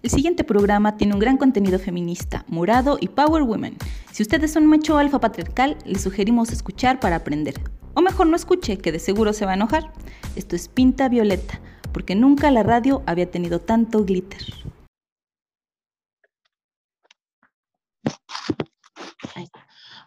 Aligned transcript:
El 0.00 0.10
siguiente 0.10 0.44
programa 0.44 0.96
tiene 0.96 1.14
un 1.14 1.18
gran 1.18 1.36
contenido 1.36 1.80
feminista, 1.80 2.44
morado 2.46 2.98
y 3.00 3.08
power 3.08 3.42
women. 3.42 3.76
Si 4.12 4.22
ustedes 4.22 4.52
son 4.52 4.64
macho 4.64 4.96
alfa 4.96 5.18
patriarcal, 5.18 5.76
les 5.84 6.02
sugerimos 6.02 6.52
escuchar 6.52 7.00
para 7.00 7.16
aprender. 7.16 7.54
O 7.94 8.00
mejor 8.00 8.28
no 8.28 8.36
escuche, 8.36 8.78
que 8.78 8.92
de 8.92 9.00
seguro 9.00 9.32
se 9.32 9.44
va 9.44 9.52
a 9.52 9.54
enojar. 9.54 9.92
Esto 10.36 10.54
es 10.54 10.68
Pinta 10.68 11.08
Violeta, 11.08 11.60
porque 11.92 12.14
nunca 12.14 12.52
la 12.52 12.62
radio 12.62 13.02
había 13.06 13.28
tenido 13.28 13.58
tanto 13.58 14.04
glitter. 14.04 14.40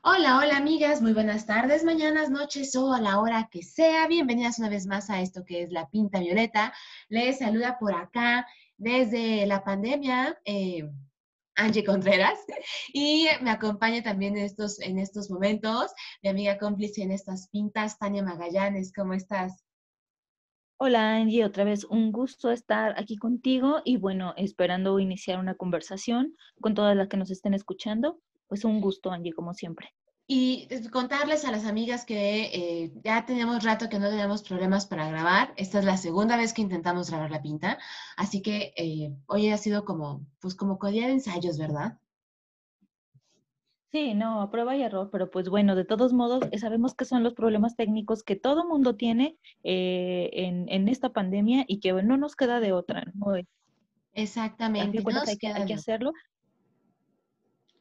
Hola, 0.03 0.39
hola 0.39 0.57
amigas, 0.57 1.01
muy 1.01 1.13
buenas 1.13 1.45
tardes, 1.45 1.83
mañanas, 1.83 2.31
noches 2.31 2.75
o 2.75 2.91
a 2.91 2.99
la 2.99 3.19
hora 3.19 3.49
que 3.51 3.61
sea. 3.61 4.07
Bienvenidas 4.07 4.57
una 4.57 4.69
vez 4.69 4.87
más 4.87 5.11
a 5.11 5.21
esto 5.21 5.43
que 5.45 5.61
es 5.61 5.71
la 5.71 5.89
Pinta 5.89 6.19
Violeta. 6.19 6.73
Les 7.09 7.37
saluda 7.37 7.77
por 7.77 7.93
acá 7.93 8.47
desde 8.81 9.45
la 9.45 9.63
pandemia, 9.63 10.39
eh, 10.43 10.89
Angie 11.55 11.83
Contreras, 11.83 12.39
y 12.93 13.27
me 13.41 13.51
acompaña 13.51 14.01
también 14.01 14.35
en 14.35 14.43
estos, 14.43 14.79
en 14.79 14.97
estos 14.97 15.29
momentos 15.29 15.91
mi 16.23 16.29
amiga 16.29 16.57
cómplice 16.57 17.03
en 17.03 17.11
estas 17.11 17.47
pintas, 17.49 17.99
Tania 17.99 18.23
Magallanes. 18.23 18.91
¿Cómo 18.91 19.13
estás? 19.13 19.63
Hola 20.77 21.15
Angie, 21.15 21.45
otra 21.45 21.63
vez 21.63 21.83
un 21.83 22.11
gusto 22.11 22.49
estar 22.49 22.99
aquí 22.99 23.17
contigo 23.17 23.81
y 23.85 23.97
bueno, 23.97 24.33
esperando 24.35 24.97
iniciar 24.97 25.37
una 25.37 25.53
conversación 25.53 26.35
con 26.59 26.73
todas 26.73 26.95
las 26.95 27.07
que 27.07 27.17
nos 27.17 27.29
estén 27.29 27.53
escuchando. 27.53 28.19
Pues 28.47 28.65
un 28.65 28.81
gusto 28.81 29.11
Angie, 29.11 29.33
como 29.33 29.53
siempre. 29.53 29.93
Y 30.33 30.69
contarles 30.91 31.43
a 31.43 31.51
las 31.51 31.65
amigas 31.65 32.05
que 32.05 32.43
eh, 32.53 32.93
ya 33.03 33.25
teníamos 33.25 33.65
rato 33.65 33.89
que 33.89 33.99
no 33.99 34.07
teníamos 34.07 34.43
problemas 34.43 34.85
para 34.85 35.09
grabar. 35.09 35.53
Esta 35.57 35.79
es 35.79 35.83
la 35.83 35.97
segunda 35.97 36.37
vez 36.37 36.53
que 36.53 36.61
intentamos 36.61 37.09
grabar 37.09 37.31
la 37.31 37.41
pinta. 37.41 37.77
Así 38.15 38.41
que 38.41 38.71
eh, 38.77 39.13
hoy 39.25 39.49
ha 39.49 39.57
sido 39.57 39.83
como, 39.83 40.25
pues 40.39 40.55
como 40.55 40.79
día 40.89 41.07
de 41.07 41.11
ensayos, 41.11 41.57
¿verdad? 41.57 41.99
Sí, 43.91 44.13
no, 44.13 44.49
prueba 44.49 44.77
y 44.77 44.83
error, 44.83 45.09
pero 45.11 45.29
pues 45.29 45.49
bueno, 45.49 45.75
de 45.75 45.83
todos 45.83 46.13
modos, 46.13 46.47
eh, 46.53 46.59
sabemos 46.59 46.95
que 46.95 47.03
son 47.03 47.23
los 47.23 47.33
problemas 47.33 47.75
técnicos 47.75 48.23
que 48.23 48.37
todo 48.37 48.65
mundo 48.65 48.95
tiene 48.95 49.37
en, 49.63 50.69
en, 50.69 50.87
esta 50.87 51.09
pandemia 51.09 51.65
y 51.67 51.81
que 51.81 51.91
no 51.91 52.15
nos 52.15 52.37
queda 52.37 52.61
de 52.61 52.71
otra, 52.71 53.03
¿no? 53.15 53.35
Exactamente. 54.13 55.01
No 55.03 55.09
hay, 55.09 55.37
hay 55.53 55.65
que 55.65 55.73
hacerlo, 55.73 56.13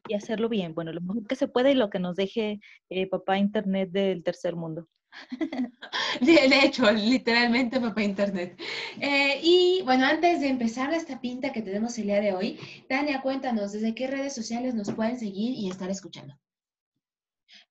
y 0.08 0.14
hacerlo 0.14 0.48
bien. 0.48 0.74
Bueno, 0.74 0.92
lo 0.92 1.00
mejor 1.00 1.26
que 1.26 1.36
se 1.36 1.48
puede 1.48 1.72
y 1.72 1.74
lo 1.74 1.90
que 1.90 1.98
nos 1.98 2.16
deje 2.16 2.60
eh, 2.88 3.06
papá 3.08 3.38
Internet 3.38 3.90
del 3.90 4.22
tercer 4.22 4.56
mundo. 4.56 4.88
De 6.20 6.64
hecho, 6.64 6.90
literalmente 6.90 7.80
papá 7.80 8.02
Internet. 8.02 8.60
Eh, 9.00 9.40
y 9.42 9.82
bueno, 9.84 10.06
antes 10.06 10.40
de 10.40 10.48
empezar 10.48 10.92
esta 10.92 11.20
pinta 11.20 11.52
que 11.52 11.62
tenemos 11.62 11.98
el 11.98 12.06
día 12.06 12.20
de 12.20 12.32
hoy, 12.32 12.58
Tania, 12.88 13.20
cuéntanos 13.20 13.72
desde 13.72 13.94
qué 13.94 14.06
redes 14.06 14.34
sociales 14.34 14.74
nos 14.74 14.92
pueden 14.92 15.18
seguir 15.18 15.54
y 15.54 15.68
estar 15.68 15.90
escuchando. 15.90 16.34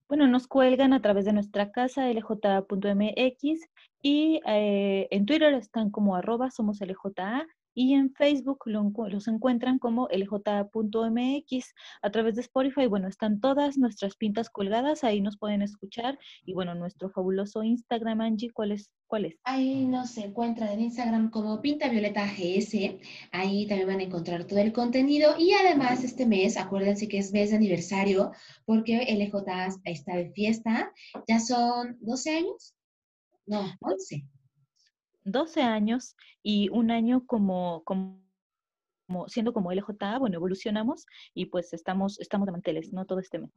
Bueno, 0.07 0.27
nos 0.27 0.47
cuelgan 0.47 0.93
a 0.93 1.01
través 1.01 1.25
de 1.25 1.33
nuestra 1.33 1.71
casa 1.71 2.09
lj.mx 2.11 3.69
y 4.01 4.41
eh, 4.47 5.07
en 5.11 5.25
Twitter 5.25 5.53
están 5.53 5.91
como 5.91 6.15
arroba 6.15 6.49
somos 6.49 6.81
lja 6.81 7.45
y 7.79 7.93
en 7.93 8.13
Facebook 8.13 8.65
los 8.65 9.27
encuentran 9.29 9.79
como 9.79 10.09
lj.mx 10.11 11.73
a 12.01 12.09
través 12.11 12.35
de 12.35 12.41
Spotify. 12.41 12.87
Bueno, 12.87 13.07
están 13.07 13.39
todas 13.39 13.77
nuestras 13.77 14.17
pintas 14.17 14.49
colgadas, 14.49 15.05
ahí 15.05 15.21
nos 15.21 15.37
pueden 15.37 15.61
escuchar. 15.61 16.19
Y 16.43 16.53
bueno, 16.53 16.75
nuestro 16.75 17.09
fabuloso 17.09 17.63
Instagram, 17.63 18.19
Angie, 18.19 18.51
¿cuál 18.51 18.73
es? 18.73 18.91
¿Cuál 19.07 19.25
es? 19.27 19.37
Ahí 19.45 19.85
nos 19.85 20.17
encuentran 20.17 20.73
en 20.73 20.81
Instagram 20.81 21.29
como 21.29 21.61
Pinta 21.61 21.87
Violeta 21.87 22.25
GS. 22.25 22.99
Ahí 23.31 23.65
también 23.65 23.87
van 23.87 24.01
a 24.01 24.03
encontrar 24.03 24.43
todo 24.43 24.59
el 24.59 24.73
contenido. 24.73 25.35
Y 25.39 25.53
además 25.53 26.03
este 26.03 26.25
mes, 26.25 26.57
acuérdense 26.57 27.07
que 27.07 27.19
es 27.19 27.31
mes 27.31 27.51
de 27.51 27.55
aniversario 27.55 28.33
porque 28.65 29.05
LJ 29.07 29.79
está 29.85 30.17
de 30.17 30.31
fiesta. 30.31 30.91
Ya 31.29 31.39
son 31.39 31.97
12 32.01 32.29
años. 32.29 32.75
No, 33.45 33.63
11. 33.79 34.25
12 35.23 35.61
años 35.61 36.15
y 36.43 36.69
un 36.69 36.91
año 36.91 37.25
como, 37.25 37.83
como, 37.83 38.19
siendo 39.27 39.53
como 39.53 39.71
LJA, 39.71 40.19
bueno, 40.19 40.37
evolucionamos 40.37 41.05
y 41.33 41.45
pues 41.45 41.73
estamos, 41.73 42.19
estamos 42.19 42.45
de 42.45 42.51
manteles, 42.51 42.93
¿no? 42.93 43.05
Todo 43.05 43.19
este 43.19 43.39
mes. 43.39 43.51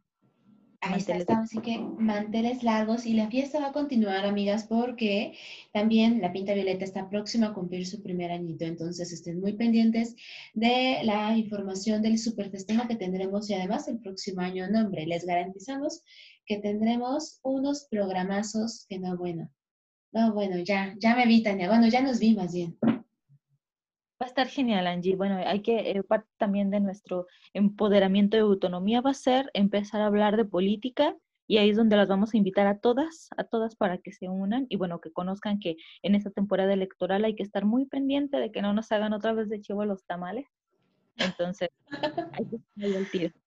Ahí 0.85 0.99
está, 0.99 1.17
estamos, 1.17 1.45
así 1.45 1.61
que 1.61 1.79
manteles 1.79 2.65
largos 2.65 3.07
y 3.07 3.13
la 3.13 3.31
fiesta 3.31 3.61
va 3.61 3.69
a 3.69 3.73
continuar, 3.73 4.27
amigas, 4.27 4.65
porque 4.65 5.33
también 5.73 6.21
la 6.21 6.33
Pinta 6.33 6.55
Violeta 6.55 6.85
está 6.85 7.09
próxima 7.09 7.49
a 7.49 7.55
cumplir 7.55 7.87
su 7.87 8.03
primer 8.03 8.33
añito, 8.33 8.65
entonces 8.65 9.13
estén 9.13 9.41
muy 9.41 9.53
pendientes 9.53 10.17
de 10.55 10.99
la 11.05 11.39
información 11.39 12.03
del 12.03 12.19
super 12.19 12.51
festejo 12.51 12.89
que 12.89 12.97
tendremos 12.97 13.49
y 13.49 13.55
además 13.55 13.87
el 13.87 14.01
próximo 14.01 14.41
año, 14.41 14.69
nombre, 14.69 15.07
les 15.07 15.25
garantizamos 15.25 16.03
que 16.47 16.59
tendremos 16.59 17.39
unos 17.45 17.87
programazos 17.89 18.85
que 18.89 18.99
no, 18.99 19.17
bueno, 19.17 19.49
no, 20.13 20.33
bueno, 20.33 20.59
ya, 20.59 20.95
ya 20.99 21.17
me 21.17 21.27
vi, 21.27 21.43
Tania. 21.43 21.69
Bueno, 21.69 21.89
ya 21.89 22.03
nos 22.03 22.19
vi 22.19 22.35
más 22.35 22.53
bien. 22.53 22.77
Va 24.23 24.27
a 24.27 24.29
estar 24.29 24.47
genial, 24.47 24.87
Angie. 24.87 25.17
Bueno, 25.17 25.37
hay 25.45 25.63
que, 25.63 25.91
eh, 25.91 26.03
parte 26.03 26.29
también 26.37 26.71
de 26.71 26.81
nuestro 26.81 27.27
empoderamiento 27.55 28.37
de 28.37 28.43
autonomía 28.43 29.01
va 29.01 29.11
a 29.11 29.15
ser 29.15 29.51
empezar 29.55 30.01
a 30.01 30.07
hablar 30.07 30.37
de 30.37 30.45
política 30.45 31.17
y 31.49 31.59
ahí 31.59 31.71
es 31.71 31.77
donde 31.77 31.97
las 31.97 32.09
vamos 32.09 32.33
a 32.33 32.37
invitar 32.37 32.67
a 32.67 32.79
todas, 32.79 33.31
a 33.37 33.45
todas 33.45 33.75
para 33.75 33.99
que 33.99 34.13
se 34.13 34.29
unan 34.29 34.67
y 34.69 34.77
bueno, 34.77 35.01
que 35.01 35.11
conozcan 35.11 35.59
que 35.59 35.77
en 36.03 36.15
esta 36.15 36.31
temporada 36.31 36.73
electoral 36.73 37.25
hay 37.25 37.35
que 37.35 37.43
estar 37.43 37.65
muy 37.65 37.87
pendiente 37.87 38.37
de 38.37 38.53
que 38.53 38.63
no 38.63 38.73
nos 38.73 38.93
hagan 38.93 39.13
otra 39.13 39.33
vez 39.33 39.49
de 39.49 39.61
chivo 39.61 39.85
los 39.85 40.05
tamales. 40.05 40.47
Entonces, 41.17 41.69
hay 42.33 42.47
que 42.47 42.57
estar 42.87 43.11
tiro. 43.11 43.42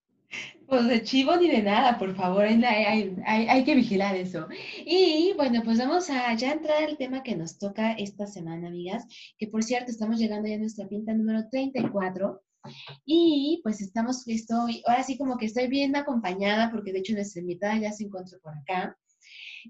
Pues 0.68 0.88
de 0.88 1.03
chivo 1.03 1.36
ni 1.36 1.47
de 1.47 1.62
nada, 1.62 2.00
por 2.00 2.16
favor, 2.16 2.44
hay, 2.46 3.63
que 3.63 3.75
vigilar 3.75 4.16
eso. 4.16 4.47
Y 4.84 5.34
bueno, 5.38 5.62
pues 5.63 5.78
vamos 5.78 6.09
a 6.09 6.34
ya 6.34 6.53
entrar 6.53 6.84
al 6.84 6.97
tema 6.97 7.22
que 7.22 7.36
nos 7.36 7.59
toca 7.59 7.94
esta 7.94 8.25
semana, 8.25 8.69
amigas, 8.69 9.06
que 9.38 9.47
por 9.47 9.64
cierto 9.64 9.91
estamos 9.91 10.18
llegando 10.18 10.47
ya 10.47 10.56
a 10.56 10.59
nuestra 10.59 10.88
pinta 10.88 11.14
número 11.14 11.47
34. 11.52 12.41
Y 13.06 13.59
pues 13.64 13.80
estamos, 13.80 14.28
estoy, 14.28 14.81
ahora 14.88 15.03
sí 15.03 15.18
como 15.19 15.38
que 15.38 15.46
estoy 15.46 15.68
bien 15.68 15.96
acompañada, 15.96 16.72
porque 16.72 16.91
de 16.91 17.00
hecho 17.00 17.14
nuestra 17.14 17.41
invitada 17.41 17.78
ya 17.78 17.91
se 17.91 18.06
encuentra 18.06 18.40
por 18.41 18.53
acá. 18.58 18.97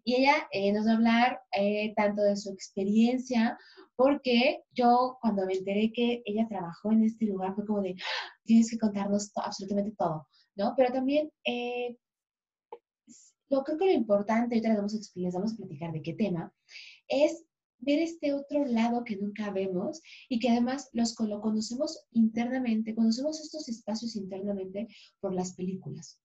Y 0.06 0.16
ella 0.16 0.48
eh, 0.52 0.72
nos 0.72 0.88
va 0.88 0.92
a 0.92 0.96
hablar 0.96 1.40
eh, 1.58 1.94
tanto 1.98 2.22
de 2.22 2.38
su 2.38 2.52
experiencia, 2.52 3.58
porque 3.98 4.62
yo 4.74 5.18
cuando 5.20 5.46
me 5.46 5.54
enteré 5.54 5.92
que 5.94 6.22
ella 6.26 6.48
trabajó 6.48 6.94
en 6.94 7.04
este 7.04 7.26
lugar 7.26 7.54
fue 7.54 7.66
como 7.66 7.82
de, 7.82 7.96
¡Ah! 8.00 8.32
tienes 8.46 8.70
que 8.70 8.78
contarnos 8.78 9.32
absolutamente 9.36 9.94
todo 9.98 10.26
¿no? 10.56 10.74
Pero 10.76 10.92
también, 10.94 11.32
eh, 11.46 11.98
lo 13.50 13.64
creo 13.64 13.78
que 13.78 13.86
lo 13.86 13.92
importante, 13.92 14.56
ahorita 14.56 14.70
les 14.70 14.78
vamos, 14.78 15.12
les 15.16 15.34
vamos 15.34 15.54
a 15.54 15.58
platicar 15.58 15.92
de 15.92 16.02
qué 16.02 16.14
tema, 16.14 16.54
es 17.08 17.46
ver 17.80 18.00
este 18.00 18.34
otro 18.34 18.66
lado 18.66 19.04
que 19.04 19.18
nunca 19.18 19.52
vemos 19.52 20.02
y 20.30 20.40
que 20.40 20.50
además 20.50 20.90
los 20.94 21.16
lo 21.20 21.42
conocemos 21.42 22.06
internamente, 22.12 22.96
conocemos 22.96 23.40
estos 23.42 23.70
espacios 23.70 24.16
internamente 24.16 24.88
por 25.20 25.34
las 25.34 25.54
películas, 25.54 26.20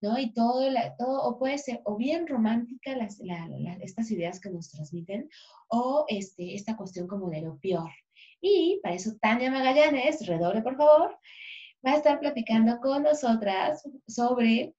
¿no? 0.00 0.18
Y 0.18 0.32
todo, 0.32 0.62
todo 0.98 1.22
o 1.22 1.38
puede 1.38 1.58
ser 1.58 1.80
o 1.84 1.96
bien 1.96 2.26
romántica 2.26 2.96
las, 2.96 3.20
estas 3.80 4.10
ideas 4.10 4.40
que 4.40 4.50
nos 4.50 4.70
transmiten 4.70 5.28
o 5.68 6.04
este, 6.08 6.54
esta 6.54 6.76
cuestión 6.76 7.08
como 7.08 7.28
de 7.30 7.42
lo 7.42 7.58
peor. 7.58 7.90
Y 8.40 8.78
para 8.82 8.94
eso 8.94 9.16
Tania 9.20 9.50
Magallanes, 9.50 10.26
redoble 10.26 10.62
por 10.62 10.76
favor, 10.76 11.18
va 11.84 11.92
a 11.92 11.96
estar 11.96 12.20
platicando 12.20 12.78
con 12.80 13.02
nosotras 13.02 13.82
sobre 14.06 14.74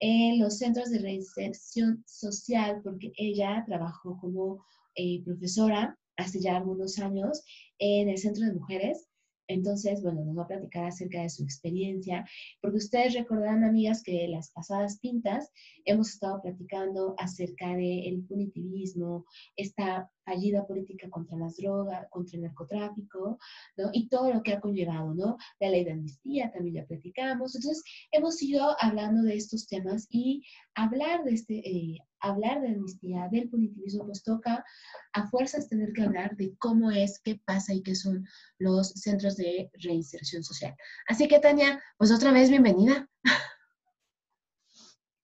eh, 0.00 0.36
los 0.38 0.58
centros 0.58 0.90
de 0.90 0.98
reinserción 0.98 2.02
social, 2.06 2.80
porque 2.82 3.12
ella 3.16 3.64
trabajó 3.66 4.18
como 4.20 4.64
eh, 4.94 5.22
profesora 5.24 5.98
hace 6.16 6.40
ya 6.40 6.56
algunos 6.56 6.98
años 6.98 7.42
en 7.78 8.08
el 8.08 8.18
Centro 8.18 8.46
de 8.46 8.54
Mujeres 8.54 9.06
entonces, 9.48 10.02
bueno, 10.02 10.24
nos 10.24 10.36
va 10.36 10.42
a 10.42 10.48
platicar 10.48 10.86
acerca 10.86 11.22
de 11.22 11.30
su 11.30 11.42
experiencia, 11.42 12.26
porque 12.60 12.78
ustedes 12.78 13.14
recordarán, 13.14 13.64
amigas, 13.64 14.02
que 14.02 14.26
las 14.28 14.50
pasadas 14.50 14.98
pintas 14.98 15.52
hemos 15.84 16.10
estado 16.10 16.42
platicando 16.42 17.14
acerca 17.18 17.74
del 17.74 18.24
punitivismo, 18.28 19.24
esta 19.56 20.10
fallida 20.24 20.66
política 20.66 21.08
contra 21.08 21.38
las 21.38 21.56
drogas, 21.56 22.06
contra 22.10 22.36
el 22.36 22.42
narcotráfico, 22.42 23.38
¿no? 23.76 23.90
Y 23.92 24.08
todo 24.08 24.32
lo 24.32 24.42
que 24.42 24.52
ha 24.52 24.60
conllevado, 24.60 25.14
¿no? 25.14 25.36
La 25.60 25.70
ley 25.70 25.84
de 25.84 25.92
amnistía 25.92 26.50
también 26.50 26.76
ya 26.76 26.86
platicamos. 26.86 27.54
Entonces, 27.54 27.84
hemos 28.10 28.42
ido 28.42 28.76
hablando 28.80 29.22
de 29.22 29.36
estos 29.36 29.66
temas 29.68 30.08
y 30.10 30.42
hablar 30.74 31.24
de 31.24 31.32
este, 31.32 31.58
eh, 31.58 31.98
hablar 32.28 32.60
de 32.60 32.68
amnistía, 32.68 33.28
del 33.30 33.48
punitivismo, 33.48 34.04
pues 34.06 34.22
toca 34.22 34.64
a 35.12 35.26
fuerzas 35.28 35.68
tener 35.68 35.92
que 35.92 36.02
hablar 36.02 36.36
de 36.36 36.54
cómo 36.58 36.90
es, 36.90 37.20
qué 37.22 37.40
pasa 37.44 37.74
y 37.74 37.82
qué 37.82 37.94
son 37.94 38.26
los 38.58 38.90
centros 38.90 39.36
de 39.36 39.70
reinserción 39.74 40.42
social. 40.42 40.74
Así 41.08 41.28
que, 41.28 41.38
Tania, 41.38 41.82
pues 41.98 42.10
otra 42.10 42.32
vez 42.32 42.50
bienvenida. 42.50 43.08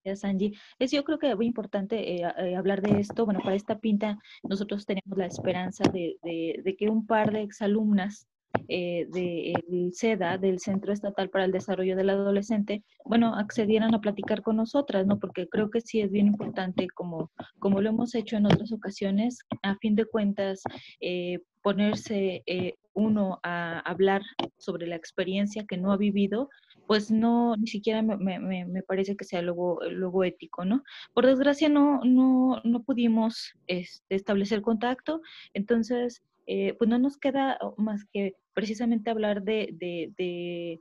Gracias, 0.04 0.24
Angie. 0.24 0.58
Es 0.80 0.90
yo 0.90 1.04
creo 1.04 1.18
que 1.18 1.34
muy 1.36 1.46
importante 1.46 2.14
eh, 2.14 2.22
eh, 2.38 2.56
hablar 2.56 2.82
de 2.82 2.98
esto. 2.98 3.24
Bueno, 3.24 3.40
para 3.42 3.54
esta 3.54 3.78
pinta 3.78 4.18
nosotros 4.42 4.84
tenemos 4.84 5.16
la 5.16 5.26
esperanza 5.26 5.84
de, 5.92 6.18
de, 6.22 6.76
que 6.76 6.88
un 6.88 7.06
par 7.06 7.32
de 7.32 7.42
exalumnas 7.42 8.26
eh, 8.68 9.06
del 9.10 9.92
CEDA, 9.94 10.38
del 10.38 10.58
Centro 10.58 10.92
Estatal 10.92 11.30
para 11.30 11.44
el 11.44 11.52
Desarrollo 11.52 11.96
del 11.96 12.10
Adolescente, 12.10 12.82
bueno, 13.04 13.34
accedieran 13.34 13.94
a 13.94 14.00
platicar 14.00 14.42
con 14.42 14.56
nosotras, 14.56 15.06
¿no? 15.06 15.18
Porque 15.18 15.48
creo 15.48 15.70
que 15.70 15.80
sí 15.80 16.00
es 16.00 16.10
bien 16.10 16.26
importante, 16.26 16.86
como, 16.94 17.30
como 17.58 17.80
lo 17.80 17.90
hemos 17.90 18.14
hecho 18.14 18.36
en 18.36 18.46
otras 18.46 18.72
ocasiones, 18.72 19.38
a 19.62 19.76
fin 19.76 19.94
de 19.94 20.04
cuentas, 20.04 20.62
eh, 21.00 21.38
ponerse 21.62 22.42
eh, 22.46 22.74
uno 22.94 23.40
a 23.42 23.78
hablar 23.80 24.22
sobre 24.58 24.86
la 24.86 24.96
experiencia 24.96 25.64
que 25.66 25.76
no 25.76 25.92
ha 25.92 25.96
vivido, 25.96 26.48
pues 26.86 27.10
no, 27.10 27.56
ni 27.56 27.66
siquiera 27.66 28.02
me, 28.02 28.16
me, 28.16 28.66
me 28.66 28.82
parece 28.82 29.16
que 29.16 29.24
sea 29.24 29.40
luego, 29.40 29.78
luego 29.90 30.24
ético, 30.24 30.64
¿no? 30.64 30.82
Por 31.14 31.26
desgracia 31.26 31.68
no, 31.68 32.00
no, 32.04 32.60
no 32.64 32.82
pudimos 32.82 33.54
este, 33.66 34.14
establecer 34.14 34.62
contacto, 34.62 35.20
entonces, 35.54 36.22
eh, 36.46 36.74
pues 36.78 36.88
no 36.88 36.98
nos 36.98 37.16
queda 37.16 37.58
más 37.76 38.04
que 38.12 38.34
precisamente 38.54 39.10
hablar 39.10 39.42
de, 39.42 39.68
de, 39.78 40.78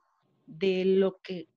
de, 0.48 0.86
lo 0.86 1.18
que 1.24 1.48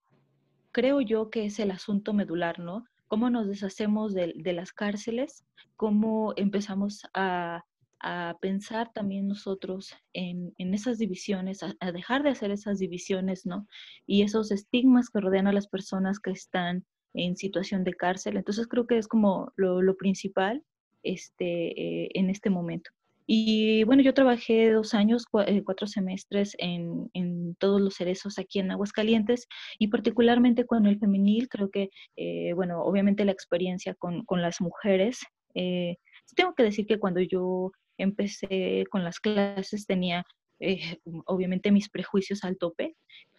creo 0.72 1.00
yo 1.00 1.30
que 1.30 1.46
es 1.46 1.58
el 1.58 1.70
asunto 1.70 2.12
medular, 2.12 2.58
¿no? 2.58 2.84
Cómo 3.08 3.30
nos 3.30 3.48
deshacemos 3.48 4.14
de, 4.14 4.34
las 4.52 4.72
cárceles, 4.72 5.44
cómo 5.76 6.32
empezamos 6.36 7.02
a, 7.14 7.64
a 8.00 8.36
pensar 8.40 8.92
también 8.92 9.28
nosotros 9.28 9.94
en, 10.12 10.52
en 10.58 10.74
esas 10.74 10.98
divisiones, 10.98 11.62
a, 11.62 11.74
a, 11.80 11.92
dejar 11.92 12.22
de 12.22 12.30
hacer 12.30 12.50
esas 12.50 12.78
divisiones, 12.78 13.46
¿no? 13.46 13.66
Y 14.06 14.22
esos 14.22 14.50
estigmas 14.50 15.10
que 15.10 15.20
rodean 15.20 15.46
a 15.46 15.52
las 15.52 15.68
personas 15.68 16.18
que 16.20 16.30
están 16.30 16.84
en 17.14 17.36
situación 17.36 17.84
de 17.84 17.94
cárcel. 17.94 18.36
Entonces 18.36 18.66
creo 18.66 18.86
que 18.86 18.98
es 18.98 19.08
como 19.08 19.52
lo, 19.56 19.80
lo 19.80 19.96
principal 19.96 20.62
este, 21.02 22.04
eh, 22.04 22.10
en 22.14 22.30
este 22.30 22.50
momento. 22.50 22.90
Y 23.26 23.84
bueno, 23.84 24.02
yo 24.02 24.12
trabajé 24.12 24.70
dos 24.70 24.94
años, 24.94 25.24
eh, 25.46 25.62
cuatro 25.64 25.86
semestres 25.86 26.54
en, 26.58 27.10
en, 27.14 27.54
todos 27.56 27.80
los 27.80 27.94
cerezos 27.94 28.38
aquí 28.38 28.58
en 28.58 28.70
Aguascalientes 28.70 29.46
y 29.78 29.88
particularmente 29.88 30.66
con 30.66 30.86
el 30.86 30.98
femenil, 30.98 31.48
creo 31.48 31.70
que, 31.70 31.88
eh, 32.16 32.52
bueno, 32.54 32.82
obviamente 32.82 33.24
la 33.24 33.32
experiencia 33.32 33.94
con, 33.94 34.24
con 34.24 34.42
las 34.42 34.60
mujeres. 34.60 35.20
Eh, 35.54 35.96
tengo 36.34 36.54
que 36.54 36.64
decir 36.64 36.86
que 36.86 36.98
cuando 36.98 37.20
yo 37.20 37.72
empecé 37.96 38.84
con 38.90 39.04
las 39.04 39.20
clases 39.20 39.86
tenía 39.86 40.24
eh, 40.60 40.98
obviamente 41.26 41.72
mis 41.72 41.88
prejuicios 41.88 42.44
al 42.44 42.56
tope 42.56 42.96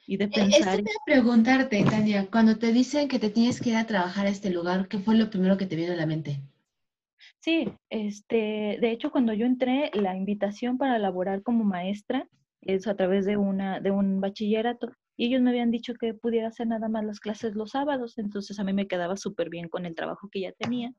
y 0.08 0.18
de 0.18 0.28
pensar... 0.28 0.80
Esto 0.80 0.84
te 0.84 1.14
preguntarte, 1.14 1.84
Tania, 1.84 2.28
cuando 2.30 2.58
te 2.58 2.72
dicen 2.72 3.08
que 3.08 3.20
te 3.20 3.30
tienes 3.30 3.62
que 3.62 3.70
ir 3.70 3.76
a 3.76 3.88
trabajar 3.88 4.28
a 4.28 4.30
este 4.30 4.50
lugar, 4.50 4.88
¿qué 4.88 5.00
fue 5.00 5.16
lo 5.16 5.30
primero 5.30 5.58
que 5.58 5.66
te 5.66 5.76
vino 5.76 5.94
a 5.94 5.96
la 5.96 6.06
mente? 6.06 6.42
Sí, 7.46 7.72
este, 7.92 8.80
de 8.82 8.90
hecho, 8.90 9.12
cuando 9.12 9.32
yo 9.32 9.46
entré, 9.46 9.92
la 9.94 10.18
invitación 10.18 10.80
para 10.80 10.98
laborar 10.98 11.44
como 11.44 11.64
maestra 11.64 12.28
es 12.62 12.88
a 12.88 12.96
través 12.96 13.28
de, 13.28 13.38
una, 13.38 13.80
de 13.80 13.92
un 13.92 14.20
bachillerato 14.20 14.90
y 15.16 15.28
ellos 15.28 15.44
me 15.44 15.52
habían 15.52 15.70
dicho 15.70 15.94
que 15.94 16.16
pudiera 16.16 16.48
hacer 16.48 16.66
nada 16.66 16.90
más 16.90 17.06
las 17.06 17.20
clases 17.20 17.54
los 17.54 17.70
sábados, 17.70 18.18
entonces 18.18 18.58
a 18.58 18.64
mí 18.64 18.74
me 18.74 18.88
quedaba 18.88 19.16
súper 19.16 19.52
bien 19.52 19.70
con 19.70 19.86
el 19.86 19.94
trabajo 19.94 20.28
que 20.32 20.40
ya 20.40 20.54
tenía. 20.54 20.92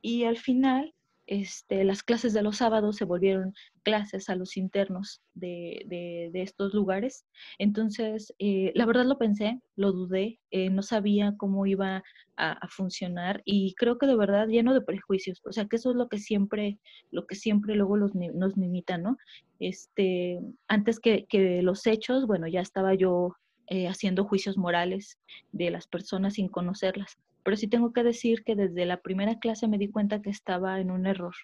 Y 0.00 0.24
al 0.24 0.38
final, 0.38 0.94
este, 1.30 1.84
las 1.84 2.02
clases 2.02 2.32
de 2.32 2.42
los 2.42 2.56
sábados 2.56 2.96
se 2.96 3.04
volvieron 3.04 3.54
clases 3.84 4.28
a 4.28 4.34
los 4.34 4.56
internos 4.56 5.22
de, 5.34 6.28
estos 6.34 6.74
lugares. 6.74 7.24
Entonces, 7.58 8.34
eh, 8.40 8.72
la 8.74 8.84
verdad 8.84 9.06
lo 9.06 9.16
pensé, 9.16 9.60
lo 9.76 9.92
dudé, 9.92 10.40
eh, 10.50 10.70
no 10.70 10.82
sabía 10.82 11.36
cómo 11.38 11.66
iba 11.66 12.02
a, 12.36 12.68
funcionar 12.68 13.42
y 13.44 13.74
creo 13.74 13.98
que 13.98 14.06
de 14.06 14.16
verdad 14.16 14.48
lleno 14.48 14.74
de 14.74 14.80
prejuicios. 14.80 15.40
O 15.44 15.52
sea, 15.52 15.66
que 15.66 15.76
eso 15.76 15.90
es 15.90 15.96
lo 15.96 16.08
que 16.08 16.18
siempre, 16.18 16.80
lo 17.12 17.26
que 17.26 17.36
siempre 17.36 17.76
luego 17.76 17.96
los, 17.96 18.12
nos 18.14 18.56
limita, 18.56 18.98
¿no? 18.98 19.16
Este, 19.60 20.40
antes 20.66 20.98
que, 20.98 21.26
que 21.26 21.62
los 21.62 21.86
hechos, 21.86 22.26
bueno, 22.26 22.48
ya 22.48 22.60
estaba 22.60 22.94
yo 22.94 23.36
eh, 23.68 23.86
haciendo 23.86 24.24
juicios 24.24 24.58
morales 24.58 25.20
de 25.52 25.70
las 25.70 25.86
personas 25.86 26.34
sin 26.34 26.48
conocerlas 26.48 27.18
pero 27.42 27.56
sí 27.56 27.68
tengo 27.68 27.92
que 27.92 28.02
decir 28.02 28.42
que 28.44 28.54
desde 28.54 28.86
la 28.86 29.00
primera 29.00 29.38
clase 29.38 29.68
me 29.68 29.78
di 29.78 29.88
cuenta 29.88 30.22
que 30.22 30.30
estaba 30.30 30.80
en 30.80 30.90
un 30.90 31.06
error, 31.06 31.34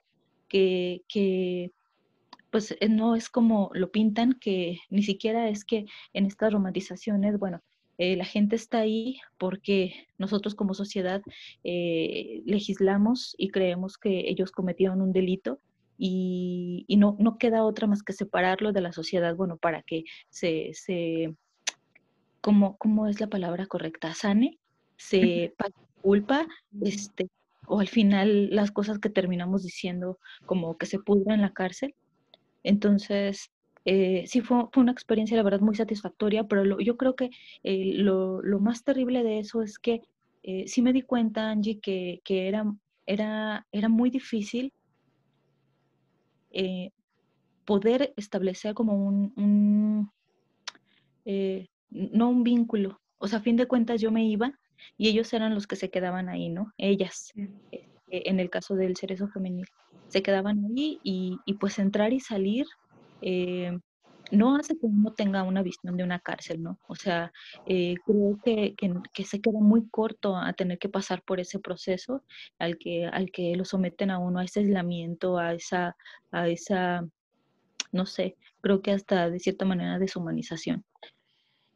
que, 0.48 1.02
que 1.08 1.72
pues 2.50 2.76
eh, 2.80 2.88
no 2.88 3.16
es 3.16 3.28
como 3.28 3.70
lo 3.74 3.90
pintan, 3.90 4.34
que 4.40 4.78
ni 4.90 5.02
siquiera 5.02 5.48
es 5.48 5.64
que 5.64 5.86
en 6.12 6.26
estas 6.26 6.52
romantizaciones, 6.52 7.38
bueno, 7.38 7.62
eh, 7.98 8.16
la 8.16 8.24
gente 8.24 8.56
está 8.56 8.80
ahí 8.80 9.18
porque 9.38 10.06
nosotros 10.18 10.54
como 10.54 10.74
sociedad 10.74 11.22
eh, 11.64 12.42
legislamos 12.44 13.34
y 13.38 13.48
creemos 13.48 13.96
que 13.96 14.28
ellos 14.28 14.52
cometieron 14.52 15.00
un 15.00 15.12
delito 15.12 15.60
y, 15.98 16.84
y, 16.88 16.96
no, 16.98 17.16
no 17.18 17.38
queda 17.38 17.64
otra 17.64 17.86
más 17.86 18.02
que 18.02 18.12
separarlo 18.12 18.72
de 18.72 18.82
la 18.82 18.92
sociedad, 18.92 19.34
bueno, 19.34 19.56
para 19.56 19.82
que 19.82 20.04
se, 20.28 20.70
se 20.74 21.34
¿cómo, 22.42 22.76
cómo 22.76 23.06
es 23.06 23.18
la 23.18 23.28
palabra 23.28 23.66
correcta? 23.66 24.14
Sane, 24.14 24.58
se 24.96 25.54
pague 25.56 25.85
culpa, 26.06 26.46
este, 26.82 27.28
o 27.66 27.80
al 27.80 27.88
final 27.88 28.50
las 28.54 28.70
cosas 28.70 29.00
que 29.00 29.10
terminamos 29.10 29.64
diciendo 29.64 30.18
como 30.46 30.78
que 30.78 30.86
se 30.86 31.00
pudra 31.00 31.34
en 31.34 31.40
la 31.40 31.52
cárcel. 31.52 31.96
Entonces, 32.62 33.50
eh, 33.84 34.22
sí 34.28 34.40
fue, 34.40 34.66
fue, 34.72 34.84
una 34.84 34.92
experiencia, 34.92 35.36
la 35.36 35.42
verdad, 35.42 35.60
muy 35.60 35.74
satisfactoria, 35.74 36.44
pero 36.44 36.64
lo, 36.64 36.78
yo 36.78 36.96
creo 36.96 37.16
que 37.16 37.30
eh, 37.64 37.94
lo, 37.96 38.40
lo, 38.40 38.60
más 38.60 38.84
terrible 38.84 39.24
de 39.24 39.40
eso 39.40 39.62
es 39.62 39.80
que 39.80 40.02
eh, 40.44 40.68
sí 40.68 40.80
me 40.80 40.92
di 40.92 41.02
cuenta, 41.02 41.50
Angie, 41.50 41.80
que, 41.80 42.20
que 42.24 42.46
era, 42.46 42.72
era, 43.04 43.66
era 43.72 43.88
muy 43.88 44.10
difícil 44.10 44.72
eh, 46.52 46.90
poder 47.64 48.12
establecer 48.16 48.74
como 48.74 48.94
un, 48.94 49.32
un 49.36 50.10
eh, 51.24 51.66
no 51.90 52.28
un 52.28 52.44
vínculo. 52.44 53.00
O 53.18 53.26
sea, 53.26 53.40
a 53.40 53.42
fin 53.42 53.56
de 53.56 53.66
cuentas 53.66 54.00
yo 54.00 54.12
me 54.12 54.24
iba 54.24 54.52
y 54.96 55.08
ellos 55.08 55.32
eran 55.32 55.54
los 55.54 55.66
que 55.66 55.76
se 55.76 55.90
quedaban 55.90 56.28
ahí, 56.28 56.48
¿no? 56.48 56.72
Ellas, 56.78 57.32
sí. 57.34 57.48
eh, 57.72 57.88
en 58.08 58.40
el 58.40 58.50
caso 58.50 58.74
del 58.74 58.96
cerezo 58.96 59.28
femenil, 59.28 59.66
se 60.08 60.22
quedaban 60.22 60.64
ahí 60.64 61.00
y, 61.02 61.38
y 61.44 61.54
pues 61.54 61.78
entrar 61.78 62.12
y 62.12 62.20
salir 62.20 62.66
eh, 63.22 63.76
no 64.30 64.56
hace 64.56 64.74
que 64.74 64.86
uno 64.86 65.12
tenga 65.12 65.42
una 65.42 65.62
visión 65.62 65.96
de 65.96 66.04
una 66.04 66.18
cárcel, 66.18 66.62
¿no? 66.62 66.78
O 66.88 66.94
sea, 66.96 67.32
eh, 67.66 67.94
creo 68.04 68.38
que, 68.44 68.74
que, 68.76 68.92
que, 69.12 69.24
se 69.24 69.40
queda 69.40 69.60
muy 69.60 69.88
corto 69.88 70.36
a 70.36 70.52
tener 70.52 70.78
que 70.78 70.88
pasar 70.88 71.22
por 71.22 71.40
ese 71.40 71.58
proceso 71.58 72.24
al 72.58 72.78
que, 72.78 73.06
al 73.06 73.30
que 73.30 73.56
lo 73.56 73.64
someten 73.64 74.10
a 74.10 74.18
uno, 74.18 74.40
a 74.40 74.44
ese 74.44 74.60
aislamiento, 74.60 75.38
a 75.38 75.54
esa, 75.54 75.96
a 76.32 76.48
esa, 76.48 77.06
no 77.92 78.06
sé, 78.06 78.36
creo 78.60 78.82
que 78.82 78.92
hasta 78.92 79.30
de 79.30 79.38
cierta 79.38 79.64
manera 79.64 79.98
deshumanización. 79.98 80.84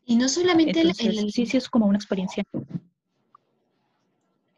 Y 0.05 0.17
no 0.17 0.29
solamente 0.29 0.81
Entonces, 0.81 1.07
el, 1.07 1.19
el... 1.19 1.33
Sí, 1.33 1.47
sí, 1.47 1.57
es 1.57 1.69
como 1.69 1.87
una 1.87 1.99
experiencia. 1.99 2.45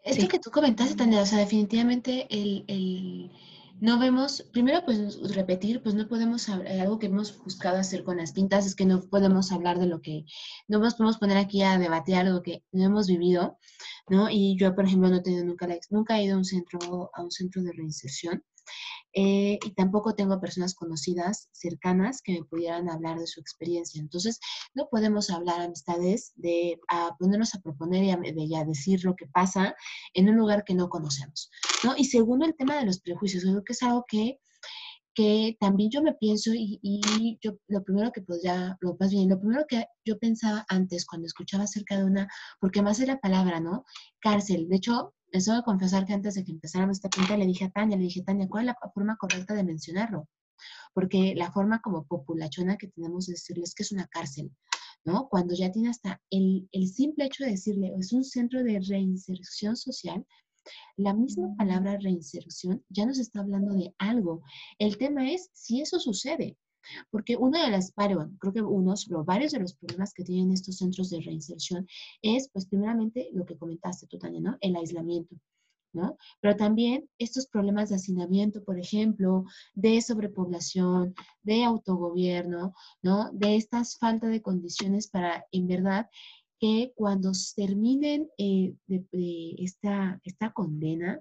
Esto 0.02 0.22
sí. 0.22 0.28
que 0.28 0.38
tú 0.38 0.50
comentaste, 0.50 0.96
Tania, 0.96 1.22
o 1.22 1.26
sea, 1.26 1.38
definitivamente 1.38 2.26
el, 2.30 2.64
el, 2.66 3.30
no 3.82 3.98
vemos, 3.98 4.42
primero 4.52 4.84
pues 4.84 5.20
repetir, 5.34 5.82
pues 5.82 5.94
no 5.94 6.06
podemos 6.06 6.48
hablar, 6.48 6.80
algo 6.80 6.98
que 6.98 7.06
hemos 7.06 7.36
buscado 7.38 7.78
hacer 7.78 8.04
con 8.04 8.16
las 8.16 8.32
pintas 8.32 8.64
es 8.64 8.76
que 8.76 8.84
no 8.84 9.00
podemos 9.00 9.50
hablar 9.50 9.80
de 9.80 9.86
lo 9.86 10.00
que, 10.00 10.24
no 10.68 10.78
nos 10.78 10.94
podemos 10.94 11.18
poner 11.18 11.36
aquí 11.36 11.62
a 11.62 11.78
debatir 11.78 12.14
algo 12.14 12.42
que 12.42 12.62
no 12.70 12.84
hemos 12.84 13.08
vivido, 13.08 13.58
¿no? 14.08 14.30
Y 14.30 14.56
yo, 14.56 14.74
por 14.74 14.84
ejemplo, 14.84 15.08
no 15.08 15.16
he 15.16 15.22
tenido 15.22 15.44
nunca, 15.44 15.68
nunca 15.90 16.18
he 16.18 16.24
ido 16.24 16.36
a 16.36 16.38
un 16.38 16.44
centro, 16.44 17.10
a 17.12 17.22
un 17.22 17.30
centro 17.32 17.62
de 17.62 17.72
reinserción, 17.72 18.44
eh, 19.14 19.58
y 19.64 19.70
tampoco 19.74 20.14
tengo 20.14 20.40
personas 20.40 20.74
conocidas, 20.74 21.48
cercanas, 21.52 22.22
que 22.22 22.32
me 22.32 22.44
pudieran 22.44 22.88
hablar 22.88 23.18
de 23.18 23.26
su 23.26 23.40
experiencia. 23.40 24.00
Entonces, 24.00 24.40
no 24.74 24.88
podemos 24.90 25.30
hablar 25.30 25.60
amistades 25.60 26.32
de 26.36 26.80
a 26.88 27.14
ponernos 27.18 27.54
a 27.54 27.60
proponer 27.60 28.04
y 28.04 28.10
a, 28.10 28.16
de, 28.16 28.56
a 28.56 28.64
decir 28.64 29.04
lo 29.04 29.14
que 29.14 29.26
pasa 29.26 29.74
en 30.14 30.28
un 30.28 30.36
lugar 30.36 30.64
que 30.64 30.74
no 30.74 30.88
conocemos. 30.88 31.50
¿no? 31.84 31.94
Y 31.96 32.04
segundo, 32.04 32.46
el 32.46 32.56
tema 32.56 32.76
de 32.76 32.86
los 32.86 33.00
prejuicios, 33.00 33.44
creo 33.44 33.64
que 33.64 33.72
es 33.72 33.82
algo 33.82 34.04
que 34.08 34.38
que 35.14 35.56
también 35.60 35.90
yo 35.90 36.02
me 36.02 36.14
pienso 36.14 36.52
y, 36.54 36.80
y, 36.82 37.38
yo 37.42 37.58
lo 37.68 37.84
primero 37.84 38.12
que 38.12 38.22
podría, 38.22 38.78
lo 38.80 38.96
más 38.98 39.10
bien, 39.10 39.28
lo 39.28 39.38
primero 39.38 39.66
que 39.68 39.86
yo 40.04 40.18
pensaba 40.18 40.64
antes 40.68 41.04
cuando 41.04 41.26
escuchaba 41.26 41.64
acerca 41.64 41.98
de 41.98 42.04
una, 42.04 42.28
porque 42.60 42.82
más 42.82 42.98
es 43.00 43.08
la 43.08 43.20
palabra, 43.20 43.60
¿no? 43.60 43.84
Cárcel. 44.20 44.68
De 44.68 44.76
hecho, 44.76 45.14
les 45.32 45.46
debo 45.46 45.62
confesar 45.62 46.06
que 46.06 46.12
antes 46.12 46.34
de 46.34 46.44
que 46.44 46.52
empezáramos 46.52 46.98
esta 46.98 47.08
pinta 47.08 47.36
le 47.36 47.46
dije 47.46 47.64
a 47.64 47.70
Tania, 47.70 47.96
le 47.96 48.04
dije, 48.04 48.22
Tania, 48.22 48.46
¿cuál 48.48 48.68
es 48.68 48.74
la 48.74 48.90
forma 48.92 49.16
correcta 49.16 49.54
de 49.54 49.64
mencionarlo? 49.64 50.28
Porque 50.94 51.34
la 51.34 51.50
forma 51.50 51.80
como 51.80 52.06
populachona 52.06 52.76
que 52.76 52.88
tenemos 52.88 53.26
de 53.26 53.32
decirles 53.32 53.74
que 53.74 53.82
es 53.82 53.92
una 53.92 54.06
cárcel, 54.06 54.52
¿no? 55.04 55.28
Cuando 55.28 55.54
ya 55.54 55.72
tiene 55.72 55.88
hasta 55.88 56.20
el, 56.30 56.68
el 56.72 56.86
simple 56.86 57.24
hecho 57.24 57.44
de 57.44 57.52
decirle, 57.52 57.92
es 57.98 58.12
un 58.12 58.24
centro 58.24 58.62
de 58.62 58.78
reinserción 58.86 59.76
social, 59.76 60.24
la 60.96 61.14
misma 61.14 61.56
palabra 61.56 61.98
reinserción 61.98 62.84
ya 62.88 63.06
nos 63.06 63.18
está 63.18 63.40
hablando 63.40 63.74
de 63.74 63.94
algo. 63.98 64.42
El 64.78 64.96
tema 64.98 65.30
es 65.30 65.50
si 65.52 65.80
eso 65.80 65.98
sucede. 65.98 66.56
Porque 67.10 67.36
una 67.36 67.64
de 67.64 67.70
las, 67.70 67.92
creo 67.94 68.52
que 68.52 68.62
unos, 68.62 69.08
varios 69.24 69.52
de 69.52 69.60
los 69.60 69.74
problemas 69.74 70.12
que 70.14 70.24
tienen 70.24 70.52
estos 70.52 70.76
centros 70.76 71.10
de 71.10 71.20
reinserción 71.20 71.86
es, 72.22 72.48
pues, 72.52 72.66
primeramente 72.66 73.28
lo 73.32 73.44
que 73.44 73.56
comentaste 73.56 74.06
tú, 74.06 74.18
Tania, 74.18 74.40
¿no? 74.40 74.56
El 74.60 74.76
aislamiento. 74.76 75.36
¿no? 75.94 76.16
Pero 76.40 76.56
también 76.56 77.08
estos 77.18 77.46
problemas 77.46 77.90
de 77.90 77.96
hacinamiento, 77.96 78.64
por 78.64 78.78
ejemplo, 78.78 79.44
de 79.74 80.00
sobrepoblación, 80.00 81.14
de 81.42 81.64
autogobierno, 81.64 82.74
¿no? 83.02 83.30
De 83.32 83.56
estas 83.56 83.98
falta 83.98 84.28
de 84.28 84.40
condiciones 84.40 85.08
para, 85.08 85.44
en 85.52 85.66
verdad, 85.66 86.08
que 86.58 86.92
cuando 86.94 87.32
terminen 87.56 88.28
eh, 88.38 88.74
esta, 89.58 90.20
esta 90.24 90.52
condena, 90.52 91.20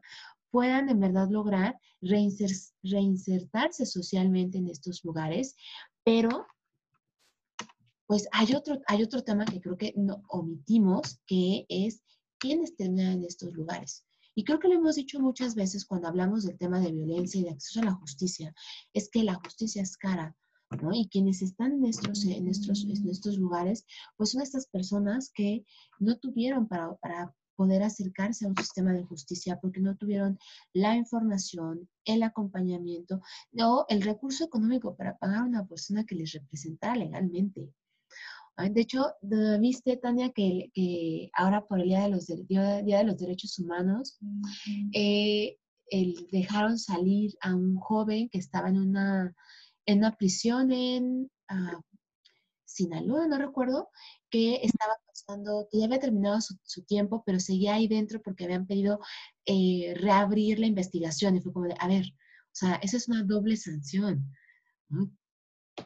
puedan 0.51 0.89
en 0.89 0.99
verdad 0.99 1.29
lograr 1.29 1.79
reinsertarse 2.01 3.85
socialmente 3.85 4.57
en 4.57 4.67
estos 4.67 5.03
lugares, 5.03 5.55
pero 6.03 6.45
pues 8.07 8.27
hay 8.33 8.53
otro, 8.55 8.81
hay 8.87 9.03
otro 9.03 9.23
tema 9.23 9.45
que 9.45 9.61
creo 9.61 9.77
que 9.77 9.93
no 9.95 10.21
omitimos, 10.27 11.19
que 11.25 11.65
es 11.69 12.01
quiénes 12.39 12.75
terminan 12.75 13.13
en 13.13 13.23
estos 13.23 13.53
lugares. 13.53 14.05
Y 14.35 14.43
creo 14.43 14.59
que 14.59 14.67
lo 14.67 14.75
hemos 14.75 14.95
dicho 14.95 15.19
muchas 15.19 15.55
veces 15.55 15.85
cuando 15.85 16.07
hablamos 16.07 16.43
del 16.43 16.57
tema 16.57 16.79
de 16.79 16.91
violencia 16.91 17.39
y 17.39 17.43
de 17.43 17.51
acceso 17.51 17.81
a 17.81 17.85
la 17.85 17.93
justicia, 17.93 18.53
es 18.93 19.09
que 19.09 19.23
la 19.23 19.35
justicia 19.35 19.81
es 19.81 19.97
cara, 19.97 20.35
¿no? 20.81 20.93
Y 20.93 21.07
quienes 21.09 21.41
están 21.41 21.73
en 21.73 21.85
estos, 21.85 22.25
en 22.25 22.47
estos, 22.47 22.83
en 22.83 23.09
estos 23.09 23.37
lugares, 23.37 23.85
pues 24.17 24.31
son 24.31 24.41
estas 24.41 24.67
personas 24.67 25.31
que 25.33 25.65
no 25.99 26.17
tuvieron 26.17 26.67
para, 26.67 26.95
para 26.95 27.35
poder 27.61 27.83
acercarse 27.83 28.43
a 28.43 28.47
un 28.47 28.57
sistema 28.57 28.91
de 28.91 29.03
justicia 29.03 29.59
porque 29.61 29.81
no 29.81 29.95
tuvieron 29.95 30.39
la 30.73 30.95
información, 30.95 31.87
el 32.05 32.23
acompañamiento 32.23 33.21
o 33.59 33.85
el 33.87 34.01
recurso 34.01 34.45
económico 34.45 34.95
para 34.95 35.15
pagar 35.19 35.41
a 35.41 35.45
una 35.51 35.67
persona 35.67 36.03
que 36.03 36.15
les 36.15 36.31
representara 36.31 36.95
legalmente. 36.95 37.69
De 38.57 38.81
hecho, 38.81 39.05
viste, 39.59 39.97
Tania, 39.97 40.31
que, 40.31 40.71
ahora 41.33 41.63
por 41.67 41.79
el 41.79 41.89
Día 41.89 42.01
de 42.01 42.09
los, 42.09 42.25
Día 42.47 42.81
de 43.01 43.03
los 43.03 43.17
Derechos 43.19 43.59
Humanos, 43.59 44.17
eh, 44.95 45.57
dejaron 46.31 46.79
salir 46.79 47.31
a 47.41 47.53
un 47.53 47.75
joven 47.75 48.27
que 48.29 48.39
estaba 48.39 48.69
en 48.69 48.79
una, 48.79 49.35
en 49.85 49.99
una 49.99 50.15
prisión 50.15 50.71
en 50.71 51.29
uh, 51.51 51.81
Sinaloa, 52.73 53.27
no 53.27 53.37
recuerdo, 53.37 53.89
que 54.29 54.55
estaba 54.63 54.93
pasando, 55.05 55.67
que 55.71 55.79
ya 55.79 55.85
había 55.85 55.99
terminado 55.99 56.39
su, 56.41 56.83
tiempo, 56.85 57.23
pero 57.25 57.39
seguía 57.39 57.75
ahí 57.75 57.87
dentro 57.87 58.21
porque 58.21 58.45
habían 58.45 58.67
pedido 58.67 58.99
eh, 59.45 59.93
reabrir 59.97 60.59
la 60.59 60.67
investigación. 60.67 61.35
Y 61.35 61.41
fue 61.41 61.53
como 61.53 61.67
de, 61.67 61.75
a 61.79 61.87
ver, 61.87 62.05
o 62.05 62.53
sea, 62.53 62.75
esa 62.75 62.97
es 62.97 63.07
una 63.07 63.23
doble 63.23 63.57
sanción. 63.57 64.25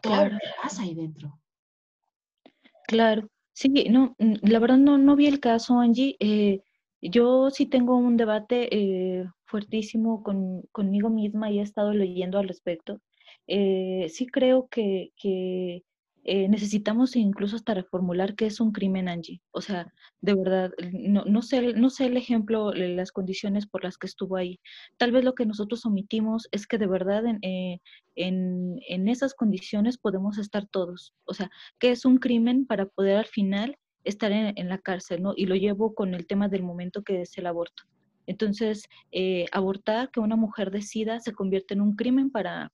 Claro. 0.01 0.37
¿Qué 0.41 0.49
pasa 0.61 0.83
ahí 0.83 0.95
dentro? 0.95 1.39
Claro, 2.87 3.29
sí, 3.53 3.69
no, 3.89 4.15
la 4.19 4.59
verdad 4.59 4.77
no, 4.77 4.97
no 4.97 5.15
vi 5.15 5.27
el 5.27 5.39
caso, 5.39 5.79
Angie. 5.79 6.15
Eh, 6.19 6.61
yo 7.01 7.49
sí 7.49 7.65
tengo 7.65 7.97
un 7.97 8.17
debate 8.17 8.69
eh, 8.71 9.25
fuertísimo 9.45 10.23
con, 10.23 10.63
conmigo 10.71 11.09
misma 11.09 11.51
y 11.51 11.59
he 11.59 11.61
estado 11.61 11.93
leyendo 11.93 12.39
al 12.39 12.47
respecto. 12.47 13.01
Eh, 13.47 14.07
sí 14.09 14.27
creo 14.27 14.67
que, 14.69 15.11
que 15.17 15.83
eh, 16.27 16.49
necesitamos 16.49 17.15
incluso 17.15 17.55
hasta 17.55 17.75
reformular 17.75 18.33
qué 18.35 18.47
es 18.47 18.59
un 18.59 18.71
crimen, 18.71 19.07
Angie. 19.07 19.41
O 19.51 19.61
sea, 19.61 19.93
de 20.21 20.33
verdad, 20.33 20.71
no, 20.91 21.23
no, 21.25 21.43
sé, 21.43 21.73
no 21.73 21.91
sé 21.91 22.07
el 22.07 22.17
ejemplo, 22.17 22.73
las 22.73 23.11
condiciones 23.11 23.67
por 23.67 23.83
las 23.83 23.99
que 23.99 24.07
estuvo 24.07 24.35
ahí. 24.35 24.59
Tal 24.97 25.11
vez 25.11 25.23
lo 25.23 25.35
que 25.35 25.45
nosotros 25.45 25.85
omitimos 25.85 26.47
es 26.51 26.65
que 26.65 26.79
de 26.79 26.87
verdad 26.87 27.27
en, 27.27 27.37
eh, 27.43 27.79
en, 28.15 28.79
en 28.87 29.07
esas 29.07 29.35
condiciones 29.35 29.99
podemos 29.99 30.39
estar 30.39 30.65
todos. 30.65 31.13
O 31.25 31.35
sea, 31.35 31.51
qué 31.77 31.91
es 31.91 32.05
un 32.05 32.17
crimen 32.17 32.65
para 32.65 32.87
poder 32.87 33.17
al 33.17 33.27
final 33.27 33.77
estar 34.03 34.31
en, 34.31 34.53
en, 34.57 34.67
la 34.67 34.79
cárcel, 34.79 35.21
¿no? 35.21 35.33
Y 35.35 35.45
lo 35.45 35.53
llevo 35.55 35.93
con 35.93 36.15
el 36.15 36.25
tema 36.25 36.49
del 36.49 36.63
momento 36.63 37.03
que 37.03 37.21
es 37.21 37.37
el 37.37 37.45
aborto. 37.45 37.83
Entonces, 38.27 38.87
eh, 39.11 39.45
abortar, 39.51 40.11
que 40.11 40.19
una 40.19 40.35
mujer 40.35 40.71
decida, 40.71 41.19
se 41.19 41.33
convierte 41.33 41.73
en 41.73 41.81
un 41.81 41.95
crimen 41.95 42.31
para, 42.31 42.71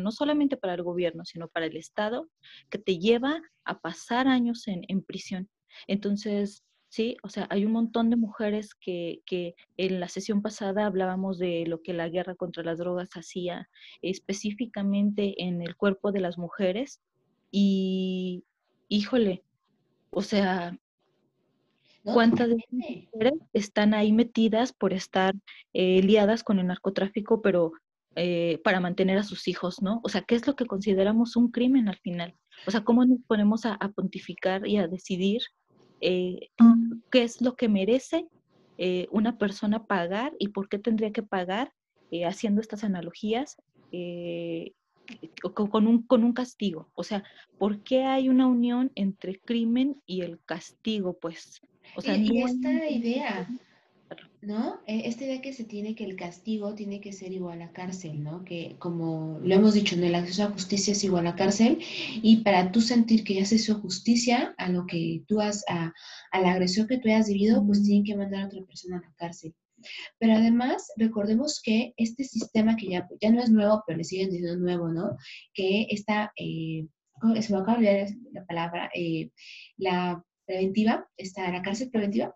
no 0.00 0.10
solamente 0.10 0.56
para 0.56 0.74
el 0.74 0.82
gobierno, 0.82 1.24
sino 1.24 1.48
para 1.48 1.66
el 1.66 1.76
Estado, 1.76 2.28
que 2.70 2.78
te 2.78 2.98
lleva 2.98 3.40
a 3.64 3.80
pasar 3.80 4.28
años 4.28 4.64
en, 4.66 5.02
prisión. 5.02 5.48
Entonces, 5.86 6.64
sí, 6.88 7.16
o 7.22 7.28
sea, 7.28 7.46
hay 7.50 7.64
un 7.64 7.72
montón 7.72 8.10
de 8.10 8.16
mujeres 8.16 8.74
que 8.74 9.22
en 9.76 10.00
la 10.00 10.08
sesión 10.08 10.42
pasada 10.42 10.86
hablábamos 10.86 11.38
de 11.38 11.64
lo 11.66 11.82
que 11.82 11.92
la 11.92 12.08
guerra 12.08 12.34
contra 12.34 12.62
las 12.62 12.78
drogas 12.78 13.10
hacía 13.14 13.68
específicamente 14.02 15.42
en 15.42 15.62
el 15.62 15.76
cuerpo 15.76 16.12
de 16.12 16.20
las 16.20 16.38
mujeres 16.38 17.00
y, 17.50 18.44
híjole, 18.88 19.44
o 20.10 20.22
sea, 20.22 20.78
¿Cuántas 22.04 22.48
mujeres 22.70 23.34
están 23.52 23.94
ahí 23.94 24.12
metidas 24.12 24.72
por 24.72 24.92
estar 24.92 25.34
eh, 25.72 26.02
liadas 26.02 26.42
con 26.42 26.58
el 26.58 26.66
narcotráfico, 26.66 27.42
pero 27.42 27.72
eh, 28.14 28.60
para 28.64 28.80
mantener 28.80 29.18
a 29.18 29.24
sus 29.24 29.46
hijos, 29.48 29.82
¿no? 29.82 30.00
O 30.02 30.08
sea, 30.08 30.22
¿qué 30.22 30.34
es 30.34 30.46
lo 30.46 30.56
que 30.56 30.66
consideramos 30.66 31.36
un 31.36 31.50
crimen 31.50 31.88
al 31.88 31.98
final? 31.98 32.34
O 32.66 32.70
sea, 32.70 32.82
¿cómo 32.82 33.04
nos 33.04 33.20
ponemos 33.26 33.66
a, 33.66 33.78
pontificar 33.94 34.66
y 34.66 34.78
a 34.78 34.88
decidir 34.88 35.42
eh, 36.00 36.48
qué 37.10 37.22
es 37.22 37.40
lo 37.40 37.56
que 37.56 37.68
merece 37.68 38.26
una 39.10 39.38
persona 39.38 39.86
pagar 39.86 40.32
y 40.38 40.48
por 40.48 40.68
qué 40.68 40.78
tendría 40.78 41.10
que 41.10 41.24
pagar 41.24 41.72
haciendo 42.26 42.60
estas 42.60 42.84
analogías? 42.84 43.56
Con 45.42 45.86
un, 45.86 46.02
con 46.02 46.22
un 46.22 46.32
castigo. 46.32 46.90
O 46.94 47.02
sea, 47.02 47.24
¿por 47.58 47.82
qué 47.82 48.04
hay 48.04 48.28
una 48.28 48.46
unión 48.46 48.92
entre 48.94 49.40
crimen 49.40 50.00
y 50.06 50.20
el 50.20 50.38
castigo? 50.44 51.18
Pues 51.18 51.60
y, 52.04 52.42
esta 52.42 52.88
idea, 52.88 53.48
¿no? 54.40 54.80
E, 54.86 55.08
esta 55.08 55.24
idea 55.24 55.40
que 55.40 55.52
se 55.52 55.64
tiene 55.64 55.94
que 55.94 56.04
el 56.04 56.16
castigo 56.16 56.74
tiene 56.74 57.00
que 57.00 57.12
ser 57.12 57.32
igual 57.32 57.62
a 57.62 57.72
cárcel, 57.72 58.22
¿no? 58.22 58.44
Que 58.44 58.76
como 58.78 59.40
lo 59.42 59.54
hemos 59.54 59.74
dicho, 59.74 59.94
en 59.94 60.04
el 60.04 60.14
acceso 60.14 60.44
a 60.44 60.50
justicia 60.50 60.92
es 60.92 61.04
igual 61.04 61.26
a 61.26 61.36
cárcel 61.36 61.78
y 62.22 62.38
para 62.38 62.70
tú 62.72 62.80
sentir 62.80 63.24
que 63.24 63.34
ya 63.34 63.44
se 63.44 63.56
hizo 63.56 63.80
justicia 63.80 64.54
a 64.58 64.68
lo 64.68 64.86
que 64.86 65.22
tú 65.26 65.40
has, 65.40 65.64
a, 65.68 65.92
la 66.40 66.52
agresión 66.52 66.86
que 66.86 66.98
tú 66.98 67.08
hayas 67.08 67.28
vivido, 67.28 67.64
pues 67.66 67.82
tienen 67.82 68.04
que 68.04 68.16
mandar 68.16 68.42
a 68.42 68.46
otra 68.46 68.62
persona 68.64 68.98
a 68.98 69.00
la 69.00 69.14
cárcel. 69.16 69.54
Pero 70.18 70.34
además, 70.34 70.90
recordemos 70.96 71.60
que 71.62 71.94
este 71.96 72.24
sistema 72.24 72.76
que 72.76 72.88
ya, 72.88 73.08
ya 73.20 73.30
no 73.30 73.40
es 73.40 73.50
nuevo, 73.50 73.82
pero 73.86 73.98
le 73.98 74.04
siguen 74.04 74.30
diciendo 74.30 74.56
nuevo, 74.56 74.88
¿no? 74.88 75.16
Que 75.54 75.86
está, 75.90 76.32
eh, 76.36 76.86
se 77.40 77.52
me 77.52 77.58
acaba 77.60 77.78
de 77.78 77.88
olvidar 77.88 78.08
la 78.32 78.44
palabra, 78.46 78.90
eh, 78.94 79.30
la 79.76 80.24
preventiva, 80.48 81.08
está 81.16 81.52
la 81.52 81.62
cárcel 81.62 81.90
preventiva. 81.90 82.34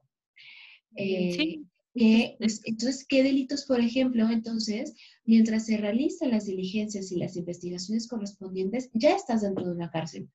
sí. 0.95 1.67
Eh, 1.95 2.39
entonces, 2.65 3.05
¿qué 3.07 3.23
delitos, 3.23 3.67
por 3.67 3.81
ejemplo? 3.81 4.29
Entonces, 4.31 4.95
mientras 5.25 5.67
se 5.67 5.77
realizan 5.77 6.31
las 6.31 6.47
diligencias 6.47 7.13
y 7.13 7.17
las 7.17 7.37
investigaciones 7.37 8.09
correspondientes, 8.09 8.91
ya 8.95 9.15
estás 9.15 9.43
dentro 9.43 9.67
de 9.67 9.73
una 9.73 9.91
cárcel. 9.91 10.31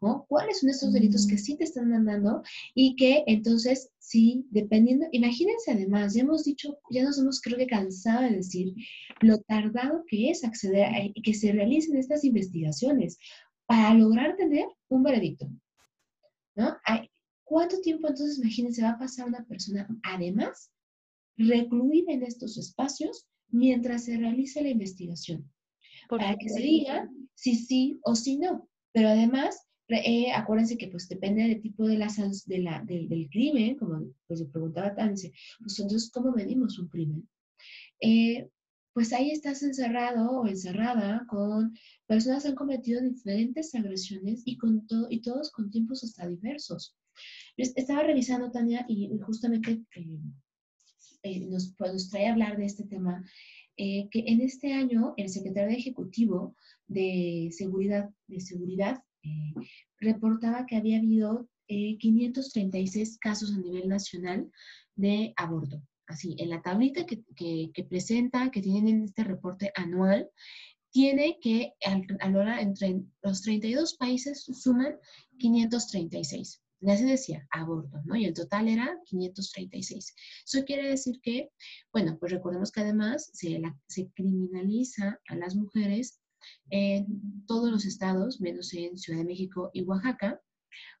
¿no? 0.00 0.24
¿Cuáles 0.28 0.60
son 0.60 0.70
estos 0.70 0.92
delitos 0.92 1.26
que 1.26 1.34
mm. 1.34 1.38
sí 1.38 1.56
te 1.56 1.64
están 1.64 1.90
mandando 1.90 2.42
y 2.74 2.94
que 2.94 3.24
entonces 3.26 3.90
sí, 3.98 4.46
dependiendo, 4.50 5.06
imagínense 5.12 5.72
además, 5.72 6.14
ya 6.14 6.22
hemos 6.22 6.44
dicho, 6.44 6.78
ya 6.90 7.02
nos 7.02 7.18
hemos 7.18 7.40
creo 7.40 7.58
que 7.58 7.66
cansado 7.66 8.22
de 8.22 8.36
decir 8.36 8.74
lo 9.20 9.38
tardado 9.38 10.04
que 10.06 10.30
es 10.30 10.44
acceder 10.44 10.84
a 10.84 11.12
que 11.22 11.34
se 11.34 11.52
realicen 11.52 11.96
estas 11.96 12.24
investigaciones 12.24 13.18
para 13.66 13.94
lograr 13.94 14.36
tener 14.36 14.66
un 14.88 15.02
veredicto. 15.02 15.50
¿No? 16.58 16.76
¿Cuánto 17.44 17.80
tiempo 17.80 18.08
entonces, 18.08 18.38
imagínense, 18.38 18.82
va 18.82 18.90
a 18.90 18.98
pasar 18.98 19.26
una 19.26 19.44
persona, 19.46 19.88
además, 20.02 20.70
recluida 21.38 22.12
en 22.12 22.22
estos 22.22 22.58
espacios 22.58 23.26
mientras 23.48 24.04
se 24.04 24.18
realiza 24.18 24.60
la 24.60 24.68
investigación? 24.68 25.50
para 26.08 26.36
que 26.36 26.48
se 26.48 26.60
diga 26.60 27.10
si 27.34 27.54
sí 27.54 28.00
o 28.02 28.14
si 28.14 28.38
no. 28.38 28.68
Pero 28.92 29.08
además, 29.08 29.66
eh, 29.88 30.32
acuérdense 30.32 30.78
que 30.78 30.88
pues 30.88 31.08
depende 31.08 31.42
del 31.42 31.60
tipo 31.60 31.86
de 31.86 31.98
la, 31.98 32.08
de 32.46 32.58
la, 32.58 32.82
del 32.84 33.28
crimen, 33.30 33.76
como 33.76 34.04
pues 34.26 34.42
preguntaba 34.52 34.94
Tance, 34.94 35.32
pues 35.60 35.78
entonces, 35.78 36.10
¿cómo 36.10 36.32
medimos 36.32 36.78
un 36.78 36.88
crimen? 36.88 37.28
Eh, 38.00 38.48
pues 38.92 39.12
ahí 39.12 39.30
estás 39.30 39.62
encerrado 39.62 40.30
o 40.30 40.46
encerrada 40.46 41.24
con 41.28 41.76
personas 42.06 42.42
que 42.42 42.48
han 42.50 42.54
cometido 42.54 43.00
diferentes 43.00 43.74
agresiones 43.74 44.42
y, 44.44 44.56
con 44.56 44.86
todo, 44.86 45.06
y 45.10 45.20
todos 45.20 45.50
con 45.50 45.70
tiempos 45.70 46.02
hasta 46.04 46.26
diversos. 46.26 46.96
Estaba 47.56 48.02
revisando, 48.02 48.50
Tania, 48.50 48.84
y 48.88 49.10
justamente 49.20 49.82
eh, 49.96 50.18
eh, 51.22 51.40
nos, 51.40 51.74
pues, 51.76 51.92
nos, 51.92 52.10
trae 52.10 52.28
a 52.28 52.32
hablar 52.32 52.56
de 52.56 52.66
este 52.66 52.84
tema, 52.84 53.24
eh, 53.76 54.08
que 54.10 54.24
en 54.26 54.40
este 54.40 54.72
año 54.72 55.14
el 55.16 55.28
secretario 55.28 55.76
ejecutivo 55.76 56.54
de 56.86 57.50
Seguridad, 57.52 58.10
de 58.26 58.40
seguridad 58.40 59.02
reportaba 60.00 60.64
que 60.64 60.76
había 60.76 60.98
habido 60.98 61.48
536 61.66 63.18
casos 63.18 63.52
a 63.52 63.58
nivel 63.58 63.88
nacional 63.88 64.50
de 64.94 65.34
aborto 65.36 65.82
así, 66.08 66.34
en 66.38 66.50
la 66.50 66.62
tablita 66.62 67.06
que, 67.06 67.22
que, 67.72 67.84
presenta, 67.84 68.50
que 68.50 68.62
tienen 68.62 68.88
en 68.88 69.04
este 69.04 69.24
reporte 69.24 69.70
anual, 69.74 70.28
tiene 70.90 71.38
que, 71.40 71.74
a 72.20 72.30
la 72.30 72.38
hora, 72.38 72.60
entre 72.60 73.02
los 73.22 73.42
32 73.42 73.94
países 73.94 74.44
suman 74.44 74.96
536. 75.38 76.62
ya 76.80 76.96
se 76.96 77.04
decía, 77.04 77.46
aborto, 77.50 78.00
¿no? 78.04 78.16
Y 78.16 78.24
el 78.24 78.34
total 78.34 78.68
era 78.68 78.98
536. 79.04 80.14
Eso 80.46 80.64
quiere 80.64 80.88
decir 80.88 81.20
que, 81.22 81.50
bueno, 81.92 82.16
pues 82.18 82.32
recordemos 82.32 82.72
que 82.72 82.80
además 82.80 83.30
se, 83.34 83.60
se 83.86 84.08
criminaliza 84.14 85.20
a 85.28 85.36
las 85.36 85.54
mujeres 85.54 86.20
en 86.70 87.44
todos 87.46 87.70
los 87.70 87.84
estados, 87.84 88.40
menos 88.40 88.72
en 88.74 88.96
Ciudad 88.96 89.18
de 89.18 89.24
México 89.24 89.70
y 89.72 89.82
Oaxaca. 89.82 90.40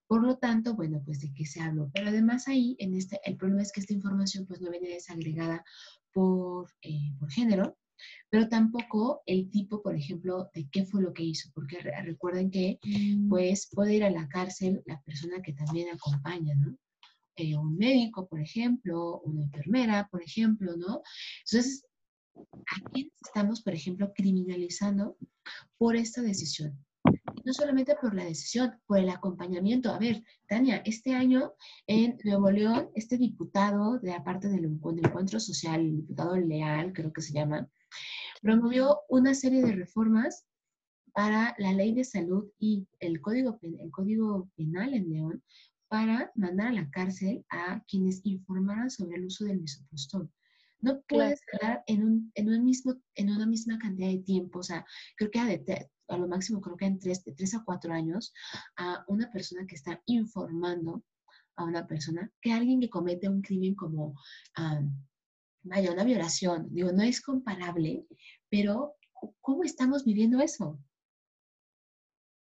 Por 0.08 0.24
lo 0.24 0.38
tanto, 0.38 0.74
bueno, 0.74 1.02
pues 1.04 1.20
de 1.20 1.32
qué 1.32 1.46
se 1.46 1.60
habló. 1.60 1.90
Pero 1.94 2.08
además 2.08 2.48
ahí, 2.48 2.76
en 2.80 2.94
este, 2.94 3.20
el 3.24 3.36
problema 3.36 3.62
es 3.62 3.70
que 3.70 3.80
esta 3.80 3.92
información 3.92 4.46
pues 4.46 4.60
no 4.60 4.70
viene 4.70 4.88
desagregada 4.88 5.64
por, 6.12 6.72
eh, 6.82 7.12
por 7.20 7.30
género, 7.30 7.76
pero 8.30 8.48
tampoco 8.48 9.22
el 9.26 9.50
tipo, 9.50 9.82
por 9.82 9.94
ejemplo, 9.94 10.50
de 10.54 10.68
qué 10.70 10.84
fue 10.84 11.02
lo 11.02 11.12
que 11.12 11.24
hizo, 11.24 11.50
porque 11.54 11.78
recuerden 11.80 12.50
que 12.50 12.78
mm. 12.82 13.28
pues 13.28 13.68
puede 13.72 13.94
ir 13.94 14.04
a 14.04 14.10
la 14.10 14.28
cárcel 14.28 14.82
la 14.86 15.00
persona 15.02 15.42
que 15.42 15.52
también 15.52 15.88
acompaña, 15.90 16.54
¿no? 16.54 16.76
Eh, 17.36 17.56
un 17.56 17.76
médico, 17.76 18.26
por 18.26 18.40
ejemplo, 18.40 19.20
una 19.20 19.42
enfermera, 19.42 20.08
por 20.10 20.22
ejemplo, 20.22 20.76
¿no? 20.76 21.02
Entonces, 21.44 21.84
¿a 22.34 22.90
quién 22.90 23.12
estamos, 23.24 23.62
por 23.62 23.74
ejemplo, 23.74 24.12
criminalizando 24.12 25.16
por 25.76 25.94
esta 25.94 26.20
decisión? 26.20 26.76
No 27.48 27.54
solamente 27.54 27.96
por 27.98 28.14
la 28.14 28.26
decisión, 28.26 28.78
por 28.86 28.98
el 28.98 29.08
acompañamiento. 29.08 29.90
A 29.90 29.98
ver, 29.98 30.22
Tania, 30.46 30.82
este 30.84 31.14
año 31.14 31.54
en 31.86 32.18
Nuevo 32.22 32.50
León, 32.50 32.90
este 32.94 33.16
diputado 33.16 33.98
de 34.00 34.10
la 34.10 34.22
parte 34.22 34.48
del 34.48 34.66
encuentro 34.66 35.40
social, 35.40 35.80
el 35.80 35.96
diputado 35.96 36.36
Leal, 36.36 36.92
creo 36.92 37.10
que 37.10 37.22
se 37.22 37.32
llama, 37.32 37.66
promovió 38.42 38.98
una 39.08 39.34
serie 39.34 39.62
de 39.62 39.72
reformas 39.72 40.44
para 41.14 41.54
la 41.56 41.72
ley 41.72 41.94
de 41.94 42.04
salud 42.04 42.44
y 42.58 42.86
el 43.00 43.22
código, 43.22 43.58
el 43.62 43.90
código 43.92 44.50
penal 44.54 44.92
en 44.92 45.08
León 45.08 45.42
para 45.88 46.30
mandar 46.34 46.66
a 46.66 46.72
la 46.72 46.90
cárcel 46.90 47.46
a 47.48 47.82
quienes 47.88 48.20
informaran 48.24 48.90
sobre 48.90 49.16
el 49.16 49.24
uso 49.24 49.46
del 49.46 49.62
misoprostol. 49.62 50.30
No 50.80 51.00
puedes 51.08 51.40
hablar 51.54 51.82
en, 51.86 52.04
un, 52.04 52.30
en, 52.34 52.50
un 52.50 52.62
mismo, 52.62 53.00
en 53.14 53.30
una 53.30 53.46
misma 53.46 53.78
cantidad 53.78 54.10
de 54.10 54.18
tiempo, 54.18 54.58
o 54.58 54.62
sea, 54.62 54.84
creo 55.16 55.30
que 55.30 55.40
a, 56.08 56.16
lo 56.16 56.28
máximo 56.28 56.60
creo 56.60 56.76
que 56.76 56.86
en 56.86 56.98
tres, 56.98 57.24
de 57.24 57.32
tres 57.32 57.54
a 57.54 57.62
cuatro 57.64 57.92
años, 57.92 58.32
a 58.76 59.04
una 59.08 59.30
persona 59.30 59.66
que 59.66 59.76
está 59.76 60.02
informando 60.06 61.04
a 61.56 61.64
una 61.64 61.86
persona, 61.86 62.30
que 62.40 62.52
alguien 62.52 62.80
que 62.80 62.88
comete 62.88 63.28
un 63.28 63.42
crimen 63.42 63.74
como 63.74 64.14
vaya, 65.62 65.92
una 65.92 66.04
violación, 66.04 66.68
digo, 66.70 66.92
no 66.92 67.02
es 67.02 67.20
comparable, 67.20 68.04
pero 68.48 68.94
¿cómo 69.40 69.64
estamos 69.64 70.04
viviendo 70.04 70.40
eso? 70.40 70.78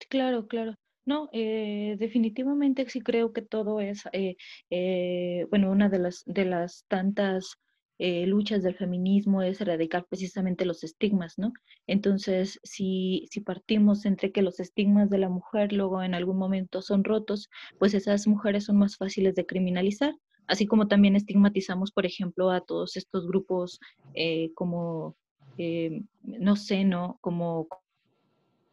Claro, 0.08 0.46
claro. 0.46 0.76
No, 1.04 1.28
eh, 1.32 1.96
definitivamente 1.98 2.88
sí 2.88 3.00
creo 3.00 3.32
que 3.32 3.42
todo 3.42 3.80
es, 3.80 4.02
eh, 4.12 4.36
eh, 4.70 5.46
bueno, 5.50 5.70
una 5.70 5.88
de 5.88 6.00
las, 6.00 6.24
de 6.26 6.44
las 6.44 6.84
tantas 6.88 7.56
luchas 7.98 8.62
del 8.62 8.74
feminismo 8.74 9.42
es 9.42 9.60
erradicar 9.60 10.04
precisamente 10.06 10.64
los 10.64 10.84
estigmas, 10.84 11.38
¿no? 11.38 11.52
Entonces, 11.86 12.60
si, 12.62 13.26
si 13.30 13.40
partimos 13.40 14.04
entre 14.04 14.32
que 14.32 14.42
los 14.42 14.60
estigmas 14.60 15.08
de 15.10 15.18
la 15.18 15.28
mujer 15.28 15.72
luego 15.72 16.02
en 16.02 16.14
algún 16.14 16.36
momento 16.36 16.82
son 16.82 17.04
rotos, 17.04 17.48
pues 17.78 17.94
esas 17.94 18.26
mujeres 18.26 18.64
son 18.64 18.76
más 18.78 18.96
fáciles 18.96 19.34
de 19.34 19.46
criminalizar 19.46 20.14
así 20.46 20.66
como 20.66 20.88
también 20.88 21.16
estigmatizamos, 21.16 21.92
por 21.92 22.06
ejemplo, 22.06 22.50
a 22.50 22.60
todos 22.60 22.96
estos 22.96 23.26
grupos 23.26 23.80
eh, 24.14 24.52
como, 24.54 25.16
eh, 25.58 26.02
no 26.22 26.56
sé, 26.56 26.84
¿no? 26.84 27.18
Como 27.20 27.68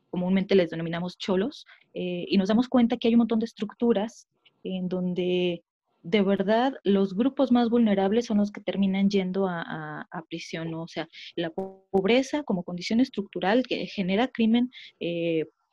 comúnmente 0.09 0.55
les 0.55 0.69
denominamos 0.69 1.17
cholos, 1.17 1.65
eh, 1.93 2.25
y 2.27 2.37
nos 2.37 2.49
damos 2.49 2.69
cuenta 2.69 2.97
que 2.97 3.07
hay 3.07 3.15
un 3.15 3.19
montón 3.19 3.39
de 3.39 3.45
estructuras 3.45 4.27
en 4.63 4.87
donde 4.87 5.63
de 6.03 6.21
verdad 6.21 6.73
los 6.83 7.15
grupos 7.15 7.51
más 7.51 7.69
vulnerables 7.69 8.25
son 8.25 8.37
los 8.37 8.51
que 8.51 8.61
terminan 8.61 9.09
yendo 9.09 9.47
a, 9.47 10.07
prisión, 10.29 10.71
¿no? 10.71 10.83
o 10.83 10.87
sea, 10.87 11.07
la 11.35 11.49
pobreza 11.49 12.43
como 12.43 12.63
condición 12.63 12.99
estructural 12.99 13.63
que 13.63 13.87
genera 13.87 14.27
crimen, 14.27 14.69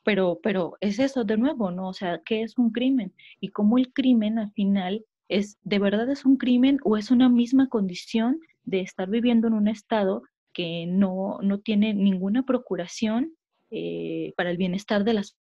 pero, 0.05 0.41
pero 0.43 0.77
es 0.81 0.99
eso 0.99 1.25
de 1.25 1.37
nuevo, 1.37 1.71
¿no? 1.71 1.89
O 1.89 1.93
sea, 1.93 2.21
¿qué 2.25 2.43
es 2.43 2.59
un 2.59 2.71
crimen? 2.71 3.13
Y 3.41 3.49
cómo 3.49 3.79
el 3.79 3.93
crimen 3.93 4.39
al 4.39 4.51
final 4.53 5.05
es 5.29 5.59
de 5.63 5.79
verdad 5.79 6.11
es 6.11 6.25
un 6.25 6.37
crimen 6.37 6.79
o 6.85 6.97
es 6.97 7.11
una 7.11 7.29
misma 7.29 7.69
condición 7.69 8.41
de 8.65 8.81
estar 8.81 9.09
viviendo 9.09 9.49
en 9.49 9.55
un 9.55 9.69
estado 9.69 10.23
que 10.53 10.87
no, 10.87 11.39
tiene 11.65 11.95
ninguna 11.95 12.45
procuración 12.45 13.33
eh, 13.71 14.33
para 14.37 14.51
el 14.51 14.57
bienestar 14.57 15.05
de 15.05 15.15
las 15.15 15.37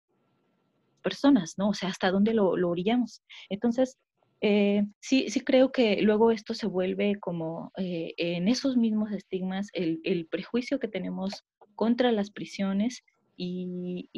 personas, 1.02 1.54
¿no? 1.56 1.70
O 1.70 1.74
sea, 1.74 1.88
hasta 1.88 2.10
dónde 2.10 2.34
lo, 2.34 2.56
lo 2.56 2.68
orillamos. 2.68 3.22
Entonces, 3.48 3.96
eh, 4.40 4.84
sí, 5.00 5.30
sí 5.30 5.40
creo 5.40 5.72
que 5.72 6.00
luego 6.02 6.30
esto 6.30 6.54
se 6.54 6.66
vuelve 6.66 7.16
como 7.20 7.72
eh, 7.76 8.14
en 8.16 8.48
esos 8.48 8.76
mismos 8.76 9.12
estigmas, 9.12 9.68
el, 9.72 10.00
el, 10.04 10.26
prejuicio 10.26 10.78
que 10.78 10.88
tenemos 10.88 11.44
contra 11.74 12.12
las 12.12 12.30
prisiones 12.30 13.04
y, 13.36 14.08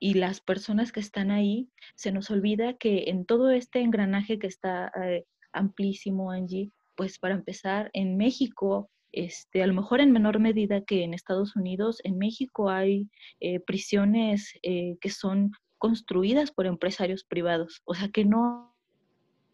y 0.00 0.14
las 0.14 0.40
personas 0.40 0.92
que 0.92 1.00
están 1.00 1.30
ahí, 1.30 1.68
se 1.96 2.12
nos 2.12 2.30
olvida 2.30 2.74
que 2.74 3.04
en 3.08 3.24
todo 3.24 3.50
este 3.50 3.80
engranaje 3.80 4.38
que 4.38 4.46
está 4.46 4.92
eh, 5.02 5.24
amplísimo, 5.52 6.30
Angie, 6.30 6.70
pues 6.96 7.18
para 7.18 7.34
empezar, 7.34 7.90
en 7.92 8.16
México, 8.16 8.90
este, 9.12 9.62
a 9.62 9.66
lo 9.66 9.74
mejor 9.74 10.00
en 10.00 10.12
menor 10.12 10.38
medida 10.38 10.84
que 10.84 11.02
en 11.02 11.14
Estados 11.14 11.56
Unidos, 11.56 12.00
en 12.04 12.18
México 12.18 12.70
hay 12.70 13.08
eh, 13.40 13.60
prisiones 13.60 14.52
eh, 14.62 14.96
que 15.00 15.10
son 15.10 15.52
construidas 15.78 16.50
por 16.50 16.66
empresarios 16.66 17.24
privados, 17.24 17.82
o 17.84 17.94
sea 17.94 18.08
que 18.08 18.24
no 18.24 18.74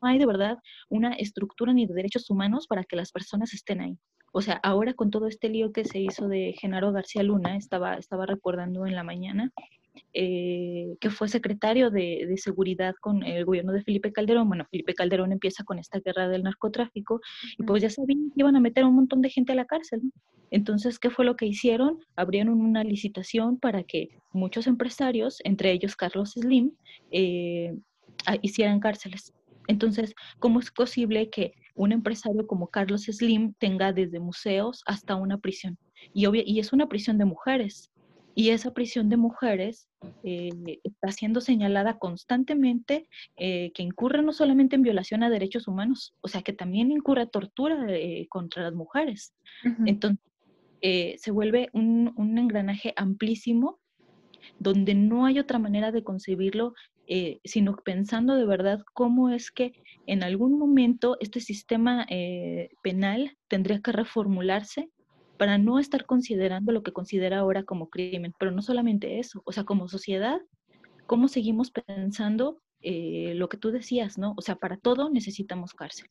hay 0.06 0.18
de 0.18 0.26
verdad 0.26 0.58
una 0.88 1.12
estructura 1.14 1.72
ni 1.72 1.86
de 1.86 1.94
derechos 1.94 2.30
humanos 2.30 2.66
para 2.66 2.84
que 2.84 2.96
las 2.96 3.12
personas 3.12 3.54
estén 3.54 3.80
ahí. 3.80 3.98
O 4.32 4.42
sea, 4.42 4.54
ahora 4.64 4.94
con 4.94 5.10
todo 5.10 5.28
este 5.28 5.48
lío 5.48 5.72
que 5.72 5.84
se 5.84 6.00
hizo 6.00 6.26
de 6.26 6.54
Genaro 6.60 6.90
García 6.92 7.22
Luna, 7.22 7.56
estaba, 7.56 7.94
estaba 7.94 8.26
recordando 8.26 8.84
en 8.84 8.96
la 8.96 9.04
mañana, 9.04 9.52
eh, 10.12 10.96
que 11.00 11.10
fue 11.10 11.28
secretario 11.28 11.90
de, 11.90 12.34
seguridad 12.38 12.94
con 13.00 13.22
el 13.22 13.44
gobierno 13.44 13.72
de 13.72 13.82
Felipe 13.84 14.12
Calderón. 14.12 14.48
Bueno, 14.48 14.66
Felipe 14.70 14.94
Calderón 14.94 15.30
empieza 15.30 15.62
con 15.62 15.78
esta 15.78 16.00
guerra 16.00 16.28
del 16.28 16.42
narcotráfico 16.42 17.20
y 17.56 17.62
pues 17.62 17.82
ya 17.82 17.90
sabían 17.90 18.30
que 18.30 18.40
iban 18.40 18.56
a 18.56 18.60
meter 18.60 18.84
un 18.84 18.96
montón 18.96 19.22
de 19.22 19.30
gente 19.30 19.52
a 19.52 19.56
la 19.56 19.66
cárcel. 19.66 20.02
Entonces, 20.50 20.98
¿qué 20.98 21.10
fue 21.10 21.24
lo 21.24 21.36
que 21.36 21.46
hicieron? 21.46 21.98
Abrieron 22.16 22.60
una 22.60 22.82
licitación 22.84 23.58
para 23.58 23.84
que 23.84 24.08
muchos 24.32 24.66
empresarios, 24.66 25.38
entre 25.44 25.72
ellos 25.72 25.94
Carlos 25.96 26.32
Slim, 26.32 26.72
eh, 27.12 27.74
hicieran 28.42 28.80
cárceles. 28.80 29.32
Entonces, 29.66 30.14
¿cómo 30.38 30.60
es 30.60 30.70
posible 30.70 31.30
que 31.30 31.52
un 31.74 31.92
empresario 31.92 32.46
como 32.46 32.68
Carlos 32.68 33.04
Slim 33.04 33.54
tenga 33.58 33.92
desde 33.92 34.20
museos 34.20 34.82
hasta 34.86 35.16
una 35.16 35.38
prisión? 35.38 35.78
Y, 36.12 36.26
y 36.50 36.60
es 36.60 36.72
una 36.72 36.88
prisión 36.88 37.18
de 37.18 37.24
mujeres. 37.24 37.90
Y 38.36 38.50
esa 38.50 38.74
prisión 38.74 39.08
de 39.08 39.16
mujeres 39.16 39.88
eh, 40.24 40.50
está 40.82 41.12
siendo 41.12 41.40
señalada 41.40 41.98
constantemente 41.98 43.08
eh, 43.36 43.70
que 43.74 43.84
incurre 43.84 44.22
no 44.22 44.32
solamente 44.32 44.74
en 44.74 44.82
violación 44.82 45.22
a 45.22 45.30
derechos 45.30 45.68
humanos, 45.68 46.14
o 46.20 46.26
sea, 46.26 46.42
que 46.42 46.52
también 46.52 46.90
incurre 46.90 47.28
tortura 47.28 47.86
eh, 47.88 48.26
contra 48.28 48.64
las 48.64 48.74
mujeres. 48.74 49.34
Entonces, 49.86 50.20
se 50.82 51.30
vuelve 51.30 51.70
un, 51.72 52.12
un, 52.16 52.36
engranaje 52.36 52.92
amplísimo 52.96 53.78
donde 54.58 54.94
no 54.94 55.24
hay 55.24 55.38
otra 55.38 55.58
manera 55.58 55.92
de 55.92 56.04
concebirlo, 56.04 56.74
sino 57.44 57.76
pensando 57.76 58.34
de 58.34 58.46
verdad 58.46 58.82
cómo 58.94 59.30
es 59.30 59.50
que 59.50 59.72
en 60.06 60.22
algún 60.22 60.58
momento 60.58 61.16
este 61.20 61.40
sistema 61.40 62.06
penal 62.82 63.36
tendría 63.48 63.80
que 63.80 63.92
reformularse 63.92 64.90
para 65.36 65.58
no 65.58 65.78
estar 65.78 66.06
considerando 66.06 66.72
lo 66.72 66.82
que 66.82 66.92
considera 66.92 67.38
ahora 67.38 67.64
como 67.64 67.88
crimen. 67.88 68.34
Pero 68.38 68.50
no 68.50 68.62
solamente 68.62 69.18
eso, 69.18 69.42
o 69.44 69.52
sea, 69.52 69.64
como 69.64 69.88
sociedad, 69.88 70.40
¿cómo 71.06 71.28
seguimos 71.28 71.70
pensando 71.70 72.60
eh, 72.80 73.32
lo 73.34 73.48
que 73.48 73.56
tú 73.56 73.70
decías, 73.70 74.18
¿no? 74.18 74.34
O 74.36 74.42
sea, 74.42 74.56
para 74.56 74.76
todo 74.76 75.10
necesitamos 75.10 75.72
cárcel. 75.74 76.08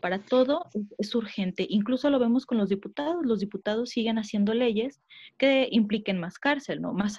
Para 0.00 0.18
todo 0.18 0.66
es 0.98 1.14
urgente. 1.14 1.66
Incluso 1.68 2.10
lo 2.10 2.18
vemos 2.18 2.46
con 2.46 2.58
los 2.58 2.68
diputados. 2.68 3.24
Los 3.24 3.40
diputados 3.40 3.90
siguen 3.90 4.18
haciendo 4.18 4.54
leyes 4.54 5.00
que 5.38 5.68
impliquen 5.70 6.18
más 6.18 6.38
cárcel, 6.38 6.80
¿no? 6.80 6.92
Más, 6.92 7.18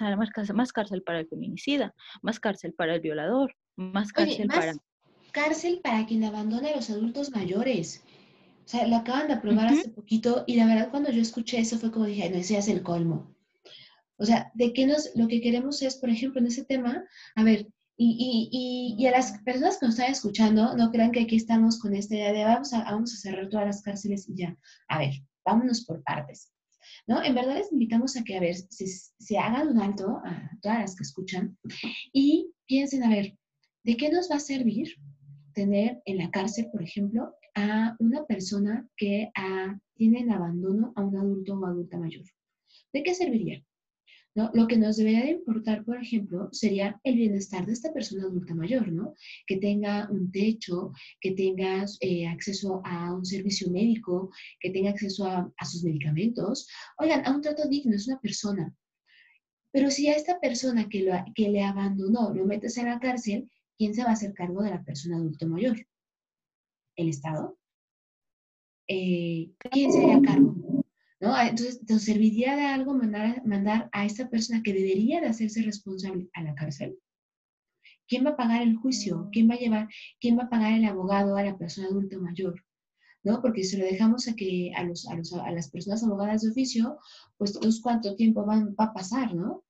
más, 0.54 0.72
cárcel 0.72 1.02
para 1.02 1.20
el 1.20 1.28
feminicida, 1.28 1.94
más 2.22 2.40
cárcel 2.40 2.72
para 2.72 2.94
el 2.94 3.00
violador, 3.00 3.54
más 3.76 4.12
cárcel 4.12 4.48
para... 4.48 4.74
Cárcel 5.32 5.80
para 5.82 6.04
quien 6.06 6.24
abandona 6.24 6.68
a 6.68 6.76
los 6.76 6.90
adultos 6.90 7.30
mayores. 7.30 8.04
O 8.64 8.68
sea, 8.68 8.86
lo 8.86 8.96
acaban 8.96 9.28
de 9.28 9.34
aprobar 9.34 9.68
hace 9.68 9.88
poquito 9.88 10.44
y 10.46 10.56
la 10.56 10.66
verdad 10.66 10.90
cuando 10.90 11.10
yo 11.10 11.20
escuché 11.20 11.58
eso 11.58 11.78
fue 11.78 11.90
como 11.90 12.04
dije, 12.04 12.28
no, 12.30 12.36
ese 12.36 12.58
es 12.58 12.68
el 12.68 12.82
colmo. 12.82 13.34
O 14.16 14.24
sea, 14.24 14.52
de 14.54 14.72
qué 14.72 14.86
nos, 14.86 15.10
lo 15.16 15.26
que 15.26 15.40
queremos 15.40 15.82
es, 15.82 15.96
por 15.96 16.10
ejemplo, 16.10 16.40
en 16.40 16.46
ese 16.46 16.64
tema, 16.64 17.04
a 17.34 17.42
ver, 17.42 17.66
y, 17.96 19.06
a 19.06 19.10
las 19.10 19.38
personas 19.44 19.78
que 19.78 19.86
nos 19.86 19.94
están 19.96 20.12
escuchando, 20.12 20.76
no 20.76 20.90
crean 20.90 21.12
que 21.12 21.20
aquí 21.20 21.36
estamos 21.36 21.78
con 21.78 21.94
esta 21.94 22.14
idea 22.14 22.32
de 22.32 22.44
vamos 22.44 22.72
a, 22.72 22.84
vamos 22.84 23.12
a 23.12 23.16
cerrar 23.16 23.48
todas 23.48 23.66
las 23.66 23.82
cárceles 23.82 24.28
y 24.28 24.36
ya. 24.36 24.56
A 24.88 24.98
ver, 24.98 25.14
vámonos 25.44 25.84
por 25.84 26.02
partes. 26.02 26.52
¿No? 27.06 27.22
En 27.22 27.34
verdad 27.34 27.56
les 27.56 27.72
invitamos 27.72 28.16
a 28.16 28.24
que, 28.24 28.36
a 28.36 28.40
ver, 28.40 28.56
se, 28.56 28.86
se 28.86 29.38
hagan 29.38 29.68
un 29.68 29.80
alto 29.80 30.20
a 30.24 30.50
todas 30.60 30.80
las 30.80 30.96
que 30.96 31.04
escuchan 31.04 31.56
y 32.12 32.52
piensen, 32.66 33.04
a 33.04 33.08
ver, 33.08 33.36
¿De 33.84 33.96
qué 33.96 34.10
nos 34.10 34.30
va 34.30 34.36
a 34.36 34.40
servir 34.40 34.94
tener 35.54 36.00
en 36.04 36.18
la 36.18 36.30
cárcel, 36.30 36.68
por 36.70 36.82
ejemplo, 36.82 37.34
a 37.56 37.96
una 37.98 38.24
persona 38.26 38.88
que 38.96 39.30
ah, 39.36 39.76
tiene 39.96 40.20
en 40.20 40.30
abandono 40.30 40.92
a 40.94 41.02
un 41.02 41.16
adulto 41.16 41.58
o 41.58 41.66
adulta 41.66 41.98
mayor? 41.98 42.24
¿De 42.92 43.02
qué 43.02 43.12
serviría? 43.12 43.60
Lo 44.34 44.66
que 44.66 44.78
nos 44.78 44.96
debería 44.96 45.24
de 45.24 45.32
importar, 45.32 45.84
por 45.84 45.98
ejemplo, 45.98 46.48
sería 46.52 46.98
el 47.04 47.16
bienestar 47.16 47.66
de 47.66 47.74
esta 47.74 47.92
persona 47.92 48.24
adulta 48.24 48.54
mayor, 48.54 48.90
¿no? 48.90 49.14
Que 49.46 49.58
tenga 49.58 50.08
un 50.10 50.32
techo, 50.32 50.92
que 51.20 51.32
tenga 51.32 51.84
eh, 52.00 52.26
acceso 52.26 52.80
a 52.86 53.12
un 53.12 53.26
servicio 53.26 53.70
médico, 53.70 54.30
que 54.58 54.70
tenga 54.70 54.90
acceso 54.90 55.26
a, 55.26 55.52
sus 55.66 55.84
medicamentos. 55.84 56.66
Oigan, 56.96 57.26
a 57.26 57.34
un 57.34 57.42
trato 57.42 57.68
digno, 57.68 57.94
es 57.94 58.08
una 58.08 58.20
persona. 58.20 58.74
Pero 59.70 59.90
si 59.90 60.08
a 60.08 60.16
esta 60.16 60.40
persona 60.40 60.88
que, 60.88 61.02
le 61.36 61.62
abandonó 61.62 62.32
lo 62.32 62.46
metes 62.46 62.78
en 62.78 62.86
la 62.86 63.00
cárcel, 63.00 63.50
¿quién 63.76 63.94
se 63.94 64.02
va 64.02 64.10
a 64.10 64.14
hacer 64.14 64.32
cargo 64.32 64.62
de 64.62 64.70
la 64.70 64.82
persona 64.82 65.16
adulto 65.16 65.46
mayor? 65.46 65.76
¿El 66.96 67.10
Estado? 67.10 67.58
Eh, 68.88 69.50
¿Quién 69.58 69.92
se 69.92 70.02
haría 70.02 70.22
cargo? 70.22 70.71
¿No? 71.22 71.32
Ah, 71.36 71.46
entonces, 71.46 71.80
¿nos 71.88 72.02
serviría 72.02 72.56
de 72.56 72.62
algo 72.62 72.94
mandar, 72.94 73.46
mandar 73.46 73.88
a 73.92 74.04
esta 74.04 74.28
persona 74.28 74.60
que 74.60 74.72
debería 74.72 75.20
de 75.20 75.28
hacerse 75.28 75.62
responsable 75.62 76.28
a 76.34 76.42
la 76.42 76.56
cárcel? 76.56 76.98
¿Quién 78.08 78.26
va 78.26 78.30
a 78.30 78.36
pagar 78.36 78.60
el 78.62 78.74
juicio? 78.74 79.28
¿Quién 79.30 79.48
va 79.48 79.54
a 79.54 79.58
llevar, 79.58 79.88
quién 80.20 80.36
va 80.36 80.42
a 80.42 80.50
pagar 80.50 80.72
el 80.72 80.84
abogado 80.84 81.36
a 81.36 81.44
la 81.44 81.56
persona 81.56 81.86
adulto 81.86 82.20
mayor? 82.20 82.60
¿no? 83.22 83.40
Porque 83.40 83.62
si 83.62 83.76
lo 83.76 83.84
dejamos 83.84 84.26
a 84.26 84.34
que 84.34 84.72
a, 84.74 84.82
los, 84.82 85.06
a, 85.06 85.14
los, 85.14 85.32
a 85.32 85.52
las 85.52 85.70
personas 85.70 86.02
abogadas 86.02 86.42
de 86.42 86.50
oficio, 86.50 86.98
pues 87.38 87.52
todos 87.52 87.80
cuánto 87.80 88.16
tiempo 88.16 88.44
van, 88.44 88.74
va 88.78 88.86
a 88.86 88.92
pasar, 88.92 89.32
¿no? 89.32 89.62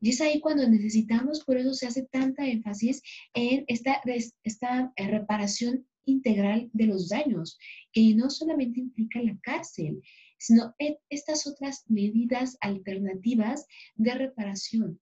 Y 0.00 0.10
es 0.10 0.20
ahí 0.20 0.38
cuando 0.38 0.68
necesitamos, 0.68 1.44
por 1.44 1.56
eso 1.56 1.74
se 1.74 1.88
hace 1.88 2.04
tanta 2.04 2.46
énfasis 2.46 3.02
en 3.34 3.64
esta, 3.66 4.00
esta 4.44 4.92
reparación 4.96 5.88
integral 6.04 6.70
de 6.72 6.86
los 6.86 7.08
daños, 7.08 7.58
que 7.92 8.14
no 8.14 8.30
solamente 8.30 8.78
implica 8.78 9.20
la 9.20 9.36
cárcel, 9.42 10.00
sino 10.40 10.74
estas 11.10 11.46
otras 11.46 11.84
medidas 11.88 12.56
alternativas 12.62 13.66
de 13.94 14.14
reparación, 14.14 14.98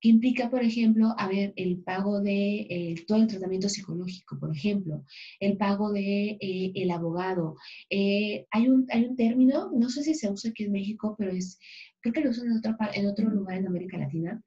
que 0.00 0.08
implica, 0.08 0.50
por 0.50 0.62
ejemplo, 0.62 1.14
a 1.18 1.28
ver, 1.28 1.52
el 1.56 1.82
pago 1.82 2.20
de 2.20 2.66
eh, 2.70 2.94
todo 3.06 3.18
el 3.18 3.26
tratamiento 3.26 3.68
psicológico, 3.68 4.38
por 4.38 4.54
ejemplo, 4.54 5.04
el 5.40 5.56
pago 5.56 5.92
de 5.92 6.38
eh, 6.40 6.72
el 6.74 6.90
abogado. 6.90 7.56
Eh, 7.90 8.46
hay, 8.50 8.68
un, 8.68 8.86
hay 8.90 9.04
un 9.04 9.16
término, 9.16 9.70
no 9.72 9.88
sé 9.88 10.02
si 10.02 10.14
se 10.14 10.30
usa 10.30 10.50
aquí 10.50 10.64
en 10.64 10.72
México, 10.72 11.16
pero 11.18 11.32
es, 11.32 11.58
creo 12.00 12.12
que 12.12 12.20
lo 12.20 12.30
usan 12.30 12.46
en 12.46 12.58
otro, 12.58 12.76
en 12.94 13.06
otro 13.06 13.30
lugar 13.30 13.58
en 13.58 13.66
América 13.66 13.98
Latina, 13.98 14.42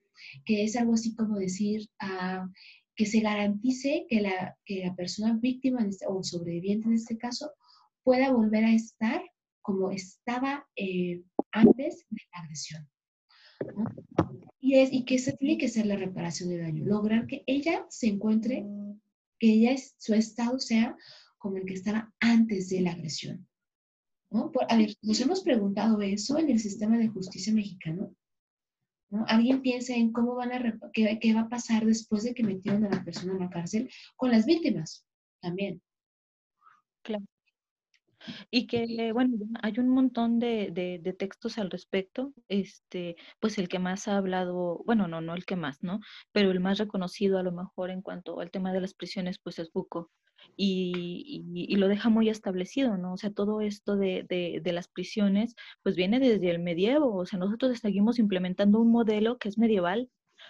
que 0.45 0.63
es 0.63 0.75
algo 0.78 0.93
así 0.93 1.13
como 1.13 1.38
decir 1.38 1.88
ah, 1.99 2.49
que 2.95 3.06
se 3.06 3.19
garantice 3.19 4.06
que 4.10 4.21
la, 4.21 4.58
que 4.65 4.86
la 4.86 4.95
persona 4.95 5.38
víctima 5.41 5.86
este, 5.86 6.06
o 6.08 6.23
sobreviviente 6.23 6.88
en 6.88 6.93
este 6.93 7.17
caso 7.17 7.51
pueda 8.04 8.32
volver 8.32 8.63
a 8.63 8.73
estar 8.73 9.21
como 9.65 9.89
estaba 9.89 10.69
antes 11.51 12.06
de 12.12 12.21
la 12.32 12.39
agresión. 12.43 12.88
Y, 14.60 14.75
es, 14.75 14.93
y 14.93 15.06
que 15.06 15.15
esa 15.15 15.32
tiene 15.32 15.58
que 15.58 15.69
ser 15.69 15.88
la 15.88 15.95
reparación 15.95 16.49
de 16.49 16.60
daño, 16.60 16.86
lograr 16.86 17.25
que 17.25 17.43
ella 17.47 17.84
se 17.89 18.06
encuentre, 18.06 18.63
que 19.39 19.54
ella, 19.54 19.75
su 19.97 20.13
estado 20.13 20.60
sea 20.60 20.95
como 21.39 21.58
el 21.58 21.65
que 21.65 21.73
estaba 21.73 22.13
antes 22.19 22.69
de 22.69 22.82
la 22.82 22.91
agresión. 22.91 23.47
¿no? 24.30 24.51
a 24.69 24.78
ver, 24.78 24.95
nos 25.01 25.19
hemos 25.21 25.41
preguntado 25.41 25.99
eso 26.04 26.38
en 26.38 26.51
el 26.51 26.60
sistema 26.60 26.99
de 26.99 27.08
justicia 27.08 27.51
mexicano. 27.51 28.15
¿no? 29.10 29.25
Alguien 29.28 29.63
piensa 29.63 29.95
en 29.95 30.12
cómo 30.12 30.36
van 30.36 30.51
a, 30.51 30.80
qué, 30.93 31.17
qué 31.19 31.34
va 31.34 31.41
a 31.41 31.49
pasar 31.49 31.88
después 31.88 32.21
de 32.21 32.36
que 32.36 32.43
metieron 32.43 32.86
a 32.86 32.91
la 32.91 33.04
persona 33.04 33.34
en 33.34 33.39
la 33.39 33.49
cárcel 33.49 33.89
con 34.15 34.30
las 34.30 34.45
víctimas 34.45 35.08
también. 35.41 35.82
Claro. 37.01 37.25
Y 38.51 38.67
que, 38.67 39.11
bueno, 39.13 39.38
hay 39.61 39.79
un 39.79 39.89
montón 39.89 40.39
de, 40.39 40.71
de, 40.71 41.13
textos 41.13 41.57
al 41.57 41.69
respecto. 41.71 42.33
Este, 42.47 43.15
pues 43.39 43.57
el 43.57 43.67
que 43.69 43.79
más 43.79 44.07
ha 44.07 44.17
hablado, 44.17 44.81
bueno, 44.85 45.07
no, 45.07 45.21
no 45.21 45.33
el 45.35 45.45
que 45.45 45.55
más, 45.55 45.83
¿no? 45.83 45.99
Pero 46.31 46.51
el 46.51 46.59
más 46.59 46.77
reconocido 46.77 47.38
a 47.38 47.43
lo 47.43 47.51
mejor 47.51 47.89
en 47.89 48.01
cuanto 48.01 48.39
al 48.39 48.51
tema 48.51 48.73
de 48.73 48.81
las 48.81 48.93
prisiones, 48.93 49.39
pues 49.39 49.59
es 49.59 49.71
Buco. 49.71 50.11
Y, 50.57 51.43
y, 51.53 51.75
lo 51.77 51.88
deja 51.88 52.09
muy 52.09 52.29
establecido, 52.29 52.97
¿no? 52.97 53.13
O 53.13 53.17
sea, 53.17 53.31
todo 53.31 53.61
esto 53.61 53.95
de, 53.95 54.25
de, 54.29 54.59
de, 54.63 54.73
las 54.73 54.88
prisiones, 54.88 55.55
pues 55.83 55.95
viene 55.95 56.19
desde 56.19 56.51
el 56.51 56.59
medievo, 56.59 57.15
o 57.15 57.25
sea, 57.25 57.39
nosotros 57.39 57.77
seguimos 57.79 58.19
implementando 58.19 58.79
un 58.79 58.91
modelo 58.91 59.38
que 59.38 59.49
es 59.49 59.57
medieval, 59.57 60.09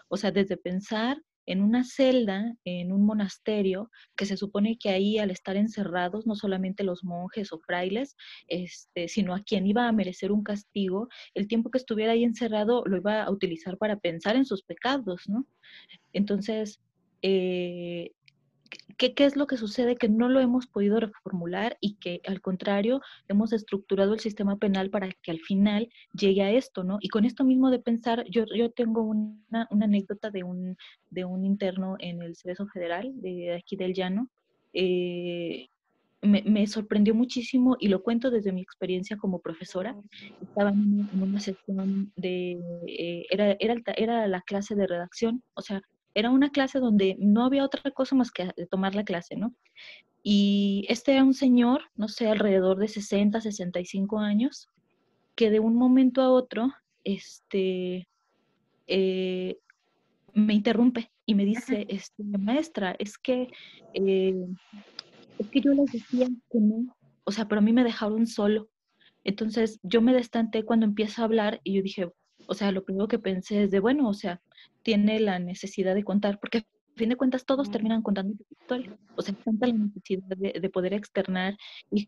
o 0.10 0.18
sea, 0.18 0.32
desde 0.32 0.58
pensar 0.58 1.22
en 1.46 1.62
una 1.62 1.84
celda, 1.84 2.56
en 2.64 2.92
un 2.92 3.06
monasterio, 3.06 3.92
que 4.16 4.26
se 4.26 4.38
supone 4.38 4.78
que 4.78 4.90
ahí 4.90 5.18
al 5.18 5.32
estar 5.32 5.56
encerrados, 5.58 6.26
no 6.26 6.36
solamente 6.36 6.84
los 6.84 7.04
monjes 7.04 7.52
o 7.54 7.60
frailes, 7.60 8.16
este, 8.48 9.08
sino 9.08 9.36
a 9.36 9.44
quien 9.44 9.68
iba 9.68 9.88
a 9.88 9.92
merecer 9.92 10.32
un 10.32 10.44
castigo, 10.44 11.10
el 11.34 11.48
tiempo 11.48 11.72
que 11.72 11.78
estuviera 11.78 12.14
ahí 12.14 12.24
encerrado 12.24 12.84
lo 12.86 12.98
iba 12.98 13.24
a 13.24 13.32
utilizar 13.32 13.78
para 13.78 13.98
pensar 13.98 14.36
en 14.36 14.46
sus 14.46 14.64
pecados, 14.64 15.24
¿no? 15.28 15.46
Entonces, 16.14 16.82
eh, 17.22 18.12
¿Qué, 18.98 19.14
¿Qué, 19.14 19.26
es 19.26 19.36
lo 19.36 19.48
que 19.48 19.58
sucede? 19.58 19.96
Que 19.96 20.10
no 20.10 20.30
lo 20.30 20.40
hemos 20.40 20.68
podido 20.68 21.00
reformular 21.00 21.78
y 21.82 21.96
que 21.96 22.22
al 22.28 22.42
contrario 22.42 23.02
hemos 23.28 23.54
estructurado 23.54 24.14
el 24.14 24.20
sistema 24.20 24.58
penal 24.58 24.90
para 24.90 25.10
que 25.22 25.32
al 25.32 25.40
final 25.40 25.90
llegue 26.14 26.44
a 26.44 26.52
esto, 26.52 26.84
¿no? 26.84 26.98
Y 27.02 27.10
con 27.10 27.26
esto 27.26 27.44
mismo 27.44 27.70
de 27.70 27.80
pensar, 27.80 28.26
yo, 28.30 28.46
yo 28.56 28.72
tengo 28.72 29.02
una, 29.02 29.68
una 29.70 29.86
anécdota 29.86 30.32
de 30.32 30.44
un, 30.44 30.78
de 31.10 31.26
un 31.26 31.46
interno 31.46 31.96
en 32.00 32.22
el 32.22 32.36
Cerezo 32.36 32.68
Federal, 32.68 33.12
de 33.22 33.54
aquí 33.54 33.76
del 33.76 33.94
Llano. 33.94 34.30
Eh, 34.74 35.68
me, 36.22 36.42
me, 36.44 36.66
sorprendió 36.68 37.14
muchísimo 37.14 37.78
y 37.80 37.88
lo 37.88 38.02
cuento 38.02 38.32
desde 38.32 38.52
mi 38.52 38.62
experiencia 38.62 39.18
como 39.18 39.40
profesora. 39.40 39.96
Estaba 40.42 40.70
en 40.70 41.10
una 41.22 41.40
sesión 41.40 42.12
de, 42.16 42.60
eh, 42.88 43.26
era, 43.30 43.56
era, 43.60 43.76
era 43.96 44.28
la 44.28 44.42
clase 44.42 44.76
de 44.76 44.88
redacción, 44.88 45.44
o 45.54 45.62
sea, 45.62 45.82
era 46.16 46.32
una 46.32 46.50
clase 46.50 46.80
donde 46.80 47.18
no 47.20 47.46
había 47.46 47.64
otra 47.64 47.92
cosa 47.92 48.16
más 48.16 48.32
que 48.32 48.52
tomar 48.72 48.96
la 48.96 49.04
clase, 49.04 49.36
¿no? 49.36 49.54
Y 50.24 50.86
este 50.90 51.12
era 51.12 51.24
un 51.24 51.36
señor, 51.36 51.84
no 51.96 52.08
sé, 52.08 52.28
alrededor 52.28 52.78
de 52.78 52.88
60, 52.88 53.42
65 53.42 54.18
años, 54.20 54.70
que 55.36 55.52
de 55.52 55.60
un 55.60 55.76
momento 55.76 56.22
a 56.22 56.32
otro, 56.32 56.74
este, 57.04 58.08
eh, 58.88 59.58
me 60.34 60.54
interrumpe 60.54 61.12
y 61.26 61.36
me 61.36 61.46
dice, 61.46 61.86
este, 61.90 62.24
maestra, 62.24 62.96
es 62.98 63.18
que, 63.18 63.50
eh, 63.94 64.48
es 65.38 65.50
que 65.50 65.62
yo 65.62 65.74
les 65.74 65.92
decía 65.92 66.28
que 66.50 66.60
no, 66.60 66.96
o 67.26 67.32
sea, 67.32 67.48
pero 67.48 67.60
a 67.60 67.64
mí 67.64 67.74
me 67.74 67.84
dejaron 67.84 68.26
solo. 68.26 68.70
Entonces 69.24 69.80
yo 69.84 70.02
me 70.02 70.14
destanté 70.14 70.64
cuando 70.64 70.86
empieza 70.86 71.22
a 71.22 71.26
hablar 71.26 71.60
y 71.64 71.74
yo 71.76 71.84
dije, 71.84 72.10
o 72.48 72.54
sea, 72.54 72.72
lo 72.72 72.86
primero 72.86 73.08
que 73.08 73.20
pensé 73.20 73.64
es 73.64 73.72
de, 73.72 73.80
bueno, 73.80 74.08
o 74.08 74.14
sea, 74.14 74.42
tiene 74.86 75.20
la 75.20 75.40
necesidad 75.40 75.96
de 75.96 76.04
contar, 76.04 76.40
porque 76.40 76.60
a 76.60 76.64
fin 76.96 77.10
de 77.10 77.16
cuentas 77.16 77.44
todos 77.44 77.72
terminan 77.72 78.04
contando 78.04 78.36
su 78.36 78.46
historia. 78.52 78.96
O 79.16 79.22
sea, 79.24 79.34
tanta 79.34 79.66
la 79.66 79.74
necesidad 79.74 80.38
de, 80.38 80.70
poder 80.70 80.94
externar 80.94 81.58
y, 81.90 82.06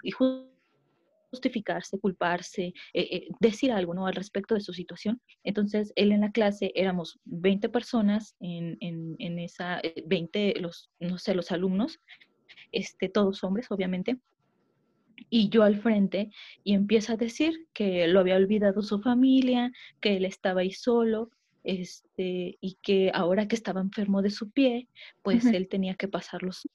justificarse, 1.31 1.99
culparse, 1.99 2.67
eh, 2.93 3.07
eh, 3.11 3.27
decir 3.39 3.71
algo 3.71 3.95
¿no? 3.95 4.05
al 4.05 4.13
respecto 4.13 4.53
de 4.53 4.61
su 4.61 4.73
situación. 4.73 5.19
Entonces, 5.43 5.91
él 5.95 6.11
en 6.11 6.21
la 6.21 6.31
clase 6.31 6.71
éramos 6.75 7.19
20 7.25 7.67
personas, 7.69 8.35
en, 8.39 8.77
en, 8.79 9.15
en 9.17 9.39
esa, 9.39 9.81
20, 10.05 10.49
eh, 10.49 10.61
los, 10.61 10.91
no 10.99 11.17
sé, 11.17 11.33
los 11.33 11.51
alumnos, 11.51 11.99
este, 12.71 13.09
todos 13.09 13.43
hombres, 13.43 13.71
obviamente, 13.71 14.19
y 15.31 15.49
yo 15.49 15.63
al 15.63 15.81
frente 15.81 16.29
y 16.63 16.75
empieza 16.75 17.13
a 17.13 17.17
decir 17.17 17.67
que 17.73 18.07
lo 18.07 18.19
había 18.19 18.35
olvidado 18.35 18.83
su 18.83 19.01
familia, 19.01 19.71
que 19.99 20.17
él 20.17 20.25
estaba 20.25 20.61
ahí 20.61 20.71
solo, 20.71 21.31
este, 21.67 22.57
y 22.61 22.77
que 22.81 23.11
ahora 23.13 23.49
que 23.49 23.55
estaba 23.55 23.81
enfermo 23.81 24.21
de 24.21 24.29
su 24.29 24.49
pie, 24.49 24.87
pues 25.21 25.45
él 25.45 25.67
tenía 25.67 25.95
que 25.95 26.07
pasarlos. 26.07 26.65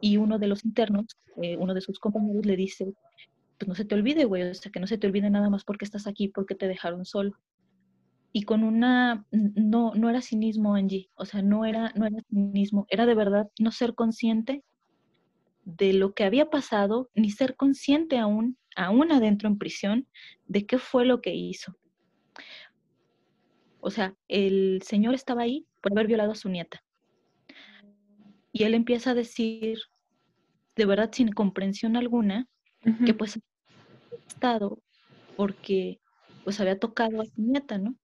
Y 0.00 0.16
uno 0.16 0.38
de 0.38 0.46
los 0.46 0.64
internos, 0.64 1.04
eh, 1.42 1.58
uno 1.58 1.74
de 1.74 1.82
sus 1.82 1.98
compañeros 1.98 2.46
le 2.46 2.56
dice, 2.56 2.94
pues 3.58 3.68
no 3.68 3.74
se 3.74 3.84
te 3.84 3.94
olvide, 3.94 4.24
güey, 4.24 4.44
o 4.44 4.54
sea, 4.54 4.72
que 4.72 4.80
no 4.80 4.86
se 4.86 4.96
te 4.96 5.06
olvide 5.06 5.28
nada 5.28 5.50
más 5.50 5.62
porque 5.62 5.84
estás 5.84 6.06
aquí, 6.06 6.28
porque 6.28 6.54
te 6.54 6.68
dejaron 6.68 7.04
solo. 7.04 7.32
Y 8.32 8.44
con 8.44 8.64
una, 8.64 9.26
no, 9.30 9.94
no 9.94 10.08
era 10.08 10.22
cinismo, 10.22 10.74
Angie, 10.74 11.10
o 11.14 11.26
sea, 11.26 11.42
no 11.42 11.66
era, 11.66 11.92
no 11.94 12.06
era 12.06 12.16
cinismo, 12.30 12.86
era 12.88 13.04
de 13.04 13.14
verdad 13.14 13.50
no 13.58 13.72
ser 13.72 13.94
consciente 13.94 14.64
de 15.64 15.92
lo 15.92 16.14
que 16.14 16.24
había 16.24 16.48
pasado, 16.48 17.10
ni 17.14 17.30
ser 17.30 17.56
consciente 17.56 18.16
aún, 18.16 18.56
aún 18.74 19.12
adentro 19.12 19.50
en 19.50 19.58
prisión, 19.58 20.06
de 20.46 20.64
qué 20.64 20.78
fue 20.78 21.04
lo 21.04 21.20
que 21.20 21.34
hizo. 21.34 21.76
O 23.80 23.90
sea, 23.90 24.14
el 24.28 24.82
señor 24.82 25.14
estaba 25.14 25.42
ahí 25.42 25.66
por 25.80 25.92
haber 25.92 26.06
violado 26.06 26.32
a 26.32 26.36
su 26.36 26.48
nieta. 26.48 26.82
Y 28.52 28.64
él 28.64 28.74
empieza 28.74 29.10
a 29.10 29.14
decir, 29.14 29.78
de 30.76 30.86
verdad 30.86 31.10
sin 31.12 31.32
comprensión 31.32 31.96
alguna, 31.96 32.48
que 33.04 33.12
pues 33.12 33.38
estado 34.26 34.78
porque 35.36 36.00
pues 36.44 36.60
había 36.60 36.78
tocado 36.78 37.20
a 37.20 37.24
su 37.24 37.42
nieta, 37.42 37.78
¿no? 37.78 37.94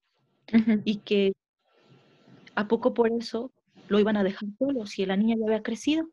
Y 0.85 0.97
que 0.97 1.33
a 2.55 2.67
poco 2.67 2.93
por 2.93 3.11
eso 3.11 3.51
lo 3.87 3.99
iban 3.99 4.17
a 4.17 4.23
dejar 4.23 4.49
solo 4.57 4.85
si 4.85 5.05
la 5.05 5.17
niña 5.17 5.35
ya 5.37 5.45
había 5.45 5.63
crecido. 5.63 6.09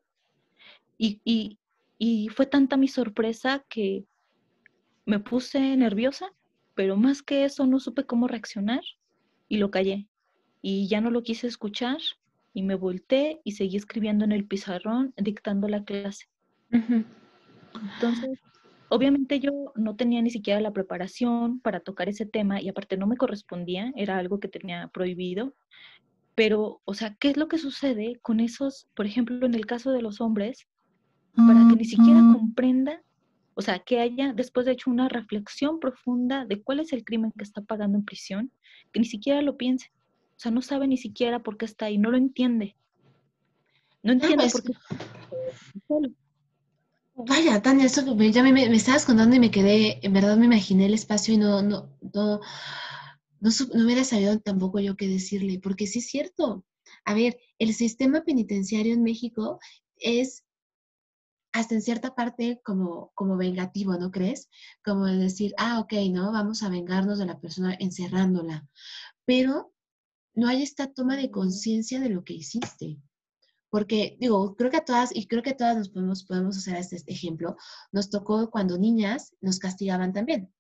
Y, 0.98 1.20
y, 1.25 1.59
y 1.98 2.29
fue 2.29 2.46
tanta 2.46 2.77
mi 2.77 2.88
sorpresa 2.88 3.64
que 3.68 4.05
me 5.05 5.20
puse 5.20 5.77
nerviosa, 5.77 6.33
pero 6.75 6.96
más 6.96 7.22
que 7.22 7.44
eso 7.44 7.66
no 7.66 7.81
supe 7.81 8.05
cómo 8.07 8.29
reaccionar 8.29 8.83
y 9.52 9.58
lo 9.58 9.70
callé. 9.70 10.08
Y 10.62 10.88
ya 10.88 11.02
no 11.02 11.10
lo 11.10 11.22
quise 11.22 11.46
escuchar 11.46 11.98
y 12.54 12.62
me 12.62 12.74
volteé 12.74 13.42
y 13.44 13.52
seguí 13.52 13.76
escribiendo 13.76 14.24
en 14.24 14.32
el 14.32 14.46
pizarrón, 14.46 15.12
dictando 15.18 15.68
la 15.68 15.84
clase. 15.84 16.24
Entonces, 16.70 18.40
obviamente 18.88 19.40
yo 19.40 19.74
no 19.76 19.94
tenía 19.94 20.22
ni 20.22 20.30
siquiera 20.30 20.58
la 20.62 20.72
preparación 20.72 21.60
para 21.60 21.80
tocar 21.80 22.08
ese 22.08 22.24
tema 22.24 22.62
y 22.62 22.70
aparte 22.70 22.96
no 22.96 23.06
me 23.06 23.18
correspondía, 23.18 23.92
era 23.94 24.16
algo 24.16 24.40
que 24.40 24.48
tenía 24.48 24.88
prohibido. 24.88 25.54
Pero, 26.34 26.80
o 26.86 26.94
sea, 26.94 27.14
¿qué 27.16 27.28
es 27.28 27.36
lo 27.36 27.48
que 27.48 27.58
sucede 27.58 28.18
con 28.22 28.40
esos, 28.40 28.88
por 28.94 29.04
ejemplo, 29.04 29.44
en 29.44 29.54
el 29.54 29.66
caso 29.66 29.90
de 29.90 30.00
los 30.00 30.22
hombres, 30.22 30.66
para 31.36 31.68
que 31.68 31.76
ni 31.76 31.84
siquiera 31.84 32.20
comprenda, 32.32 33.02
o 33.54 33.62
sea, 33.62 33.80
que 33.80 34.00
haya 34.00 34.32
después 34.32 34.66
de 34.66 34.72
hecho 34.72 34.90
una 34.90 35.08
reflexión 35.08 35.80
profunda 35.80 36.44
de 36.44 36.62
cuál 36.62 36.80
es 36.80 36.92
el 36.92 37.04
crimen 37.04 37.32
que 37.36 37.44
está 37.44 37.62
pagando 37.62 37.98
en 37.98 38.04
prisión, 38.04 38.50
que 38.92 39.00
ni 39.00 39.06
siquiera 39.06 39.42
lo 39.42 39.56
piense? 39.56 39.90
O 40.36 40.40
sea, 40.42 40.50
no 40.50 40.62
sabe 40.62 40.88
ni 40.88 40.96
siquiera 40.96 41.42
por 41.42 41.56
qué 41.56 41.66
está 41.66 41.86
ahí, 41.86 41.98
no 41.98 42.10
lo 42.10 42.16
entiende. 42.16 42.76
No 44.02 44.12
entiende 44.12 44.48
por 44.50 44.62
qué. 44.62 44.72
Vaya, 47.14 47.60
Tania, 47.60 47.84
eso 47.84 48.02
ya 48.16 48.42
me, 48.42 48.52
me, 48.52 48.74
estabas 48.74 49.04
contando 49.04 49.36
y 49.36 49.40
me 49.40 49.50
quedé, 49.50 50.00
en 50.02 50.12
verdad 50.12 50.36
me 50.36 50.46
imaginé 50.46 50.86
el 50.86 50.94
espacio 50.94 51.34
y 51.34 51.36
no, 51.36 51.62
no, 51.62 51.90
no, 52.14 52.40
no, 53.40 53.50
no 53.74 53.84
hubiera 53.84 54.02
sabido 54.02 54.40
tampoco 54.40 54.80
yo 54.80 54.96
qué 54.96 55.06
decirle, 55.06 55.60
porque 55.62 55.86
sí 55.86 55.98
es 55.98 56.06
cierto. 56.06 56.64
A 57.04 57.14
ver, 57.14 57.38
el 57.58 57.74
sistema 57.74 58.22
penitenciario 58.22 58.94
en 58.94 59.02
México 59.02 59.60
es 59.98 60.44
hasta 61.52 61.74
en 61.74 61.82
cierta 61.82 62.14
parte 62.14 62.60
como, 62.64 63.12
como 63.14 63.36
vengativo, 63.36 63.96
¿no 63.96 64.10
crees? 64.10 64.48
Como 64.84 65.06
decir, 65.06 65.54
ah, 65.58 65.80
ok, 65.80 65.92
¿no? 66.10 66.32
Vamos 66.32 66.62
a 66.62 66.68
vengarnos 66.68 67.18
de 67.18 67.26
la 67.26 67.40
persona 67.40 67.76
encerrándola. 67.78 68.66
Pero 69.24 69.72
no 70.34 70.48
hay 70.48 70.62
esta 70.62 70.92
toma 70.92 71.16
de 71.16 71.30
conciencia 71.30 72.00
de 72.00 72.08
lo 72.08 72.24
que 72.24 72.34
hiciste. 72.34 72.98
Porque, 73.70 74.16
digo, 74.20 74.54
creo 74.56 74.70
que 74.70 74.78
a 74.78 74.84
todas, 74.84 75.14
y 75.14 75.26
creo 75.26 75.42
que 75.42 75.54
todas 75.54 75.76
nos 75.76 75.88
podemos, 75.90 76.24
podemos 76.24 76.56
hacer 76.58 76.76
este, 76.76 76.96
este 76.96 77.12
ejemplo, 77.12 77.56
nos 77.90 78.10
tocó 78.10 78.50
cuando 78.50 78.78
niñas 78.78 79.34
nos 79.40 79.58
castigaban 79.58 80.12
también, 80.12 80.52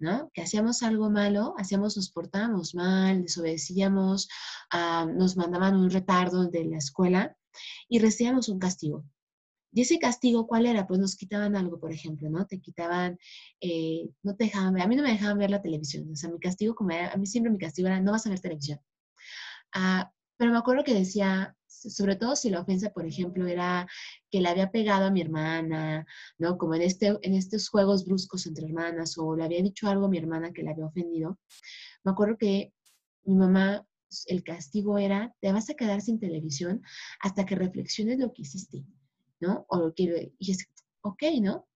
¿no? 0.00 0.30
Que 0.34 0.42
hacíamos 0.42 0.82
algo 0.82 1.10
malo, 1.10 1.54
hacíamos, 1.58 1.96
nos 1.96 2.10
portábamos 2.10 2.74
mal, 2.74 3.22
desobedecíamos, 3.22 4.28
ah, 4.72 5.06
nos 5.12 5.36
mandaban 5.36 5.76
un 5.76 5.90
retardo 5.90 6.48
de 6.48 6.64
la 6.64 6.78
escuela 6.78 7.36
y 7.88 8.00
recibíamos 8.00 8.48
un 8.48 8.58
castigo. 8.58 9.04
Y 9.76 9.82
ese 9.82 9.98
castigo, 9.98 10.46
¿cuál 10.46 10.64
era? 10.64 10.86
Pues 10.86 10.98
nos 10.98 11.16
quitaban 11.16 11.54
algo, 11.54 11.78
por 11.78 11.92
ejemplo, 11.92 12.30
¿no? 12.30 12.46
Te 12.46 12.60
quitaban, 12.60 13.18
eh, 13.60 14.08
no 14.22 14.34
te 14.34 14.44
dejaban 14.44 14.72
ver, 14.72 14.82
a 14.82 14.86
mí 14.88 14.96
no 14.96 15.02
me 15.02 15.10
dejaban 15.12 15.36
ver 15.36 15.50
la 15.50 15.60
televisión, 15.60 16.10
o 16.10 16.16
sea, 16.16 16.30
mi 16.30 16.38
castigo, 16.40 16.74
como 16.74 16.92
era, 16.92 17.12
a 17.12 17.16
mí 17.18 17.26
siempre 17.26 17.52
mi 17.52 17.58
castigo 17.58 17.86
era, 17.88 18.00
no 18.00 18.12
vas 18.12 18.26
a 18.26 18.30
ver 18.30 18.40
televisión. 18.40 18.80
Ah, 19.74 20.10
pero 20.38 20.50
me 20.50 20.56
acuerdo 20.56 20.82
que 20.82 20.94
decía, 20.94 21.54
sobre 21.66 22.16
todo 22.16 22.36
si 22.36 22.48
la 22.48 22.62
ofensa, 22.62 22.88
por 22.90 23.04
ejemplo, 23.06 23.46
era 23.46 23.86
que 24.30 24.40
le 24.40 24.48
había 24.48 24.70
pegado 24.70 25.04
a 25.04 25.10
mi 25.10 25.20
hermana, 25.20 26.06
¿no? 26.38 26.56
Como 26.56 26.74
en, 26.74 26.80
este, 26.80 27.08
en 27.20 27.34
estos 27.34 27.68
juegos 27.68 28.06
bruscos 28.06 28.46
entre 28.46 28.64
hermanas, 28.64 29.18
o 29.18 29.36
le 29.36 29.44
había 29.44 29.62
dicho 29.62 29.88
algo 29.88 30.06
a 30.06 30.08
mi 30.08 30.16
hermana 30.16 30.52
que 30.54 30.62
le 30.62 30.70
había 30.70 30.86
ofendido. 30.86 31.38
Me 32.02 32.12
acuerdo 32.12 32.38
que 32.38 32.72
mi 33.24 33.36
mamá, 33.36 33.86
el 34.26 34.42
castigo 34.42 34.96
era, 34.96 35.34
te 35.42 35.52
vas 35.52 35.68
a 35.68 35.74
quedar 35.74 36.00
sin 36.00 36.18
televisión 36.18 36.82
hasta 37.20 37.44
que 37.44 37.56
reflexiones 37.56 38.18
lo 38.18 38.32
que 38.32 38.42
hiciste, 38.42 38.86
¿no? 39.40 39.66
O 39.68 39.78
lo 39.78 39.94
que, 39.94 40.32
y 40.38 40.50
es, 40.50 40.68
ok, 41.02 41.22
¿no? 41.40 41.66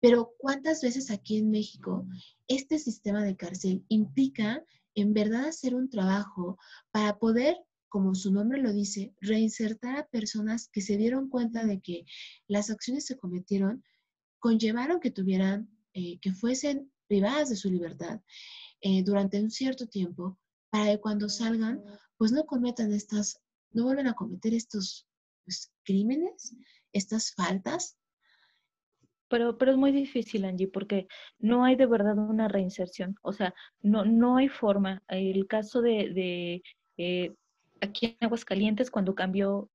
Pero 0.00 0.34
¿cuántas 0.38 0.80
veces 0.82 1.10
aquí 1.10 1.38
en 1.38 1.50
México 1.50 2.06
este 2.46 2.78
sistema 2.78 3.24
de 3.24 3.36
cárcel 3.36 3.84
implica 3.88 4.64
en 4.94 5.12
verdad 5.12 5.46
hacer 5.46 5.74
un 5.74 5.90
trabajo 5.90 6.56
para 6.92 7.18
poder 7.18 7.56
como 7.88 8.14
su 8.14 8.32
nombre 8.32 8.60
lo 8.60 8.72
dice, 8.72 9.14
reinsertar 9.20 9.96
a 9.96 10.06
personas 10.06 10.68
que 10.68 10.80
se 10.80 10.96
dieron 10.96 11.28
cuenta 11.28 11.64
de 11.64 11.80
que 11.80 12.04
las 12.46 12.70
acciones 12.70 13.08
que 13.08 13.16
cometieron 13.16 13.82
conllevaron 14.38 15.00
que 15.00 15.10
tuvieran, 15.10 15.70
eh, 15.94 16.18
que 16.20 16.32
fuesen 16.32 16.92
privadas 17.06 17.48
de 17.48 17.56
su 17.56 17.70
libertad 17.70 18.20
eh, 18.80 19.02
durante 19.02 19.40
un 19.40 19.50
cierto 19.50 19.86
tiempo, 19.86 20.38
para 20.70 20.92
que 20.92 21.00
cuando 21.00 21.28
salgan, 21.28 21.82
pues 22.18 22.30
no 22.30 22.44
cometan 22.44 22.92
estas, 22.92 23.40
no 23.72 23.84
vuelvan 23.84 24.06
a 24.06 24.14
cometer 24.14 24.52
estos 24.52 25.07
pues, 25.48 25.72
crímenes, 25.82 26.54
estas 26.92 27.34
faltas. 27.34 27.96
Pero, 29.30 29.56
pero 29.56 29.72
es 29.72 29.78
muy 29.78 29.92
difícil, 29.92 30.44
Angie, 30.44 30.68
porque 30.68 31.06
no 31.38 31.64
hay 31.64 31.74
de 31.76 31.86
verdad 31.86 32.18
una 32.18 32.48
reinserción. 32.48 33.16
O 33.22 33.32
sea, 33.32 33.54
no, 33.80 34.04
no 34.04 34.36
hay 34.36 34.48
forma. 34.48 35.02
El 35.08 35.46
caso 35.46 35.80
de, 35.80 36.10
de 36.12 36.62
eh, 36.98 37.34
aquí 37.80 38.06
en 38.06 38.26
Aguascalientes 38.26 38.90
cuando 38.90 39.14
cambió 39.14 39.70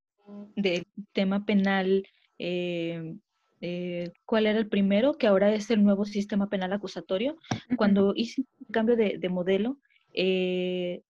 del 0.56 0.86
tema 1.12 1.44
penal, 1.44 2.06
eh, 2.38 3.16
eh, 3.60 4.12
¿cuál 4.24 4.46
era 4.46 4.58
el 4.58 4.68
primero? 4.68 5.14
Que 5.14 5.26
ahora 5.26 5.52
es 5.52 5.70
el 5.70 5.82
nuevo 5.82 6.04
sistema 6.04 6.48
penal 6.48 6.72
acusatorio. 6.72 7.36
Cuando 7.76 8.12
hice 8.14 8.44
el 8.60 8.72
cambio 8.72 8.96
de, 8.96 9.28
modelo, 9.28 9.78
eh, 10.12 11.02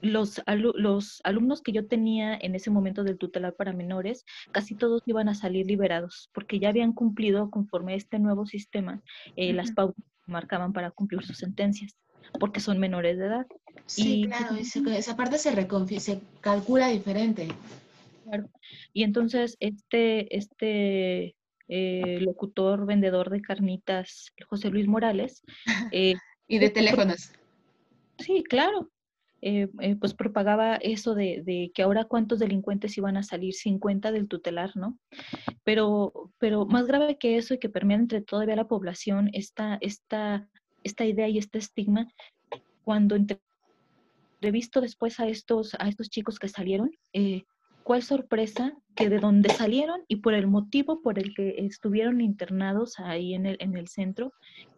los, 0.00 0.42
los, 0.46 1.20
alumnos 1.24 1.62
que 1.62 1.72
yo 1.72 1.86
tenía 1.86 2.36
en 2.36 2.54
ese 2.54 2.70
momento 2.70 3.04
del 3.04 3.18
tutelar 3.18 3.54
para 3.54 3.72
menores, 3.72 4.24
casi 4.52 4.74
todos 4.74 5.02
iban 5.06 5.28
a 5.28 5.34
salir 5.34 5.66
liberados 5.66 6.30
porque 6.32 6.58
ya 6.58 6.68
habían 6.68 6.92
cumplido 6.92 7.50
conforme 7.50 7.92
a 7.94 7.96
este 7.96 8.18
nuevo 8.18 8.46
sistema 8.46 9.02
las 9.36 9.72
pautas 9.72 10.04
que 10.24 10.32
marcaban 10.32 10.72
para 10.72 10.90
cumplir 10.90 11.22
sus 11.24 11.38
sentencias 11.38 11.96
porque 12.38 12.60
son 12.60 12.78
menores 12.78 13.18
de 13.18 13.26
edad. 13.26 13.46
Sí, 13.86 14.26
claro, 14.26 14.56
esa 14.56 15.16
parte 15.16 15.38
se, 15.38 16.00
se 16.00 16.20
calcula 16.40 16.88
diferente. 16.88 17.48
Claro. 18.24 18.50
Y 18.92 19.02
entonces 19.02 19.56
este, 19.60 20.36
este 20.36 21.36
eh, 21.68 22.18
locutor, 22.20 22.86
vendedor 22.86 23.30
de 23.30 23.40
carnitas, 23.40 24.32
José 24.48 24.70
Luis 24.70 24.86
Morales. 24.86 25.42
Eh, 25.92 26.14
y 26.46 26.58
de 26.58 26.70
teléfonos. 26.70 27.32
Sí, 28.18 28.42
claro. 28.42 28.90
Eh, 29.40 29.68
pues 30.00 30.14
propagaba 30.14 30.76
eso 30.76 31.14
de, 31.14 31.42
de, 31.44 31.70
que 31.72 31.82
ahora 31.82 32.06
cuántos 32.06 32.40
delincuentes 32.40 32.98
iban 32.98 33.16
a 33.16 33.22
salir, 33.22 33.54
50 33.54 34.10
del 34.10 34.26
tutelar, 34.26 34.76
¿no? 34.76 34.98
Pero, 35.62 36.32
pero 36.38 36.66
más 36.66 36.86
grave 36.86 37.18
que 37.18 37.36
eso 37.36 37.54
y 37.54 37.58
que 37.58 37.68
permea 37.68 37.98
entre 37.98 38.20
todavía 38.20 38.56
la 38.56 38.66
población 38.66 39.30
esta, 39.32 39.78
esta 39.80 40.48
esta 40.82 41.04
idea 41.04 41.28
y 41.28 41.38
este 41.38 41.58
estigma 41.58 42.08
cuando 42.84 43.16
entrevisto 43.16 44.80
después 44.80 45.20
a 45.20 45.28
estos, 45.28 45.74
a 45.78 45.88
estos 45.88 46.08
chicos 46.08 46.38
que 46.38 46.48
salieron, 46.48 46.90
eh, 47.12 47.44
cuál 47.88 48.02
sorpresa 48.02 48.74
que 48.94 49.08
de 49.08 49.18
donde 49.18 49.48
salieron 49.48 50.02
y 50.08 50.16
por 50.16 50.34
el 50.34 50.46
motivo 50.46 51.00
por 51.00 51.18
el 51.18 51.34
que 51.34 51.54
estuvieron 51.56 52.20
internados 52.20 52.98
ahí 52.98 53.32
en 53.32 53.46
el, 53.46 53.56
en 53.60 53.78
el 53.78 53.88
centro, 53.88 54.34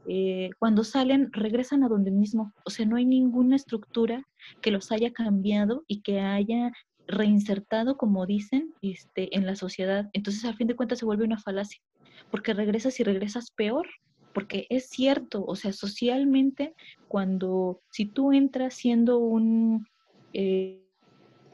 eh, 0.07 0.51
cuando 0.61 0.85
salen 0.85 1.33
regresan 1.33 1.83
a 1.83 1.89
donde 1.89 2.13
mismo. 2.13 2.53
O 2.65 2.71
sea, 2.71 2.87
no 2.87 2.95
hay 2.95 3.05
ninguna 3.05 3.57
estructura 3.57 4.25
que 4.61 4.71
los 4.71 4.93
haya 4.93 5.13
cambiado 5.13 5.83
y 5.89 6.03
que 6.03 6.21
haya 6.21 6.71
reinsertado, 7.09 7.97
como 7.97 8.27
dicen, 8.27 8.75
este, 8.81 9.37
en 9.37 9.45
la 9.45 9.57
sociedad. 9.57 10.09
Entonces, 10.13 10.45
al 10.45 10.55
fin 10.55 10.69
de 10.69 10.77
cuentas, 10.77 11.01
se 11.01 11.05
vuelve 11.05 11.25
una 11.25 11.41
falacia, 11.41 11.83
porque 12.31 12.55
regresas 12.55 13.01
y 13.01 13.03
regresas 13.03 13.51
peor 13.51 13.89
porque 14.33 14.69
es 14.71 14.89
cierto, 14.89 15.45
o 15.45 15.57
sea, 15.57 15.73
socialmente, 15.73 16.75
cuando 17.09 17.81
si 17.91 18.07
tú 18.07 18.33
entras 18.33 18.75
siendo 18.75 19.19
un, 19.19 19.89
eh, 20.33 20.80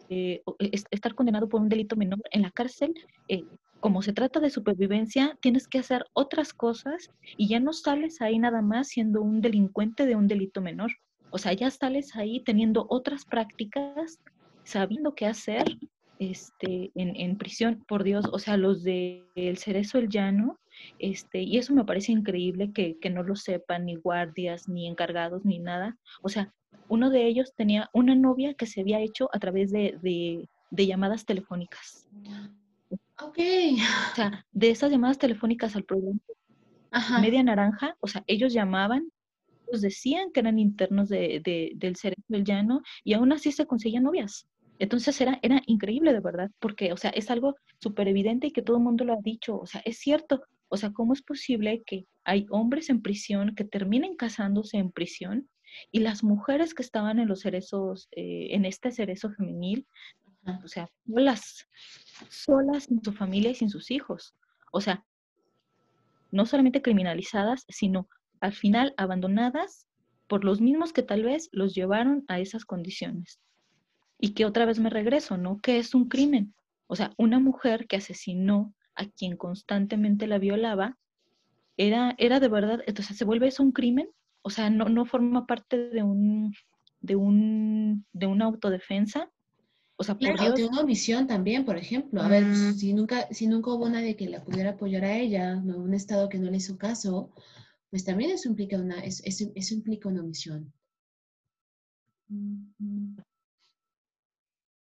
eh, 0.08 0.42
estar 0.90 1.14
condenado 1.14 1.48
por 1.48 1.60
un 1.60 1.68
delito 1.68 1.96
menor 1.96 2.20
en 2.30 2.42
la 2.42 2.50
cárcel, 2.50 2.94
eh, 3.28 3.44
como 3.80 4.02
se 4.02 4.12
trata 4.12 4.40
de 4.40 4.50
supervivencia, 4.50 5.38
tienes 5.40 5.68
que 5.68 5.78
hacer 5.78 6.06
otras 6.12 6.52
cosas 6.52 7.10
y 7.36 7.48
ya 7.48 7.60
no 7.60 7.72
sales 7.72 8.20
ahí 8.20 8.38
nada 8.38 8.62
más 8.62 8.88
siendo 8.88 9.22
un 9.22 9.40
delincuente 9.40 10.06
de 10.06 10.16
un 10.16 10.26
delito 10.26 10.60
menor. 10.60 10.90
O 11.30 11.38
sea, 11.38 11.52
ya 11.52 11.70
sales 11.70 12.16
ahí 12.16 12.40
teniendo 12.40 12.86
otras 12.88 13.24
prácticas, 13.24 14.18
sabiendo 14.64 15.14
qué 15.14 15.26
hacer 15.26 15.64
este, 16.18 16.90
en, 16.94 17.14
en 17.16 17.36
prisión. 17.36 17.84
Por 17.86 18.02
Dios, 18.04 18.24
o 18.32 18.38
sea, 18.38 18.56
los 18.56 18.82
del 18.82 19.24
el 19.34 19.58
cerezo 19.58 19.98
el 19.98 20.08
llano, 20.08 20.58
este, 20.98 21.42
y 21.42 21.58
eso 21.58 21.74
me 21.74 21.84
parece 21.84 22.12
increíble 22.12 22.72
que, 22.72 22.98
no 23.10 23.22
lo 23.22 23.36
sepan 23.36 23.86
ni 23.86 23.96
guardias, 23.96 24.68
ni 24.68 24.86
encargados, 24.86 25.44
ni 25.44 25.58
nada. 25.58 25.96
O 26.22 26.28
sea, 26.28 26.52
uno 26.88 27.10
de 27.10 27.26
ellos 27.26 27.54
tenía 27.56 27.88
una 27.92 28.14
novia 28.14 28.54
que 28.54 28.66
se 28.66 28.80
había 28.80 29.00
hecho 29.00 29.28
a 29.32 29.38
través 29.38 29.70
de, 29.70 30.48
llamadas 30.70 31.24
telefónicas. 31.24 32.08
Ok. 33.22 33.38
O 34.12 34.14
sea, 34.14 34.44
de 34.52 34.70
esas 34.70 34.90
llamadas 34.90 35.18
telefónicas 35.18 35.74
al 35.76 35.84
programa 35.84 36.20
Media 37.20 37.42
Naranja, 37.42 37.96
o 38.00 38.06
sea, 38.06 38.22
ellos 38.26 38.52
llamaban, 38.52 39.10
ellos 39.66 39.82
decían 39.82 40.30
que 40.32 40.40
eran 40.40 40.58
internos 40.58 41.08
de, 41.08 41.72
del 41.74 41.96
cerebro 41.96 42.24
del 42.28 42.44
llano 42.44 42.82
y 43.04 43.14
aún 43.14 43.32
así 43.32 43.52
se 43.52 43.66
conseguían 43.66 44.04
novias. 44.04 44.46
Entonces 44.78 45.18
era, 45.20 45.38
era 45.42 45.62
increíble 45.66 46.12
de 46.12 46.20
verdad, 46.20 46.50
porque, 46.58 46.92
o 46.92 46.96
sea, 46.96 47.10
es 47.10 47.30
algo 47.30 47.56
súper 47.78 48.08
evidente 48.08 48.48
y 48.48 48.50
que 48.52 48.62
todo 48.62 48.76
el 48.76 48.82
mundo 48.82 49.04
lo 49.04 49.14
ha 49.14 49.22
dicho, 49.22 49.58
o 49.58 49.66
sea, 49.66 49.80
es 49.84 49.98
cierto, 49.98 50.42
o 50.68 50.76
sea, 50.76 50.92
¿cómo 50.92 51.12
es 51.12 51.22
posible 51.22 51.82
que 51.86 52.06
hay 52.24 52.46
hombres 52.50 52.90
en 52.90 53.02
prisión 53.02 53.54
que 53.54 53.64
terminen 53.64 54.16
casándose 54.16 54.78
en 54.78 54.90
prisión 54.90 55.48
y 55.92 56.00
las 56.00 56.24
mujeres 56.24 56.74
que 56.74 56.82
estaban 56.82 57.18
en 57.18 57.28
los 57.28 57.40
cerezos, 57.40 58.08
eh, 58.12 58.48
en 58.50 58.64
este 58.64 58.90
cerezo 58.90 59.30
femenil, 59.30 59.86
o 60.64 60.68
sea, 60.68 60.88
solas, 61.06 61.68
solas 62.28 62.84
sin 62.84 63.02
su 63.02 63.12
familia 63.12 63.50
y 63.50 63.54
sin 63.54 63.70
sus 63.70 63.90
hijos? 63.90 64.34
O 64.72 64.80
sea, 64.80 65.04
no 66.30 66.46
solamente 66.46 66.82
criminalizadas, 66.82 67.64
sino 67.68 68.08
al 68.40 68.52
final 68.52 68.94
abandonadas 68.96 69.86
por 70.26 70.44
los 70.44 70.60
mismos 70.60 70.92
que 70.92 71.02
tal 71.02 71.22
vez 71.22 71.48
los 71.52 71.74
llevaron 71.74 72.24
a 72.28 72.40
esas 72.40 72.64
condiciones. 72.64 73.40
Y 74.18 74.34
que 74.34 74.44
otra 74.44 74.64
vez 74.64 74.78
me 74.78 74.90
regreso, 74.90 75.36
¿no? 75.36 75.58
¿Qué 75.62 75.78
es 75.78 75.94
un 75.94 76.08
crimen? 76.08 76.54
O 76.88 76.96
sea, 76.96 77.12
una 77.16 77.38
mujer 77.38 77.86
que 77.86 77.96
asesinó 77.96 78.74
a 78.96 79.06
quien 79.06 79.36
constantemente 79.36 80.26
la 80.26 80.38
violaba, 80.38 80.98
era, 81.76 82.14
era 82.18 82.40
de 82.40 82.48
verdad, 82.48 82.80
entonces 82.86 83.16
se 83.16 83.24
vuelve 83.24 83.48
eso 83.48 83.62
un 83.62 83.72
crimen, 83.72 84.08
o 84.42 84.50
sea, 84.50 84.70
no, 84.70 84.88
no 84.88 85.04
forma 85.04 85.46
parte 85.46 85.90
de 85.90 86.02
un, 86.02 86.54
de 87.00 87.16
un, 87.16 88.06
de 88.12 88.26
una 88.26 88.46
autodefensa. 88.46 89.30
O 89.98 90.04
sea, 90.04 90.18
por 90.18 90.34
claro, 90.34 90.54
de 90.54 90.66
una 90.66 90.80
omisión 90.82 91.26
también, 91.26 91.64
por 91.64 91.76
ejemplo. 91.76 92.20
A 92.22 92.28
ver, 92.28 92.44
mm. 92.44 92.74
si 92.74 92.92
nunca, 92.92 93.28
si 93.32 93.46
nunca 93.46 93.72
hubo 93.72 93.88
nadie 93.88 94.16
que 94.16 94.28
la 94.28 94.44
pudiera 94.44 94.70
apoyar 94.70 95.04
a 95.04 95.16
ella, 95.16 95.56
¿no? 95.56 95.78
un 95.78 95.94
Estado 95.94 96.28
que 96.28 96.38
no 96.38 96.50
le 96.50 96.58
hizo 96.58 96.76
caso, 96.76 97.30
pues 97.90 98.04
también 98.04 98.30
eso 98.30 98.48
implica 98.48 98.76
una, 98.76 99.00
eso, 99.00 99.22
eso 99.54 99.74
implica 99.74 100.08
una 100.08 100.20
omisión. 100.20 100.72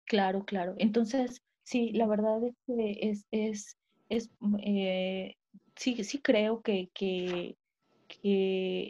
Claro, 0.06 0.44
claro. 0.44 0.74
Entonces, 0.78 1.42
sí, 1.64 1.90
la 1.92 2.06
verdad 2.06 2.44
es 2.44 2.54
que 2.66 2.98
es, 3.02 3.26
es, 3.30 3.76
es 4.08 4.30
eh, 4.64 5.36
sí, 5.76 6.02
sí 6.04 6.20
creo 6.20 6.62
que, 6.62 6.90
que, 6.94 7.56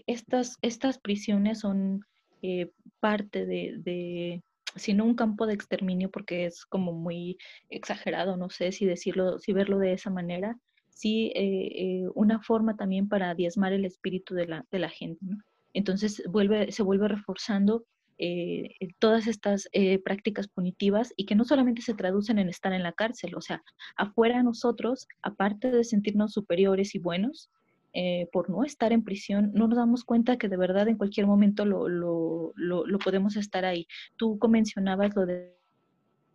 estas, 0.07 0.59
estas 0.62 0.98
prisiones 0.98 1.61
son 1.61 2.01
eh, 2.42 2.72
parte 3.01 3.46
de, 3.46 3.77
de, 3.79 4.42
si 4.75 4.94
no 4.94 5.05
un 5.05 5.14
campo 5.14 5.46
de 5.46 5.55
exterminio, 5.55 6.11
porque 6.11 6.46
es 6.46 6.66
como 6.66 6.92
muy 6.92 7.38
exagerado, 7.70 8.37
no 8.37 8.51
sé 8.51 8.72
si 8.72 8.85
decirlo, 8.85 9.38
si 9.38 9.53
verlo 9.53 9.79
de 9.79 9.92
esa 9.92 10.11
manera, 10.11 10.59
sí 10.90 11.33
eh, 11.35 12.05
una 12.14 12.42
forma 12.42 12.77
también 12.77 13.09
para 13.09 13.35
diezmar 13.35 13.72
el 13.72 13.85
espíritu 13.85 14.35
de 14.35 14.46
la, 14.46 14.66
de 14.70 14.79
la 14.79 14.88
gente, 14.88 15.25
Entonces 15.72 16.22
vuelve, 16.29 16.72
se 16.72 16.83
vuelve 16.83 17.09
reforzando 17.09 17.85
eh, 18.24 18.76
todas 19.00 19.26
estas 19.26 19.68
eh, 19.72 19.98
prácticas 19.98 20.46
punitivas 20.46 21.12
y 21.16 21.26
que 21.26 21.35
no 21.35 21.42
solamente 21.42 21.82
se 21.82 21.92
traducen 21.92 22.38
en 22.38 22.48
estar 22.48 22.72
en 22.72 22.85
la 22.85 22.92
cárcel, 22.92 23.35
o 23.35 23.40
sea, 23.40 23.64
afuera 23.96 24.44
nosotros, 24.44 25.08
aparte 25.22 25.72
de 25.72 25.82
sentirnos 25.82 26.32
superiores 26.32 26.94
y 26.94 27.00
buenos, 27.00 27.50
eh, 27.94 28.28
por 28.32 28.48
no 28.48 28.62
estar 28.62 28.92
en 28.92 29.02
prisión, 29.02 29.50
no 29.54 29.66
nos 29.66 29.76
damos 29.76 30.04
cuenta 30.04 30.37
que 30.37 30.48
de 30.48 30.56
verdad 30.56 30.87
en 30.87 30.98
cualquier 30.98 31.26
momento 31.26 31.64
lo, 31.64 31.88
lo, 31.88 32.52
lo, 32.54 32.98
podemos 33.00 33.35
estar 33.35 33.64
ahí. 33.64 33.88
Tú 34.16 34.38
mencionabas 34.48 35.16
lo 35.16 35.26
de, 35.26 35.56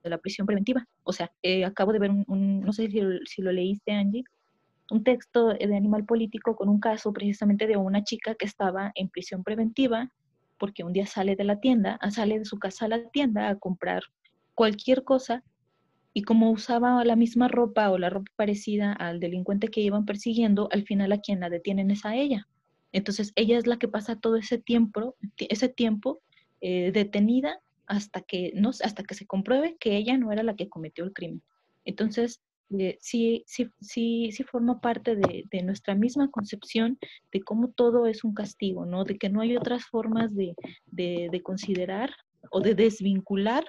la 0.04 0.18
prisión 0.18 0.46
preventiva, 0.46 0.86
o 1.04 1.14
sea, 1.14 1.32
acabo 1.66 1.94
de 1.94 2.00
ver 2.00 2.12
un, 2.12 2.60
no 2.60 2.74
sé 2.74 2.92
si, 2.92 3.00
si 3.24 3.42
lo 3.42 3.54
leíste, 3.54 3.94
Angie, 3.94 4.26
un 4.92 5.06
texto 5.06 5.54
de 5.54 5.74
Animal 5.74 6.04
Político 6.04 6.54
con 6.58 6.68
un 6.68 6.82
caso 6.82 7.14
precisamente 7.14 7.66
de 7.66 7.78
una 7.78 8.04
chica 8.04 8.36
que 8.36 8.46
estaba 8.46 8.92
en 8.94 9.08
prisión 9.08 9.46
preventiva 9.46 10.12
porque 10.58 10.84
un 10.84 10.94
día 10.94 11.06
sale 11.06 11.36
de 11.36 11.44
la 11.44 11.60
tienda, 11.60 11.98
ah, 12.02 12.12
sale 12.12 12.40
de 12.40 12.46
su 12.46 12.60
casa 12.60 12.86
a 12.86 12.90
la 12.90 13.10
tienda 13.10 13.50
a 13.50 13.58
comprar 13.58 14.04
cualquier 14.54 15.04
cosa 15.04 15.44
y 16.14 16.24
como 16.24 16.52
usaba 16.52 17.04
la 17.06 17.16
misma 17.16 17.48
ropa 17.48 17.92
o 17.92 17.98
la 17.98 18.10
ropa 18.10 18.32
parecida 18.36 18.92
al 18.94 19.20
delincuente 19.20 19.68
que 19.68 19.82
iban 19.82 20.06
persiguiendo, 20.06 20.68
al 20.72 20.84
final 20.84 21.12
a 21.12 21.22
quien 21.22 21.40
la 21.40 21.50
detienen 21.50 21.92
es 21.92 22.06
a 22.06 22.16
ella. 22.16 22.48
Entonces 22.92 23.34
ella 23.36 23.58
es 23.58 23.68
la 23.68 23.78
que 23.78 23.88
pasa 23.88 24.16
todo 24.16 24.38
ese 24.38 24.58
tiempo, 24.58 25.16
ese 25.38 25.70
tiempo 25.70 26.22
eh, 26.62 26.92
detenida 26.92 27.60
hasta 27.86 28.22
que, 28.22 28.52
no, 28.56 28.70
hasta 28.70 29.04
que 29.04 29.14
se 29.14 29.28
compruebe 29.28 29.78
que 29.80 29.96
ella 29.96 30.18
no 30.18 30.32
era 30.32 30.44
la 30.44 30.56
que 30.56 30.70
cometió 30.70 31.04
el 31.04 31.14
crimen. 31.14 31.44
Entonces, 31.86 32.42
eh, 32.78 32.98
sí, 33.00 33.44
sí, 33.48 33.70
sí, 33.80 34.32
sí 34.34 34.44
forma 34.44 34.82
parte 34.82 35.16
de, 35.16 35.46
de, 35.50 35.64
nuestra 35.64 35.96
misma 35.96 36.30
concepción 36.30 36.98
de 37.32 37.42
cómo 37.42 37.70
todo 37.70 38.08
es 38.08 38.24
un 38.26 38.34
castigo, 38.34 38.86
¿no? 38.86 39.06
De 39.06 39.18
que 39.18 39.30
no 39.30 39.40
hay 39.42 39.56
otras 39.56 39.86
formas 39.86 40.36
de, 40.36 40.54
de, 40.88 41.30
de 41.32 41.42
considerar 41.42 42.14
o 42.52 42.60
de 42.60 42.76
desvincular 42.76 43.66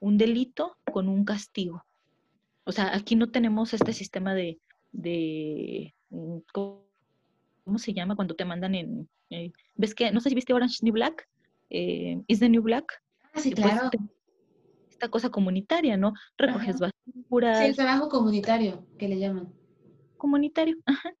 un 0.00 0.18
delito 0.18 0.76
con 0.92 1.08
un 1.08 1.24
castigo. 1.24 1.84
O 2.64 2.72
sea, 2.72 2.94
aquí 2.96 3.14
no 3.14 3.30
tenemos 3.30 3.72
este 3.72 3.92
sistema 3.92 4.34
de, 4.34 4.58
de 4.90 5.94
mm, 6.10 6.38
¿cómo 6.52 7.78
se 7.78 7.92
llama? 7.92 8.16
Cuando 8.16 8.34
te 8.34 8.44
mandan 8.44 8.74
en, 8.74 9.08
eh, 9.30 9.52
¿ves 9.76 9.94
que, 9.94 10.10
no 10.10 10.20
sé 10.20 10.30
si 10.30 10.34
viste 10.34 10.52
Orange 10.52 10.78
New 10.82 10.94
Black? 10.94 11.28
Eh, 11.70 12.20
¿Is 12.26 12.40
the 12.40 12.48
New 12.48 12.62
Black? 12.62 13.02
Ah, 13.32 13.40
sí, 13.40 13.52
pues 13.52 13.66
claro 13.66 13.90
esta 14.96 15.08
cosa 15.08 15.30
comunitaria, 15.30 15.96
¿no? 15.96 16.14
Recoges 16.38 16.76
basura. 16.80 17.60
Sí, 17.60 17.66
el 17.66 17.76
trabajo 17.76 18.08
comunitario, 18.08 18.86
que 18.98 19.08
le 19.08 19.18
llaman. 19.18 19.52
Comunitario, 20.16 20.76
ajá. 20.86 21.14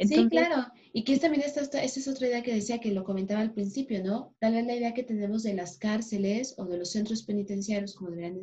sí, 0.00 0.28
claro. 0.28 0.66
Y 0.94 1.04
que 1.04 1.18
también 1.18 1.42
esta, 1.44 1.60
esta, 1.60 1.82
es 1.82 2.08
otra 2.08 2.26
idea 2.26 2.42
que 2.42 2.54
decía 2.54 2.80
que 2.80 2.92
lo 2.92 3.04
comentaba 3.04 3.40
al 3.40 3.52
principio, 3.52 4.02
¿no? 4.02 4.34
Tal 4.40 4.54
vez 4.54 4.66
la 4.66 4.74
idea 4.74 4.94
que 4.94 5.02
tenemos 5.02 5.42
de 5.42 5.54
las 5.54 5.76
cárceles 5.76 6.54
o 6.58 6.64
de 6.64 6.78
los 6.78 6.90
centros 6.90 7.22
penitenciarios, 7.22 7.94
como 7.94 8.10
deberían, 8.10 8.40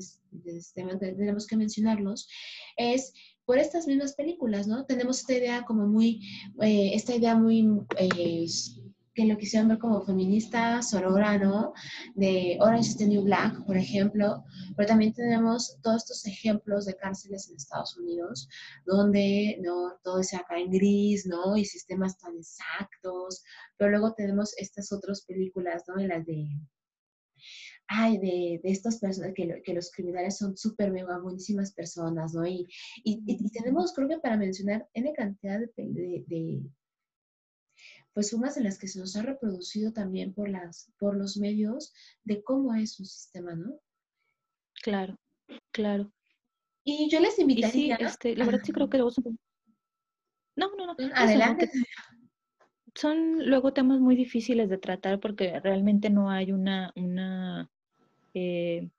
tenemos 1.00 1.48
que 1.48 1.58
mencionarlos, 1.58 2.30
es 2.78 3.14
por 3.46 3.58
estas 3.58 3.88
mismas 3.88 4.14
películas, 4.14 4.68
¿no? 4.68 4.86
Tenemos 4.86 5.20
esta 5.20 5.34
idea 5.34 5.64
como 5.64 5.88
muy, 5.88 6.22
eh, 6.62 6.92
esta 6.94 7.16
idea 7.16 7.36
muy 7.36 7.68
eh, 7.98 8.46
que 9.16 9.26
lo 9.26 9.38
quisieron 9.38 9.70
ver 9.70 9.80
como 9.80 10.06
feminista 10.06 10.82
sorora, 10.84 11.38
¿no? 11.38 11.74
De 12.16 12.58
Orange 12.60 12.90
is 12.90 12.98
the 12.98 13.08
New 13.08 13.24
Black, 13.24 13.66
por 13.66 13.78
ejemplo, 13.78 14.44
pero 14.76 14.88
también 14.88 15.14
tenemos 15.14 15.78
todos 15.82 16.04
estos 16.04 16.26
ejemplos 16.28 16.86
de 16.86 16.96
cárceles 16.98 17.50
en 17.50 17.56
Estados 17.56 17.98
Unidos, 17.98 18.48
donde, 18.86 19.58
¿no? 19.64 19.94
Todo 20.04 20.22
se 20.22 20.36
acá 20.36 20.60
en 20.60 20.70
gris, 20.70 21.26
¿no? 21.26 21.56
Y 21.58 21.64
sistemas 21.66 22.18
tan 22.18 22.38
exactos, 22.38 23.42
pero 23.78 23.92
luego 23.92 24.14
tenemos 24.14 24.54
estas 24.58 24.92
otras 24.92 25.22
películas, 25.26 25.84
¿no? 25.88 26.00
En 26.00 26.10
las 26.10 26.26
de 26.26 26.50
ay, 27.88 28.18
de, 28.18 28.60
de 28.64 28.72
estas 28.72 29.00
personas, 29.00 29.34
que, 29.36 29.62
que, 29.64 29.74
los 29.74 29.92
criminales 29.92 30.38
son 30.38 30.58
súper 30.58 30.92
mega 30.92 31.20
buenísimas 31.20 31.72
personas, 31.72 32.34
¿no? 32.34 32.46
Y, 32.46 32.68
y, 33.04 33.24
y, 33.28 33.50
tenemos, 33.52 33.94
creo 33.94 34.08
que 34.08 34.18
para 34.18 34.38
mencionar, 34.38 34.90
N 34.94 35.14
cantidad 35.14 35.60
de, 35.60 36.24
de, 36.28 36.64
pues 38.16 38.32
formas 38.32 38.56
en 38.56 38.64
las 38.64 38.80
que 38.80 38.88
se 38.88 38.98
nos 38.98 39.18
ha 39.18 39.24
reproducido 39.24 39.92
también 39.92 40.34
por, 40.34 40.48
las, 40.48 40.90
por 40.98 41.18
los 41.18 41.36
medios 41.36 41.94
de 42.24 42.42
cómo 42.42 42.74
es 42.74 42.98
un 42.98 43.06
sistema, 43.06 43.54
¿no? 43.54 43.78
Claro, 44.82 45.20
claro. 45.72 46.14
Y 46.86 47.10
yo 47.10 47.20
les 47.20 47.38
invitaría... 47.40 47.98
sí, 47.98 48.04
este, 48.06 48.36
la 48.38 48.46
verdad 48.46 48.62
sí 48.64 48.72
creo 48.72 48.90
que 48.90 48.98
luego 48.98 49.12
son... 49.12 49.38
No, 50.56 50.74
no, 50.78 50.86
no. 50.86 50.96
Adelante. 51.14 51.70
son 52.96 53.50
luego 53.50 53.74
temas 53.74 54.00
muy 54.00 54.16
difíciles 54.16 54.70
de 54.70 54.78
tratar 54.78 55.20
porque 55.20 55.60
realmente 55.60 56.10
no 56.10 56.30
hay 56.32 56.54
una, 56.54 56.94
una 56.96 57.70
eh, 58.34 58.90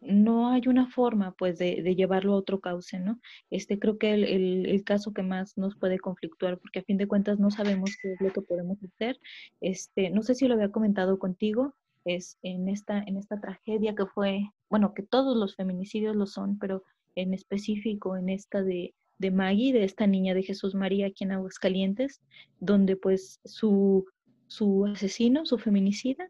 no 0.00 0.48
hay 0.48 0.62
una 0.66 0.88
forma 0.88 1.32
pues 1.32 1.58
de, 1.58 1.94
llevarlo 1.94 2.32
a 2.32 2.36
otro 2.36 2.60
cauce, 2.60 2.98
¿no? 3.00 3.20
Este 3.50 3.78
creo 3.78 3.98
que 3.98 4.14
el, 4.14 4.82
caso 4.84 5.12
que 5.12 5.22
más 5.22 5.56
nos 5.58 5.76
puede 5.76 5.98
conflictuar, 5.98 6.58
porque 6.58 6.80
a 6.80 6.84
fin 6.84 6.96
de 6.96 7.08
cuentas 7.08 7.38
no 7.38 7.50
sabemos 7.50 7.96
qué 8.00 8.12
es 8.12 8.20
lo 8.20 8.32
que 8.32 8.42
podemos 8.42 8.78
hacer. 8.82 9.18
Este, 9.60 10.10
no 10.10 10.22
sé 10.22 10.34
si 10.34 10.48
lo 10.48 10.54
había 10.54 10.70
comentado 10.70 11.18
contigo, 11.18 11.74
es 12.04 12.38
en 12.42 12.68
esta, 12.68 12.98
en 12.98 13.16
esta 13.16 13.40
tragedia 13.40 13.94
que 13.94 14.06
fue, 14.06 14.50
bueno, 14.68 14.92
que 14.94 15.02
todos 15.02 15.36
los 15.36 15.54
feminicidios 15.54 16.16
lo 16.16 16.26
son, 16.26 16.58
pero 16.58 16.82
en 17.14 17.34
específico 17.34 18.16
en 18.16 18.28
esta 18.28 18.62
de, 18.62 18.94
de 19.18 19.30
Maggie, 19.30 19.72
de 19.72 19.84
esta 19.84 20.06
niña 20.06 20.34
de 20.34 20.42
Jesús 20.42 20.74
María 20.74 21.06
aquí 21.06 21.24
en 21.24 21.32
Aguascalientes, 21.32 22.20
donde 22.58 22.96
pues 22.96 23.40
su, 23.44 24.06
su 24.48 24.86
asesino, 24.86 25.46
su 25.46 25.58
feminicida, 25.58 26.28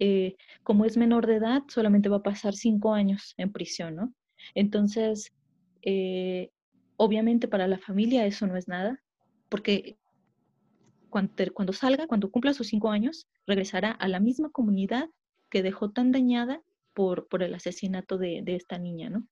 eh, 0.00 0.36
como 0.62 0.86
es 0.86 0.96
menor 0.96 1.26
de 1.26 1.36
edad, 1.36 1.62
solamente 1.68 2.08
va 2.08 2.16
a 2.16 2.22
pasar 2.22 2.54
cinco 2.54 2.94
años 2.94 3.34
en 3.36 3.52
prisión, 3.52 3.96
¿no? 3.96 4.14
Entonces, 4.54 5.32
eh, 5.82 6.50
obviamente 6.96 7.48
para 7.48 7.68
la 7.68 7.78
familia 7.78 8.24
eso 8.26 8.46
no 8.46 8.56
es 8.56 8.66
nada, 8.66 9.02
porque 9.50 9.98
cuando, 11.10 11.34
cuando, 11.52 11.72
salga, 11.74 12.06
cuando 12.06 12.30
cumpla 12.30 12.54
sus 12.54 12.68
cinco 12.68 12.90
años, 12.90 13.28
regresará 13.46 13.90
a 13.90 14.08
la 14.08 14.20
misma 14.20 14.50
comunidad 14.50 15.10
que 15.50 15.62
dejó 15.62 15.90
tan 15.90 16.12
dañada 16.12 16.62
por, 16.94 17.28
por 17.28 17.42
el 17.42 17.54
asesinato 17.54 18.16
de, 18.16 18.40
de 18.42 18.56
esta 18.56 18.78
niña, 18.78 19.10
¿no? 19.10 19.26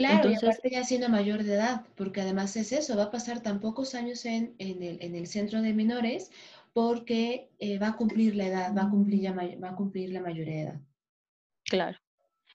Claro, 0.00 0.16
Entonces, 0.16 0.42
y 0.42 0.46
aparte 0.46 0.70
ya 0.70 0.84
siendo 0.84 1.10
mayor 1.10 1.44
de 1.44 1.56
edad, 1.56 1.84
porque 1.94 2.22
además 2.22 2.56
es 2.56 2.72
eso, 2.72 2.96
va 2.96 3.04
a 3.04 3.10
pasar 3.10 3.42
tan 3.42 3.60
pocos 3.60 3.94
años 3.94 4.24
en, 4.24 4.54
en, 4.56 4.82
el, 4.82 4.96
en 5.02 5.14
el 5.14 5.26
centro 5.26 5.60
de 5.60 5.74
menores 5.74 6.30
porque 6.72 7.50
eh, 7.58 7.78
va 7.78 7.88
a 7.88 7.96
cumplir 7.96 8.34
la 8.34 8.46
edad, 8.46 8.74
va 8.74 8.84
a 8.84 8.90
cumplir, 8.90 9.20
ya, 9.20 9.34
va 9.34 9.68
a 9.68 9.76
cumplir 9.76 10.10
la 10.10 10.22
mayoría 10.22 10.54
de 10.54 10.62
edad. 10.62 10.80
Claro. 11.64 11.98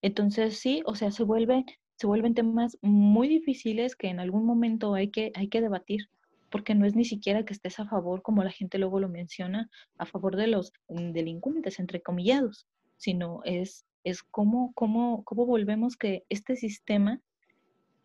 Entonces, 0.02 0.58
sí, 0.58 0.82
o 0.88 0.96
sea, 0.96 1.12
se, 1.12 1.22
vuelve, 1.22 1.66
se 1.98 2.08
vuelven 2.08 2.34
temas 2.34 2.80
muy 2.82 3.28
difíciles 3.28 3.96
que 3.96 4.08
en 4.08 4.20
algún 4.20 4.44
momento 4.48 4.96
hay 4.96 5.12
que, 5.12 5.32
hay 5.36 5.48
que 5.48 5.62
debatir, 5.62 6.10
porque 6.50 6.74
no 6.74 6.88
es 6.88 6.96
ni 6.96 7.06
siquiera 7.06 7.46
que 7.46 7.54
estés 7.54 7.80
a 7.80 7.86
favor, 7.86 8.24
como 8.24 8.44
la 8.44 8.52
gente 8.52 8.80
luego 8.80 9.00
lo 9.00 9.08
menciona, 9.08 9.70
a 10.00 10.08
favor 10.08 10.36
de 10.36 10.48
los 10.48 10.74
mm, 10.90 11.12
delincuentes, 11.12 11.78
entre 11.78 12.02
comillados, 12.02 12.66
sino 12.98 13.42
es, 13.44 13.86
es 14.04 14.24
cómo, 14.24 14.72
cómo, 14.74 15.24
cómo 15.26 15.46
volvemos 15.46 15.96
que 15.96 16.26
este 16.30 16.56
sistema 16.56 17.22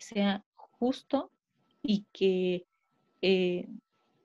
sea 0.00 0.44
justo 0.54 1.30
y 1.82 2.06
que 2.12 2.66
eh, 3.22 3.68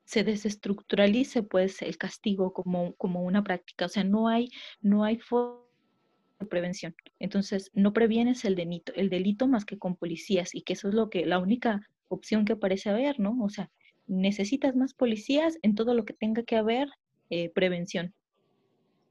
se 0.04 0.24
desestructuralice 0.24 1.42
pues 1.42 1.82
el 1.82 1.98
castigo 1.98 2.52
como, 2.52 2.94
como 2.94 3.22
una 3.22 3.42
práctica. 3.42 3.86
O 3.86 3.88
sea, 3.88 4.04
no 4.04 4.28
hay, 4.28 4.50
no 4.80 5.04
hay 5.04 5.18
de 6.38 6.46
prevención. 6.46 6.94
Entonces, 7.18 7.70
no 7.74 7.92
previenes 7.92 8.44
el 8.44 8.54
delito, 8.54 8.92
el 8.94 9.10
delito 9.10 9.48
más 9.48 9.64
que 9.64 9.78
con 9.78 9.96
policías 9.96 10.54
y 10.54 10.62
que 10.62 10.74
eso 10.74 10.88
es 10.88 10.94
lo 10.94 11.10
que, 11.10 11.26
la 11.26 11.38
única 11.38 11.80
opción 12.08 12.44
que 12.44 12.56
parece 12.56 12.90
haber, 12.90 13.18
¿no? 13.18 13.36
O 13.42 13.48
sea, 13.48 13.70
necesitas 14.06 14.76
más 14.76 14.94
policías 14.94 15.58
en 15.62 15.74
todo 15.74 15.94
lo 15.94 16.04
que 16.04 16.14
tenga 16.14 16.42
que 16.44 16.56
haber 16.56 16.88
eh, 17.30 17.50
prevención. 17.50 18.14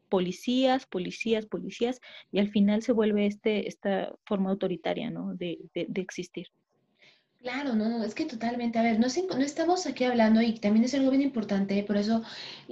Policías, 0.10 0.86
policías, 0.86 1.46
policías, 1.46 2.00
y 2.32 2.40
al 2.40 2.50
final 2.50 2.82
se 2.82 2.92
vuelve 2.92 3.26
este, 3.26 3.68
esta 3.68 4.14
forma 4.26 4.50
autoritaria, 4.52 5.10
¿no? 5.10 5.34
de, 5.36 5.60
de 5.74 6.02
existir. 6.02 6.48
Claro, 7.46 7.76
no, 7.76 7.88
no, 7.88 8.04
es 8.04 8.16
que 8.16 8.26
totalmente, 8.26 8.80
a 8.80 8.82
ver, 8.82 9.00
no, 9.00 9.06
no 9.06 9.44
estamos 9.44 9.86
aquí 9.86 10.04
hablando 10.04 10.42
y 10.42 10.58
también 10.58 10.84
es 10.84 10.96
algo 10.96 11.12
bien 11.12 11.22
importante, 11.22 11.84
por 11.84 11.96
eso 11.96 12.24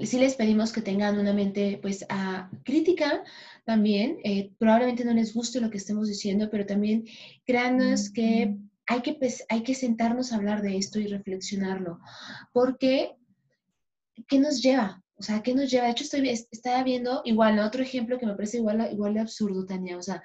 sí 0.01 0.17
les 0.17 0.33
pedimos 0.33 0.73
que 0.73 0.81
tengan 0.81 1.19
una 1.19 1.31
mente 1.31 1.77
pues 1.79 2.03
a, 2.09 2.49
crítica 2.63 3.23
también, 3.65 4.17
eh, 4.23 4.51
probablemente 4.57 5.05
no 5.05 5.13
les 5.13 5.31
guste 5.31 5.61
lo 5.61 5.69
que 5.69 5.77
estemos 5.77 6.07
diciendo, 6.07 6.49
pero 6.49 6.65
también 6.65 7.05
créanos 7.45 8.09
que 8.09 8.57
hay 8.87 9.01
que, 9.03 9.13
pues, 9.13 9.45
hay 9.47 9.61
que 9.61 9.75
sentarnos 9.75 10.31
a 10.31 10.37
hablar 10.37 10.63
de 10.63 10.75
esto 10.75 10.99
y 10.99 11.05
reflexionarlo, 11.05 11.99
porque 12.51 13.11
¿qué 14.27 14.39
nos 14.39 14.59
lleva? 14.59 15.02
O 15.23 15.25
sea, 15.25 15.41
¿qué 15.41 15.55
nos 15.55 15.71
lleva? 15.71 15.85
De 15.85 15.91
hecho, 15.91 16.03
estoy, 16.03 16.27
estaba 16.27 16.83
viendo 16.83 17.21
igual, 17.23 17.57
otro 17.59 17.81
ejemplo 17.81 18.19
que 18.19 18.25
me 18.25 18.35
parece 18.35 18.57
igual, 18.57 18.89
igual 18.91 19.13
de 19.13 19.21
absurdo, 19.21 19.65
Tania, 19.65 19.97
o 19.97 20.01
sea, 20.01 20.21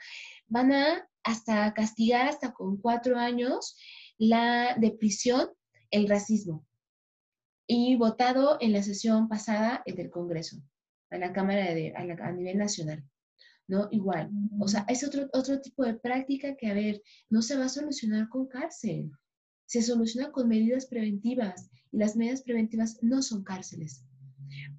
van 0.49 0.73
a 0.73 1.09
hasta 1.23 1.73
castigar 1.73 2.27
hasta 2.27 2.53
con 2.53 2.79
cuatro 2.79 3.17
años 3.17 3.77
la 4.19 4.75
de 4.77 4.91
prisión, 4.91 5.51
el 5.93 6.09
racismo. 6.09 6.67
Y 7.69 7.95
votado 7.95 8.59
en 8.61 8.73
la 8.73 8.83
sesión 8.83 9.29
pasada 9.29 9.85
del 9.87 10.11
Congreso, 10.11 10.57
a 11.11 11.19
la 11.19 11.33
Cámara 11.33 11.73
de, 11.75 11.95
a, 11.95 12.33
nivel 12.33 12.59
nacional. 12.59 13.05
¿no? 13.69 13.87
Igual. 13.93 14.33
O 14.59 14.67
sea, 14.67 14.85
es 14.89 15.05
otro, 15.05 15.29
otro 15.33 15.61
tipo 15.61 15.85
de 15.85 15.95
práctica 15.95 16.57
que, 16.57 16.67
a 16.67 16.75
ver, 16.75 17.03
no 17.31 17.41
se 17.41 17.57
va 17.57 17.67
a 17.67 17.69
solucionar 17.69 18.29
con 18.29 18.49
cárcel. 18.49 19.13
Se 19.65 19.81
soluciona 19.81 20.33
con 20.33 20.49
medidas 20.49 20.87
preventivas 20.87 21.71
y 21.93 21.99
las 21.99 22.17
medidas 22.17 22.43
preventivas 22.43 22.99
no 23.01 23.23
son 23.23 23.45
cárceles. 23.45 24.03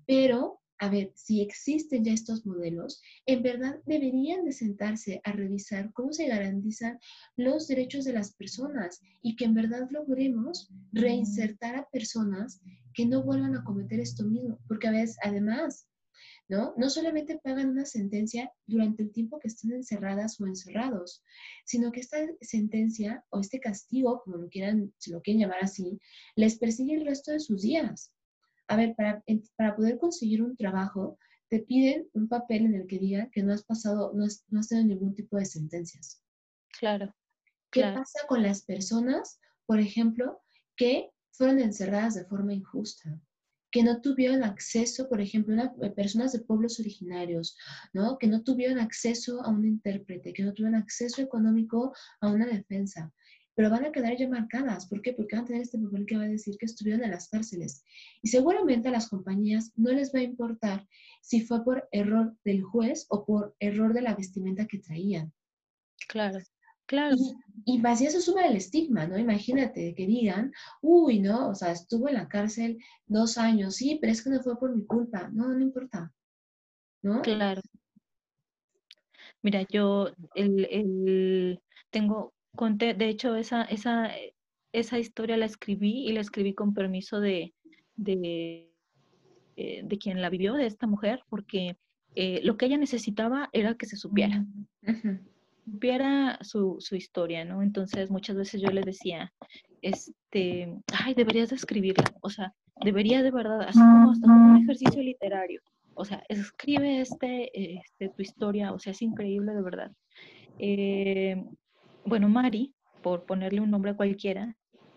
Pero 0.06 0.60
a 0.82 0.88
ver, 0.88 1.12
si 1.14 1.42
existen 1.42 2.06
ya 2.06 2.14
estos 2.14 2.46
modelos, 2.46 3.02
en 3.26 3.44
verdad 3.44 3.82
deberían 3.86 4.46
de 4.46 4.54
sentarse 4.54 5.20
a 5.26 5.34
revisar 5.34 5.92
cómo 5.92 6.14
se 6.14 6.28
garantizan 6.28 6.98
los 7.36 7.68
derechos 7.68 8.06
de 8.06 8.14
las 8.14 8.34
personas 8.34 9.02
y 9.22 9.36
que 9.36 9.44
en 9.44 9.56
verdad 9.56 9.90
logremos 9.92 10.70
reinsertar 10.94 11.76
a 11.76 11.90
personas 11.90 12.62
que 12.94 13.06
no 13.06 13.24
vuelvan 13.24 13.58
a 13.58 13.64
cometer 13.66 14.00
esto 14.00 14.24
mismo, 14.24 14.58
porque 14.70 14.88
a 14.88 14.92
veces, 14.92 15.18
además, 15.22 15.86
¿no? 16.48 16.74
No 16.78 16.90
solamente 16.90 17.42
pagan 17.44 17.72
una 17.72 17.86
sentencia 17.86 18.50
durante 18.66 19.04
el 19.04 19.12
tiempo 19.12 19.38
que 19.38 19.50
estén 19.50 19.74
encerradas 19.74 20.40
o 20.40 20.48
encerrados, 20.48 21.22
sino 21.66 21.92
que 21.92 22.00
esta 22.00 22.20
sentencia 22.40 23.26
o 23.32 23.42
este 23.42 23.60
castigo, 23.60 24.22
como 24.24 24.38
lo 24.38 24.48
quieran, 24.48 24.94
si 24.98 25.12
lo 25.12 25.22
quieren 25.22 25.42
llamar 25.42 25.60
así, 25.62 26.00
les 26.38 26.58
persigue 26.58 26.96
el 26.96 27.06
resto 27.06 27.34
de 27.34 27.42
sus 27.42 27.64
días 27.64 28.14
a 28.70 28.76
ver, 28.76 28.96
para, 28.96 29.24
para 29.58 29.76
poder 29.76 29.98
conseguir 29.98 30.44
un 30.44 30.56
trabajo, 30.56 31.18
te 31.50 31.60
piden 31.60 32.08
un 32.14 32.28
papel 32.28 32.66
en 32.66 32.76
el 32.76 32.88
que 32.88 33.00
diga 33.00 33.30
que 33.32 33.42
no 33.42 33.52
has 33.52 33.64
pasado, 33.64 34.14
no 34.14 34.26
has, 34.26 34.46
no 34.50 34.62
tenido 34.62 34.88
ningún 34.88 35.16
tipo 35.16 35.38
de 35.38 35.46
sentencias. 35.46 36.22
Claro. 36.80 37.14
¿Qué 37.72 37.82
pasa 37.82 38.20
con 38.28 38.44
las 38.44 38.62
personas, 38.64 39.40
por 39.66 39.80
ejemplo, 39.80 40.42
que 40.76 41.10
fueron 41.32 41.60
encerradas 41.60 42.14
de 42.14 42.26
forma 42.26 42.54
injusta? 42.54 43.20
que 43.72 43.84
no 43.84 44.02
tuvieron 44.02 44.44
acceso, 44.44 45.08
por 45.08 45.22
ejemplo, 45.22 45.62
a 45.62 45.94
personas 45.94 46.32
de 46.32 46.40
pueblos 46.40 46.80
originarios, 46.80 47.56
¿no? 47.94 48.18
Que 48.18 48.26
no 48.26 48.42
tuvieron 48.42 48.80
acceso 48.80 49.44
a 49.44 49.50
un 49.50 49.64
intérprete, 49.64 50.34
que 50.34 50.42
no 50.42 50.54
tuvieron 50.54 50.80
acceso 50.80 51.22
económico 51.22 51.94
a 52.20 52.30
una 52.30 52.48
defensa 52.48 53.14
pero 53.60 53.72
van 53.72 53.84
a 53.84 53.92
quedar 53.92 54.16
ya 54.16 54.30
marcadas. 54.30 54.88
¿Por 54.88 55.02
qué? 55.02 55.12
Porque 55.12 55.36
van 55.36 55.44
a 55.44 55.48
tener 55.48 55.64
este 55.64 55.78
papel 55.78 56.06
que 56.06 56.16
va 56.16 56.24
a 56.24 56.28
decir 56.30 56.56
que 56.58 56.66
estuvieron 56.66 57.04
en 57.04 57.12
las 57.12 57.28
cárceles. 57.28 57.84
Y 58.22 58.30
seguramente 58.30 58.88
a 58.88 58.92
las 58.92 59.10
compañías 59.10 59.74
no 59.76 59.92
les 59.92 60.16
va 60.16 60.20
a 60.20 60.24
importar 60.24 60.88
si 61.22 61.42
fue 61.42 61.66
por 61.66 61.90
error 61.92 62.38
del 62.46 62.64
juez 62.64 63.06
o 63.10 63.26
por 63.26 63.58
error 63.60 63.92
de 63.94 64.02
la 64.02 64.16
vestimenta 64.16 64.66
que 64.66 64.78
traían. 64.80 65.34
Claro. 66.08 66.40
Claro. 66.86 67.18
Y, 67.18 67.74
y 67.74 67.80
más 67.80 68.00
eso 68.00 68.22
suma 68.22 68.46
el 68.46 68.56
estigma, 68.56 69.08
¿no? 69.08 69.18
Imagínate 69.20 69.94
que 69.94 70.08
digan, 70.08 70.54
uy, 70.82 71.20
no, 71.20 71.50
o 71.50 71.54
sea, 71.54 71.74
estuvo 71.74 72.08
en 72.08 72.14
la 72.14 72.30
cárcel 72.30 72.78
dos 73.08 73.38
años, 73.38 73.76
sí, 73.76 73.98
pero 74.00 74.14
es 74.14 74.24
que 74.24 74.30
no 74.30 74.42
fue 74.42 74.58
por 74.58 74.74
mi 74.74 74.86
culpa. 74.86 75.30
No, 75.34 75.50
no 75.50 75.60
importa. 75.60 76.14
¿No? 77.02 77.22
Claro. 77.24 77.62
Mira, 79.42 79.68
yo 79.70 80.14
el, 80.34 80.66
el, 80.72 81.62
tengo 81.90 82.34
conté, 82.56 82.94
de 82.94 83.10
hecho, 83.10 83.36
esa, 83.36 83.64
esa, 83.64 84.16
eh, 84.16 84.34
esa 84.72 85.00
historia 85.00 85.38
la 85.38 85.46
escribí 85.46 86.08
y 86.08 86.14
la 86.14 86.22
escribí 86.22 86.54
con 86.54 86.74
permiso 86.74 87.20
de, 87.20 87.54
de, 87.96 88.70
eh, 89.56 89.82
de 89.84 89.98
quien 89.98 90.22
la 90.22 90.30
vivió, 90.30 90.54
de 90.54 90.66
esta 90.66 90.88
mujer, 90.88 91.24
porque 91.30 91.78
eh, 92.16 92.42
lo 92.44 92.58
que 92.58 92.66
ella 92.66 92.78
necesitaba 92.78 93.50
era 93.54 93.76
que 93.76 93.86
se 93.86 93.98
supiera. 93.98 94.46
Supiera 95.66 96.40
su, 96.42 96.78
su, 96.80 96.96
historia, 96.96 97.46
¿no? 97.46 97.62
Entonces 97.62 98.10
muchas 98.10 98.36
veces 98.36 98.62
yo 98.62 98.70
le 98.70 98.82
decía, 98.82 99.32
este, 99.82 100.76
ay, 100.94 101.14
deberías 101.14 101.50
de 101.50 101.58
escribirla, 101.58 102.06
o 102.22 102.30
sea, 102.30 102.54
debería 102.84 103.22
de 103.22 103.32
verdad, 103.32 103.62
así 103.62 103.80
como 103.80 104.12
hasta 104.12 104.28
como 104.28 104.52
un 104.52 104.64
ejercicio 104.64 105.04
literario, 105.04 105.62
o 105.94 106.06
sea, 106.06 106.24
escribe 106.30 107.02
este, 107.02 107.78
este, 107.78 108.10
tu 108.10 108.22
historia, 108.22 108.72
o 108.72 108.80
sea, 108.80 108.92
es 108.92 109.02
increíble 109.02 109.54
de 109.54 109.62
verdad. 109.62 109.92
Eh, 110.58 111.44
bueno, 112.06 112.30
Mari, 112.30 112.74
por 113.02 113.26
ponerle 113.26 113.62
un 113.62 113.72
nombre 113.72 113.92
a 113.92 113.98
cualquiera, 113.98 114.56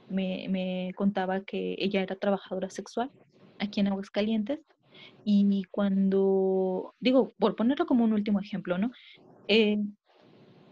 me, 0.09 0.93
contaba 0.97 1.43
que 1.43 1.77
ella 1.79 2.03
era 2.03 2.17
trabajadora 2.17 2.71
sexual 2.71 3.11
aquí 3.59 3.81
en 3.81 3.89
Aguascalientes 3.89 4.61
y 5.25 5.65
cuando, 5.71 6.95
digo, 7.01 7.35
por 7.39 7.57
ponerlo 7.57 7.87
como 7.87 8.05
un 8.05 8.13
último 8.13 8.41
ejemplo, 8.41 8.79
¿no? 8.79 8.91
Eh, 9.49 9.79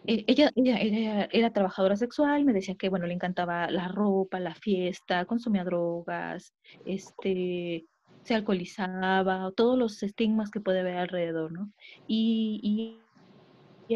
eh, 0.06 0.24
ella, 0.26 0.50
ella, 0.56 1.28
era 1.30 1.52
trabajadora 1.52 1.96
sexual, 1.96 2.44
me 2.44 2.52
decía 2.52 2.74
que, 2.74 2.88
bueno, 2.88 3.06
le 3.06 3.14
encantaba 3.14 3.70
la 3.70 3.88
ropa, 3.88 4.40
la 4.40 4.54
fiesta, 4.54 5.24
consumía 5.24 5.64
drogas, 5.64 6.54
este, 6.84 7.86
se 8.22 8.34
alcoholizaba, 8.34 9.50
todos 9.56 9.78
los 9.78 10.02
estigmas 10.02 10.50
que 10.50 10.60
puede 10.60 10.80
haber 10.80 10.96
alrededor, 10.96 11.52
¿no? 11.52 11.70
y 12.06 12.60
y 12.62 13.09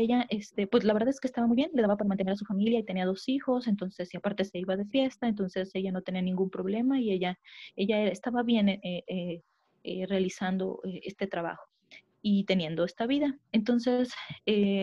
ella, 0.01 0.27
este, 0.31 0.67
pues 0.67 0.85
la 0.85 0.93
verdad 0.93 1.11
es 1.11 1.21
que 1.21 1.27
estaba 1.27 1.47
muy 1.47 1.57
bien, 1.57 1.71
le 1.75 1.83
daba 1.83 1.97
para 1.97 2.09
mantener 2.09 2.33
a 2.33 2.37
su 2.37 2.45
familia 2.45 2.79
y 2.79 2.85
tenía 2.85 3.07
dos 3.07 3.29
hijos, 3.29 3.67
entonces, 3.67 4.13
y 4.13 4.17
aparte 4.17 4.45
se 4.45 4.59
iba 4.59 4.77
de 4.77 4.85
fiesta, 4.87 5.29
entonces 5.29 5.71
ella 5.75 5.93
no 5.93 6.03
tenía 6.03 6.23
ningún 6.23 6.51
problema 6.51 7.01
y 7.01 7.13
ella, 7.13 7.39
ella 7.77 8.05
estaba 8.05 8.43
bien 8.43 8.69
eh, 8.69 8.81
eh, 8.83 9.43
eh, 9.85 10.07
realizando 10.07 10.81
este 10.85 11.27
trabajo 11.27 11.65
y 12.23 12.45
teniendo 12.45 12.85
esta 12.85 13.07
vida. 13.07 13.39
Entonces, 13.53 14.15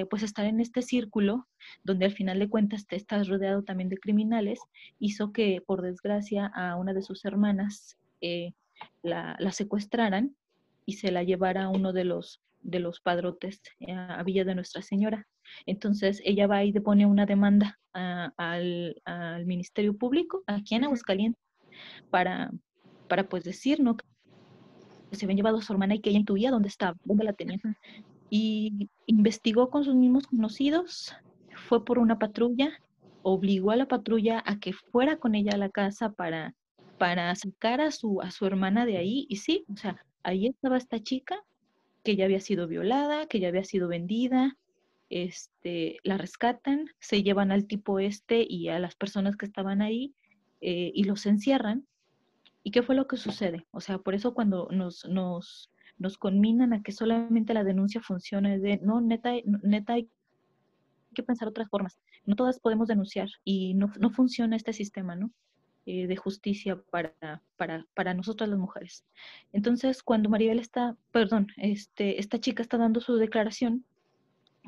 pues 0.09 0.21
estar 0.21 0.45
en 0.45 0.59
este 0.61 0.83
círculo, 0.83 1.47
donde 1.83 2.05
al 2.05 2.13
final 2.13 2.37
de 2.37 2.49
cuentas 2.49 2.85
te 2.85 2.95
estás 2.95 3.27
rodeado 3.27 3.63
también 3.63 3.89
de 3.89 3.97
criminales, 3.97 4.59
hizo 4.99 5.31
que, 5.31 5.63
por 5.65 5.81
desgracia, 5.81 6.51
a 6.53 6.75
una 6.75 6.93
de 6.93 7.01
sus 7.01 7.25
hermanas 7.25 7.97
la, 9.01 9.35
la 9.39 9.51
secuestraran 9.51 10.35
y 10.85 10.93
se 10.93 11.11
la 11.11 11.23
llevara 11.23 11.63
a 11.63 11.69
uno 11.69 11.93
de 11.93 12.03
los 12.05 12.41
de 12.61 12.79
los 12.79 12.99
padrotes 12.99 13.61
eh, 13.79 13.93
a 13.93 14.21
Villa 14.23 14.43
de 14.45 14.55
Nuestra 14.55 14.81
Señora. 14.81 15.27
Entonces 15.65 16.21
ella 16.23 16.47
va 16.47 16.63
y 16.63 16.71
depone 16.71 17.05
una 17.05 17.25
demanda 17.25 17.79
al, 17.93 18.95
Ministerio 19.45 19.97
Público 19.97 20.43
aquí 20.47 20.75
en 20.75 20.85
Aguascalientes 20.85 21.41
para, 22.09 22.51
para 23.07 23.27
pues 23.27 23.43
decir, 23.43 23.79
¿no? 23.79 23.97
Que 23.97 24.05
se 25.11 25.25
habían 25.25 25.37
llevado 25.37 25.57
a 25.57 25.61
su 25.61 25.73
hermana 25.73 25.95
y 25.95 25.99
que 25.99 26.09
ella 26.09 26.19
intuía 26.19 26.51
dónde 26.51 26.69
estaba, 26.69 26.95
dónde 27.03 27.25
la 27.25 27.33
tenían. 27.33 27.59
Y 28.29 28.89
investigó 29.07 29.69
con 29.69 29.83
sus 29.83 29.95
mismos 29.95 30.27
conocidos, 30.27 31.13
fue 31.67 31.83
por 31.83 31.99
una 31.99 32.17
patrulla, 32.17 32.71
obligó 33.23 33.71
a 33.71 33.75
la 33.75 33.87
patrulla 33.87 34.41
a 34.45 34.57
que 34.59 34.73
fuera 34.73 35.17
con 35.17 35.35
ella 35.35 35.53
a 35.53 35.57
la 35.57 35.69
casa 35.69 36.13
para, 36.13 36.55
para 36.97 37.35
sacar 37.35 37.81
a 37.81 37.91
su, 37.91 38.21
a 38.21 38.31
su 38.31 38.45
hermana 38.45 38.85
de 38.85 38.97
ahí. 38.97 39.25
Y 39.27 39.37
sí, 39.37 39.65
o 39.73 39.75
sea, 39.75 39.97
ahí 40.23 40.47
estaba 40.47 40.77
esta 40.77 40.99
chica 40.99 41.43
que 42.03 42.15
ya 42.15 42.25
había 42.25 42.39
sido 42.39 42.67
violada, 42.67 43.27
que 43.27 43.39
ya 43.39 43.49
había 43.49 43.63
sido 43.63 43.87
vendida, 43.87 44.57
este, 45.09 45.97
la 46.03 46.17
rescatan, 46.17 46.85
se 46.99 47.21
llevan 47.21 47.51
al 47.51 47.67
tipo 47.67 47.99
este 47.99 48.45
y 48.47 48.69
a 48.69 48.79
las 48.79 48.95
personas 48.95 49.35
que 49.35 49.45
estaban 49.45 49.81
ahí 49.81 50.15
eh, 50.61 50.91
y 50.95 51.03
los 51.03 51.25
encierran. 51.25 51.85
¿Y 52.63 52.71
qué 52.71 52.81
fue 52.81 52.95
lo 52.95 53.07
que 53.07 53.17
sucede? 53.17 53.65
O 53.71 53.81
sea, 53.81 53.97
por 53.97 54.15
eso 54.15 54.33
cuando 54.33 54.69
nos, 54.71 55.05
nos, 55.05 55.71
nos 55.97 56.17
conminan 56.17 56.73
a 56.73 56.81
que 56.81 56.91
solamente 56.91 57.53
la 57.53 57.63
denuncia 57.63 58.01
funcione, 58.01 58.59
de, 58.59 58.79
no, 58.83 59.01
neta, 59.01 59.33
neta 59.63 59.93
hay 59.93 60.09
que 61.13 61.23
pensar 61.23 61.47
otras 61.47 61.69
formas. 61.69 61.99
No 62.25 62.35
todas 62.35 62.59
podemos 62.59 62.87
denunciar 62.87 63.29
y 63.43 63.73
no, 63.73 63.91
no 63.99 64.11
funciona 64.11 64.55
este 64.55 64.73
sistema, 64.73 65.15
¿no? 65.15 65.31
Eh, 65.87 66.05
de 66.05 66.15
justicia 66.15 66.79
para, 66.91 67.41
para, 67.57 67.87
para 67.95 68.13
nosotras 68.13 68.47
las 68.47 68.59
mujeres. 68.59 69.03
Entonces, 69.51 70.03
cuando 70.03 70.29
Maribel 70.29 70.59
está, 70.59 70.95
perdón, 71.11 71.47
este, 71.57 72.19
esta 72.19 72.39
chica 72.39 72.61
está 72.61 72.77
dando 72.77 73.01
su 73.01 73.15
declaración, 73.15 73.83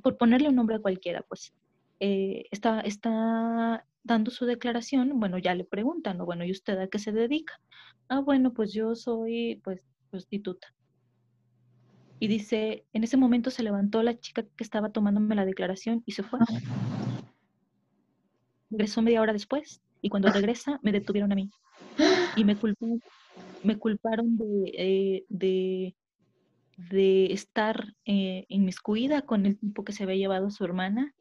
por 0.02 0.18
ponerle 0.18 0.50
un 0.50 0.56
nombre 0.56 0.78
a 0.78 0.80
cualquiera, 0.80 1.22
pues, 1.22 1.54
eh, 2.00 2.46
está, 2.50 2.82
está 2.82 3.86
dando 4.04 4.32
su 4.32 4.48
declaración, 4.48 5.20
bueno, 5.20 5.38
ya 5.38 5.54
le 5.54 5.66
preguntan, 5.66 6.18
¿no? 6.18 6.26
Bueno, 6.26 6.46
¿y 6.46 6.52
usted 6.52 6.80
a 6.80 6.88
qué 6.88 6.98
se 6.98 7.12
dedica? 7.12 7.62
Ah, 8.08 8.22
bueno, 8.22 8.52
pues 8.52 8.74
yo 8.74 8.96
soy, 8.96 9.62
pues, 9.64 9.86
prostituta. 10.10 10.74
Y 12.20 12.28
dice, 12.28 12.88
en 12.92 13.04
ese 13.04 13.18
momento 13.18 13.52
se 13.52 13.62
levantó 13.62 14.02
la 14.02 14.20
chica 14.20 14.42
que 14.56 14.64
estaba 14.64 14.92
tomándome 14.92 15.36
la 15.36 15.46
declaración 15.46 16.02
y 16.08 16.14
se 16.14 16.24
fue. 16.24 16.40
Regresó 18.72 19.04
media 19.04 19.22
hora 19.22 19.34
después 19.34 19.80
y 20.04 20.10
cuando 20.10 20.30
regresa, 20.30 20.80
me 20.84 20.92
detuvieron 20.92 21.32
a 21.32 21.36
mí. 21.36 21.50
Y 22.36 22.44
me, 22.44 22.58
culparon, 22.58 23.02
me 23.64 23.78
culparon 23.78 24.38
de, 24.38 24.72
eh, 24.78 25.26
de, 25.30 25.96
de, 26.90 27.32
estar 27.32 27.96
eh, 28.06 28.46
inmiscuida 28.50 29.22
con 29.22 29.46
el 29.46 29.58
tipo 29.58 29.86
que 29.86 29.94
se 29.94 30.04
había 30.04 30.18
llevado 30.18 30.48
a 30.48 30.52
su 30.52 30.66
hermana 30.66 31.14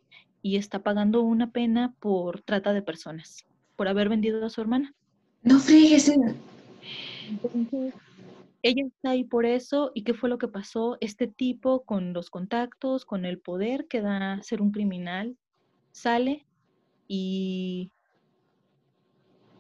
y 0.43 0.57
está 0.57 0.83
pagando 0.83 1.22
una 1.22 1.53
pena 1.53 1.95
por 2.01 2.43
trata 2.43 2.72
de 2.72 2.83
personas, 2.83 3.47
por 3.76 3.87
haber 3.87 4.09
vendido 4.09 4.45
a 4.45 4.51
su 4.51 4.61
hermana. 4.61 4.93
No 5.45 5.61
fríguese. 5.61 6.16
Entonces, 7.28 7.95
ella 8.64 8.85
está 8.85 9.11
ahí 9.11 9.22
por 9.22 9.47
eso. 9.47 9.93
¿Y 9.95 10.03
qué 10.03 10.12
fue 10.12 10.28
lo 10.28 10.39
que 10.39 10.49
pasó? 10.49 10.99
Este 11.01 11.28
tipo, 11.28 11.85
con 11.85 12.12
los 12.12 12.30
contactos, 12.30 13.05
con 13.05 13.24
el 13.24 13.39
poder 13.39 13.87
que 13.87 14.01
da 14.01 14.43
ser 14.43 14.61
un 14.61 14.72
criminal, 14.72 15.37
sale 15.93 16.47
y 17.07 17.93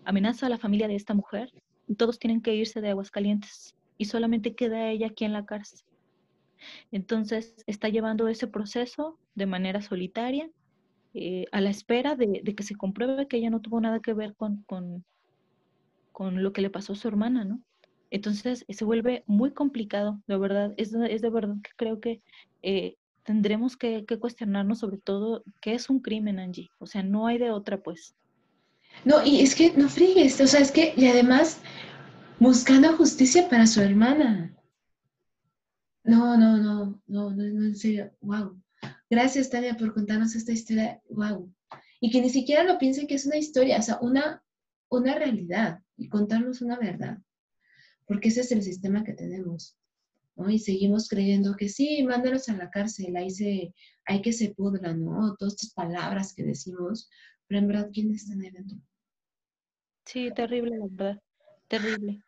amenaza 0.04 0.46
a 0.46 0.48
la 0.48 0.58
familia 0.58 0.88
de 0.88 0.96
esta 0.96 1.14
mujer 1.14 1.52
todos 1.96 2.18
tienen 2.18 2.40
que 2.40 2.54
irse 2.54 2.80
de 2.80 2.90
Aguascalientes 2.90 3.76
y 3.98 4.06
solamente 4.06 4.54
queda 4.54 4.90
ella 4.90 5.08
aquí 5.08 5.24
en 5.24 5.32
la 5.32 5.44
cárcel. 5.44 5.80
Entonces 6.90 7.54
está 7.66 7.88
llevando 7.88 8.28
ese 8.28 8.46
proceso 8.46 9.18
de 9.34 9.46
manera 9.46 9.82
solitaria 9.82 10.48
eh, 11.14 11.46
a 11.52 11.60
la 11.60 11.70
espera 11.70 12.14
de, 12.16 12.42
que 12.42 12.62
se 12.62 12.76
compruebe 12.76 13.28
que 13.28 13.36
ella 13.36 13.50
no 13.50 13.60
tuvo 13.60 13.80
nada 13.80 14.00
que 14.00 14.14
ver 14.14 14.34
con, 14.34 14.62
con, 14.62 15.04
con, 16.12 16.42
lo 16.42 16.52
que 16.52 16.62
le 16.62 16.70
pasó 16.70 16.92
a 16.92 16.96
su 16.96 17.08
hermana, 17.08 17.44
¿no? 17.44 17.60
Entonces 18.10 18.64
se 18.68 18.84
vuelve 18.84 19.24
muy 19.26 19.52
complicado, 19.52 20.22
de 20.26 20.36
verdad, 20.36 20.74
es, 20.76 20.94
es 20.94 21.22
de 21.22 21.30
verdad 21.30 21.56
que 21.62 21.70
creo 21.76 21.98
que 21.98 22.20
eh, 22.62 22.96
tendremos 23.24 23.76
que, 23.76 24.04
que, 24.04 24.18
cuestionarnos 24.18 24.80
sobre 24.80 24.98
todo 24.98 25.42
qué 25.60 25.74
es 25.74 25.88
un 25.88 26.00
crimen, 26.00 26.38
Angie. 26.38 26.70
O 26.78 26.86
sea, 26.86 27.02
no 27.02 27.26
hay 27.26 27.38
de 27.38 27.50
otra, 27.50 27.82
pues. 27.82 28.14
No, 29.04 29.24
y 29.24 29.40
es 29.40 29.54
que 29.54 29.72
no 29.72 29.88
frigues, 29.88 30.40
o 30.40 30.46
sea, 30.46 30.60
es 30.60 30.70
que, 30.70 30.94
y 30.96 31.06
además, 31.06 31.60
buscando 32.38 32.96
justicia 32.96 33.48
para 33.48 33.66
su 33.66 33.80
hermana. 33.80 34.54
No, 36.04 36.36
no, 36.36 36.56
no, 36.56 37.00
no, 37.06 37.30
no, 37.30 37.30
no, 37.30 37.64
en 37.64 37.76
serio, 37.76 38.12
wow. 38.20 38.60
Gracias, 39.08 39.50
Tania, 39.50 39.76
por 39.76 39.94
contarnos 39.94 40.34
esta 40.34 40.52
historia, 40.52 41.00
wow. 41.10 41.52
Y 42.00 42.10
que 42.10 42.20
ni 42.20 42.30
siquiera 42.30 42.64
lo 42.64 42.78
piensen 42.78 43.06
que 43.06 43.14
es 43.14 43.26
una 43.26 43.36
historia, 43.36 43.78
o 43.78 43.82
sea, 43.82 43.98
una, 44.00 44.42
una 44.88 45.14
realidad 45.14 45.80
y 45.96 46.08
contarnos 46.08 46.62
una 46.62 46.78
verdad. 46.78 47.18
Porque 48.06 48.28
ese 48.28 48.40
es 48.40 48.52
el 48.52 48.62
sistema 48.62 49.04
que 49.04 49.12
tenemos. 49.12 49.76
¿no? 50.36 50.50
Y 50.50 50.58
seguimos 50.58 51.08
creyendo 51.08 51.56
que 51.56 51.68
sí, 51.68 52.02
mándalos 52.02 52.48
a 52.48 52.56
la 52.56 52.70
cárcel, 52.70 53.16
ahí 53.16 53.30
se, 53.30 53.74
hay 54.04 54.22
que 54.22 54.32
se 54.32 54.50
pudran, 54.50 55.04
¿no? 55.04 55.36
Todas 55.36 55.54
estas 55.54 55.74
palabras 55.74 56.34
que 56.34 56.42
decimos, 56.42 57.08
pero 57.46 57.60
en 57.60 57.68
verdad, 57.68 57.90
¿quién 57.92 58.10
está 58.10 58.32
ahí 58.32 58.50
dentro? 58.50 58.78
Sí, 60.04 60.30
terrible, 60.34 60.78
la 60.78 60.86
verdad, 60.86 61.22
terrible. 61.68 62.22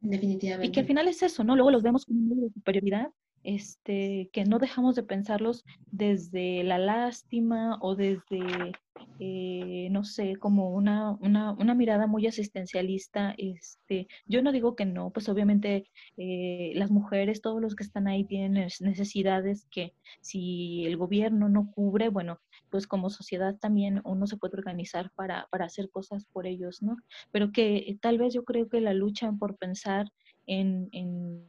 Definitivamente. 0.00 0.66
Y 0.66 0.72
que 0.72 0.80
al 0.80 0.86
final 0.86 1.08
es 1.08 1.22
eso, 1.22 1.42
¿no? 1.42 1.56
Luego 1.56 1.70
los 1.70 1.82
vemos 1.82 2.04
como 2.04 2.20
un 2.20 2.28
medio 2.28 2.44
de 2.44 2.52
superioridad 2.52 3.10
este, 3.46 4.28
que 4.32 4.44
no 4.44 4.58
dejamos 4.58 4.96
de 4.96 5.04
pensarlos 5.04 5.64
desde 5.86 6.64
la 6.64 6.78
lástima 6.78 7.78
o 7.80 7.94
desde, 7.94 8.72
eh, 9.20 9.88
no 9.92 10.02
sé, 10.02 10.34
como 10.34 10.70
una, 10.74 11.12
una, 11.20 11.52
una, 11.52 11.74
mirada 11.76 12.08
muy 12.08 12.26
asistencialista. 12.26 13.36
Este, 13.38 14.08
yo 14.26 14.42
no 14.42 14.50
digo 14.50 14.74
que 14.74 14.84
no, 14.84 15.10
pues 15.10 15.28
obviamente 15.28 15.88
eh, 16.16 16.72
las 16.74 16.90
mujeres, 16.90 17.40
todos 17.40 17.62
los 17.62 17.76
que 17.76 17.84
están 17.84 18.08
ahí 18.08 18.24
tienen 18.24 18.68
necesidades 18.80 19.68
que 19.70 19.94
si 20.20 20.84
el 20.84 20.96
gobierno 20.96 21.48
no 21.48 21.70
cubre, 21.70 22.08
bueno, 22.08 22.40
pues 22.70 22.86
como 22.86 23.10
sociedad 23.10 23.56
también 23.56 24.00
uno 24.04 24.26
se 24.26 24.36
puede 24.36 24.56
organizar 24.56 25.10
para, 25.14 25.46
para 25.50 25.66
hacer 25.66 25.90
cosas 25.90 26.26
por 26.32 26.46
ellos, 26.46 26.82
¿no? 26.82 26.96
Pero 27.32 27.52
que 27.52 27.96
tal 28.00 28.18
vez 28.18 28.34
yo 28.34 28.44
creo 28.44 28.68
que 28.68 28.80
la 28.80 28.94
lucha 28.94 29.32
por 29.32 29.56
pensar 29.56 30.12
en, 30.46 30.88
en 30.92 31.46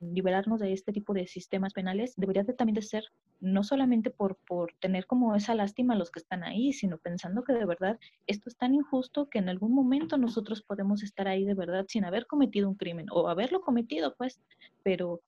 liberarnos 0.00 0.60
de 0.60 0.72
este 0.72 0.92
tipo 0.92 1.14
de 1.14 1.26
sistemas 1.26 1.72
penales 1.72 2.14
debería 2.16 2.44
de, 2.44 2.52
también 2.52 2.74
de 2.74 2.82
ser 2.82 3.04
no 3.40 3.62
solamente 3.62 4.10
por, 4.10 4.36
por 4.46 4.72
tener 4.80 5.06
como 5.06 5.34
esa 5.34 5.54
lástima 5.54 5.94
a 5.94 5.96
los 5.96 6.10
que 6.10 6.20
están 6.20 6.44
ahí, 6.44 6.72
sino 6.72 6.98
pensando 6.98 7.44
que 7.44 7.52
de 7.52 7.64
verdad 7.64 7.98
esto 8.26 8.48
es 8.48 8.56
tan 8.56 8.74
injusto 8.74 9.28
que 9.28 9.38
en 9.38 9.48
algún 9.48 9.74
momento 9.74 10.16
nosotros 10.16 10.62
podemos 10.62 11.02
estar 11.02 11.28
ahí 11.28 11.44
de 11.44 11.54
verdad 11.54 11.86
sin 11.88 12.04
haber 12.04 12.26
cometido 12.26 12.68
un 12.68 12.76
crimen 12.76 13.06
o 13.10 13.28
haberlo 13.28 13.60
cometido, 13.60 14.14
pues, 14.16 14.40
pero, 14.82 15.20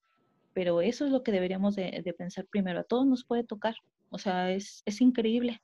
pero 0.55 0.81
eso 0.81 1.07
es 1.07 1.13
lo 1.13 1.23
que 1.23 1.33
deberíamos 1.33 1.77
de, 1.77 2.03
de 2.03 2.13
pensar 2.15 2.47
primero. 2.47 2.81
A 2.81 2.85
todos 2.85 3.07
nos 3.07 3.25
puede 3.25 3.45
tocar, 3.45 3.75
o 4.11 4.19
sea, 4.19 4.51
es, 4.51 4.83
es 4.85 5.01
increíble. 5.01 5.61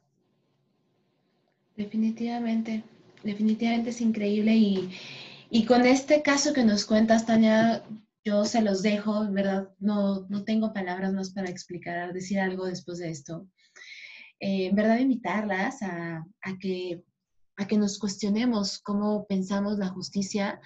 Definitivamente, 1.76 2.84
definitivamente 3.22 3.90
es 3.90 4.00
increíble 4.00 4.54
y, 4.54 4.90
y 5.50 5.64
con 5.64 5.84
este 5.86 6.22
caso 6.22 6.52
que 6.52 6.64
nos 6.64 6.84
cuentas, 6.84 7.26
Tania, 7.26 7.84
yo 8.24 8.44
se 8.44 8.62
los 8.62 8.82
dejo, 8.82 9.30
verdad, 9.30 9.68
no, 9.80 10.26
no 10.28 10.44
tengo 10.44 10.72
palabras 10.72 11.12
más 11.12 11.32
para 11.32 11.50
explicar, 11.50 12.12
decir 12.12 12.40
algo 12.40 12.66
después 12.66 12.98
de 12.98 13.10
esto. 13.10 13.46
Eh, 14.40 14.66
en 14.66 14.74
verdad, 14.76 14.98
invitarlas 14.98 15.82
a, 15.82 16.24
a, 16.42 16.58
que, 16.58 17.02
a 17.56 17.66
que 17.66 17.76
nos 17.76 17.98
cuestionemos 17.98 18.78
cómo 18.78 19.26
pensamos 19.26 19.78
la 19.78 19.88
justicia, 19.88 20.60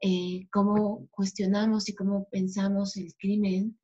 eh, 0.00 0.46
cómo 0.52 1.08
cuestionamos 1.10 1.88
y 1.88 1.94
cómo 1.94 2.28
pensamos 2.30 2.96
el 2.96 3.14
crimen 3.16 3.78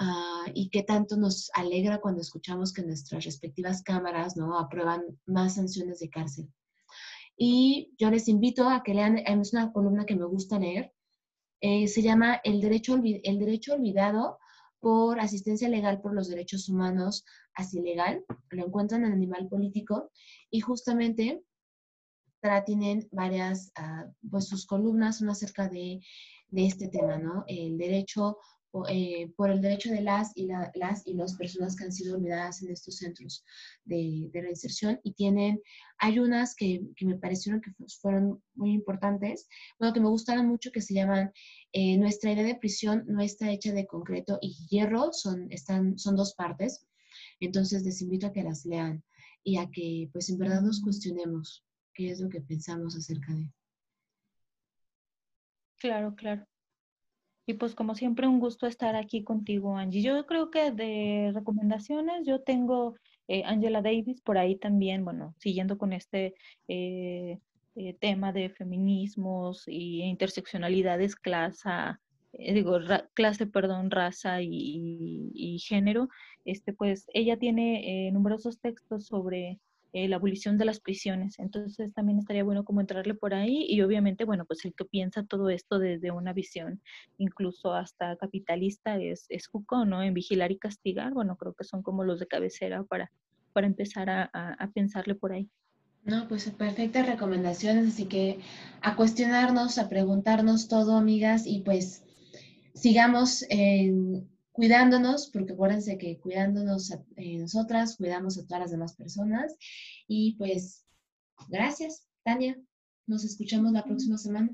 uh, 0.00 0.50
y 0.54 0.70
qué 0.70 0.82
tanto 0.82 1.16
nos 1.16 1.50
alegra 1.54 2.00
cuando 2.00 2.20
escuchamos 2.20 2.72
que 2.72 2.82
nuestras 2.82 3.24
respectivas 3.24 3.82
cámaras 3.82 4.36
¿no? 4.36 4.58
aprueban 4.58 5.02
más 5.26 5.54
sanciones 5.54 6.00
de 6.00 6.10
cárcel. 6.10 6.48
Y 7.36 7.94
yo 7.98 8.10
les 8.10 8.28
invito 8.28 8.68
a 8.68 8.82
que 8.82 8.94
lean, 8.94 9.18
es 9.18 9.52
una 9.52 9.72
columna 9.72 10.06
que 10.06 10.16
me 10.16 10.24
gusta 10.24 10.58
leer, 10.58 10.92
eh, 11.60 11.88
se 11.88 12.02
llama 12.02 12.40
el 12.44 12.60
derecho, 12.60 12.96
el 12.96 13.38
derecho 13.38 13.74
olvidado 13.74 14.38
por 14.80 15.20
asistencia 15.20 15.68
legal 15.68 16.00
por 16.00 16.14
los 16.14 16.28
derechos 16.28 16.68
humanos, 16.68 17.24
así 17.54 17.80
legal, 17.80 18.24
lo 18.50 18.66
encuentran 18.66 19.04
en 19.04 19.12
Animal 19.12 19.48
Político, 19.48 20.10
y 20.50 20.60
justamente 20.60 21.42
tienen 22.64 23.08
varias, 23.10 23.72
uh, 23.78 24.08
pues 24.30 24.48
sus 24.48 24.66
columnas 24.66 25.18
son 25.18 25.30
acerca 25.30 25.68
de, 25.68 26.00
de, 26.48 26.66
este 26.66 26.88
tema, 26.88 27.18
¿no? 27.18 27.44
El 27.46 27.76
derecho 27.76 28.38
eh, 28.88 29.32
por 29.36 29.50
el 29.50 29.62
derecho 29.62 29.90
de 29.90 30.02
las 30.02 30.32
y, 30.34 30.46
las 30.46 31.06
y 31.06 31.14
las 31.14 31.34
personas 31.36 31.76
que 31.76 31.84
han 31.84 31.92
sido 31.92 32.16
olvidadas 32.16 32.62
en 32.62 32.70
estos 32.70 32.98
centros 32.98 33.44
de, 33.84 34.28
de 34.32 34.40
reinserción 34.42 35.00
y 35.02 35.12
tienen, 35.14 35.60
hay 35.98 36.18
unas 36.18 36.54
que, 36.54 36.82
que, 36.96 37.06
me 37.06 37.16
parecieron 37.16 37.60
que 37.60 37.72
fueron 38.00 38.42
muy 38.54 38.72
importantes, 38.72 39.48
bueno, 39.78 39.94
que 39.94 40.00
me 40.00 40.08
gustaron 40.08 40.46
mucho, 40.46 40.72
que 40.72 40.82
se 40.82 40.94
llaman 40.94 41.32
eh, 41.72 41.96
Nuestra 41.96 42.32
idea 42.32 42.44
de 42.44 42.56
prisión 42.56 43.04
no 43.06 43.22
está 43.22 43.50
hecha 43.50 43.72
de 43.72 43.86
concreto 43.86 44.38
y 44.42 44.56
hierro, 44.68 45.12
son, 45.12 45.50
están, 45.50 45.98
son 45.98 46.16
dos 46.16 46.34
partes, 46.34 46.86
entonces 47.40 47.82
les 47.82 48.02
invito 48.02 48.26
a 48.26 48.32
que 48.32 48.42
las 48.42 48.66
lean 48.66 49.02
y 49.42 49.58
a 49.58 49.70
que 49.70 50.10
pues 50.12 50.28
en 50.28 50.38
verdad 50.38 50.60
nos 50.60 50.82
cuestionemos 50.82 51.64
qué 51.94 52.10
es 52.10 52.20
lo 52.20 52.28
que 52.28 52.40
pensamos 52.40 52.96
acerca 52.96 53.32
de. 53.32 53.48
Claro, 55.78 56.14
claro. 56.14 56.46
Y 57.46 57.54
pues 57.54 57.76
como 57.76 57.94
siempre, 57.94 58.26
un 58.26 58.40
gusto 58.40 58.66
estar 58.66 58.96
aquí 58.96 59.22
contigo, 59.22 59.76
Angie. 59.76 60.02
Yo 60.02 60.26
creo 60.26 60.50
que 60.50 60.72
de 60.72 61.30
recomendaciones, 61.32 62.26
yo 62.26 62.42
tengo 62.42 62.96
eh, 63.28 63.42
Angela 63.44 63.82
Davis 63.82 64.20
por 64.20 64.36
ahí 64.36 64.56
también, 64.56 65.04
bueno, 65.04 65.34
siguiendo 65.38 65.78
con 65.78 65.92
este 65.92 66.34
eh, 66.66 67.38
eh, 67.76 67.94
tema 68.00 68.32
de 68.32 68.50
feminismos 68.50 69.64
y 69.68 70.02
interseccionalidades, 70.02 71.14
clase, 71.14 71.70
digo, 72.32 72.78
clase, 73.14 73.46
perdón, 73.46 73.90
raza 73.92 74.42
y, 74.42 75.58
género, 75.60 76.08
este, 76.44 76.72
pues 76.72 77.06
ella 77.14 77.38
tiene 77.38 78.10
numerosos 78.12 78.60
textos 78.60 79.06
sobre 79.06 79.60
eh, 79.92 80.08
la 80.08 80.16
abolición 80.16 80.58
de 80.58 80.64
las 80.64 80.80
prisiones. 80.80 81.38
Entonces 81.38 81.92
también 81.94 82.18
estaría 82.18 82.44
bueno 82.44 82.64
como 82.64 82.80
entrarle 82.80 83.14
por 83.14 83.34
ahí 83.34 83.66
y 83.68 83.80
obviamente, 83.82 84.24
bueno, 84.24 84.44
pues 84.44 84.64
el 84.64 84.74
que 84.74 84.84
piensa 84.84 85.24
todo 85.24 85.48
esto 85.48 85.78
desde 85.78 86.10
una 86.10 86.32
visión 86.32 86.80
incluso 87.18 87.74
hasta 87.74 88.16
capitalista 88.16 88.98
es, 88.98 89.26
es 89.28 89.48
Foucault, 89.48 89.88
¿no? 89.88 90.02
En 90.02 90.14
vigilar 90.14 90.52
y 90.52 90.58
castigar, 90.58 91.14
bueno, 91.14 91.36
creo 91.36 91.54
que 91.54 91.64
son 91.64 91.82
como 91.82 92.04
los 92.04 92.20
de 92.20 92.26
cabecera 92.26 92.84
para, 92.84 93.10
para 93.52 93.66
empezar 93.66 94.10
a, 94.10 94.30
a 94.32 94.70
pensarle 94.72 95.14
por 95.14 95.32
ahí. 95.32 95.48
No, 96.04 96.28
pues 96.28 96.48
perfectas 96.50 97.06
recomendaciones, 97.06 97.88
así 97.88 98.06
que 98.06 98.38
a 98.80 98.94
cuestionarnos, 98.94 99.78
a 99.78 99.88
preguntarnos 99.88 100.68
todo, 100.68 100.96
amigas, 100.96 101.46
y 101.46 101.62
pues 101.62 102.04
sigamos 102.74 103.44
en 103.48 104.28
cuidándonos, 104.56 105.30
porque 105.30 105.52
acuérdense 105.52 105.98
que 105.98 106.18
cuidándonos 106.18 106.90
a, 106.90 107.04
eh, 107.16 107.38
nosotras, 107.38 107.96
cuidamos 107.96 108.38
a 108.38 108.46
todas 108.46 108.62
las 108.62 108.70
demás 108.70 108.96
personas. 108.96 109.54
Y 110.08 110.34
pues, 110.36 110.84
gracias, 111.48 112.08
Tania. 112.24 112.58
Nos 113.06 113.24
escuchamos 113.24 113.72
la 113.72 113.84
próxima 113.84 114.18
semana. 114.18 114.50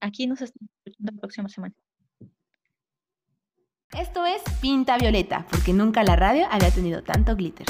Aquí 0.00 0.26
nos 0.26 0.42
estamos 0.42 0.70
escuchando 0.84 1.12
la 1.12 1.20
próxima 1.20 1.48
semana. 1.48 1.74
Esto 3.98 4.24
es 4.24 4.42
Pinta 4.60 4.96
Violeta, 4.98 5.46
porque 5.50 5.72
nunca 5.72 6.02
la 6.02 6.16
radio 6.16 6.46
había 6.50 6.70
tenido 6.70 7.02
tanto 7.02 7.34
glitter. 7.36 7.66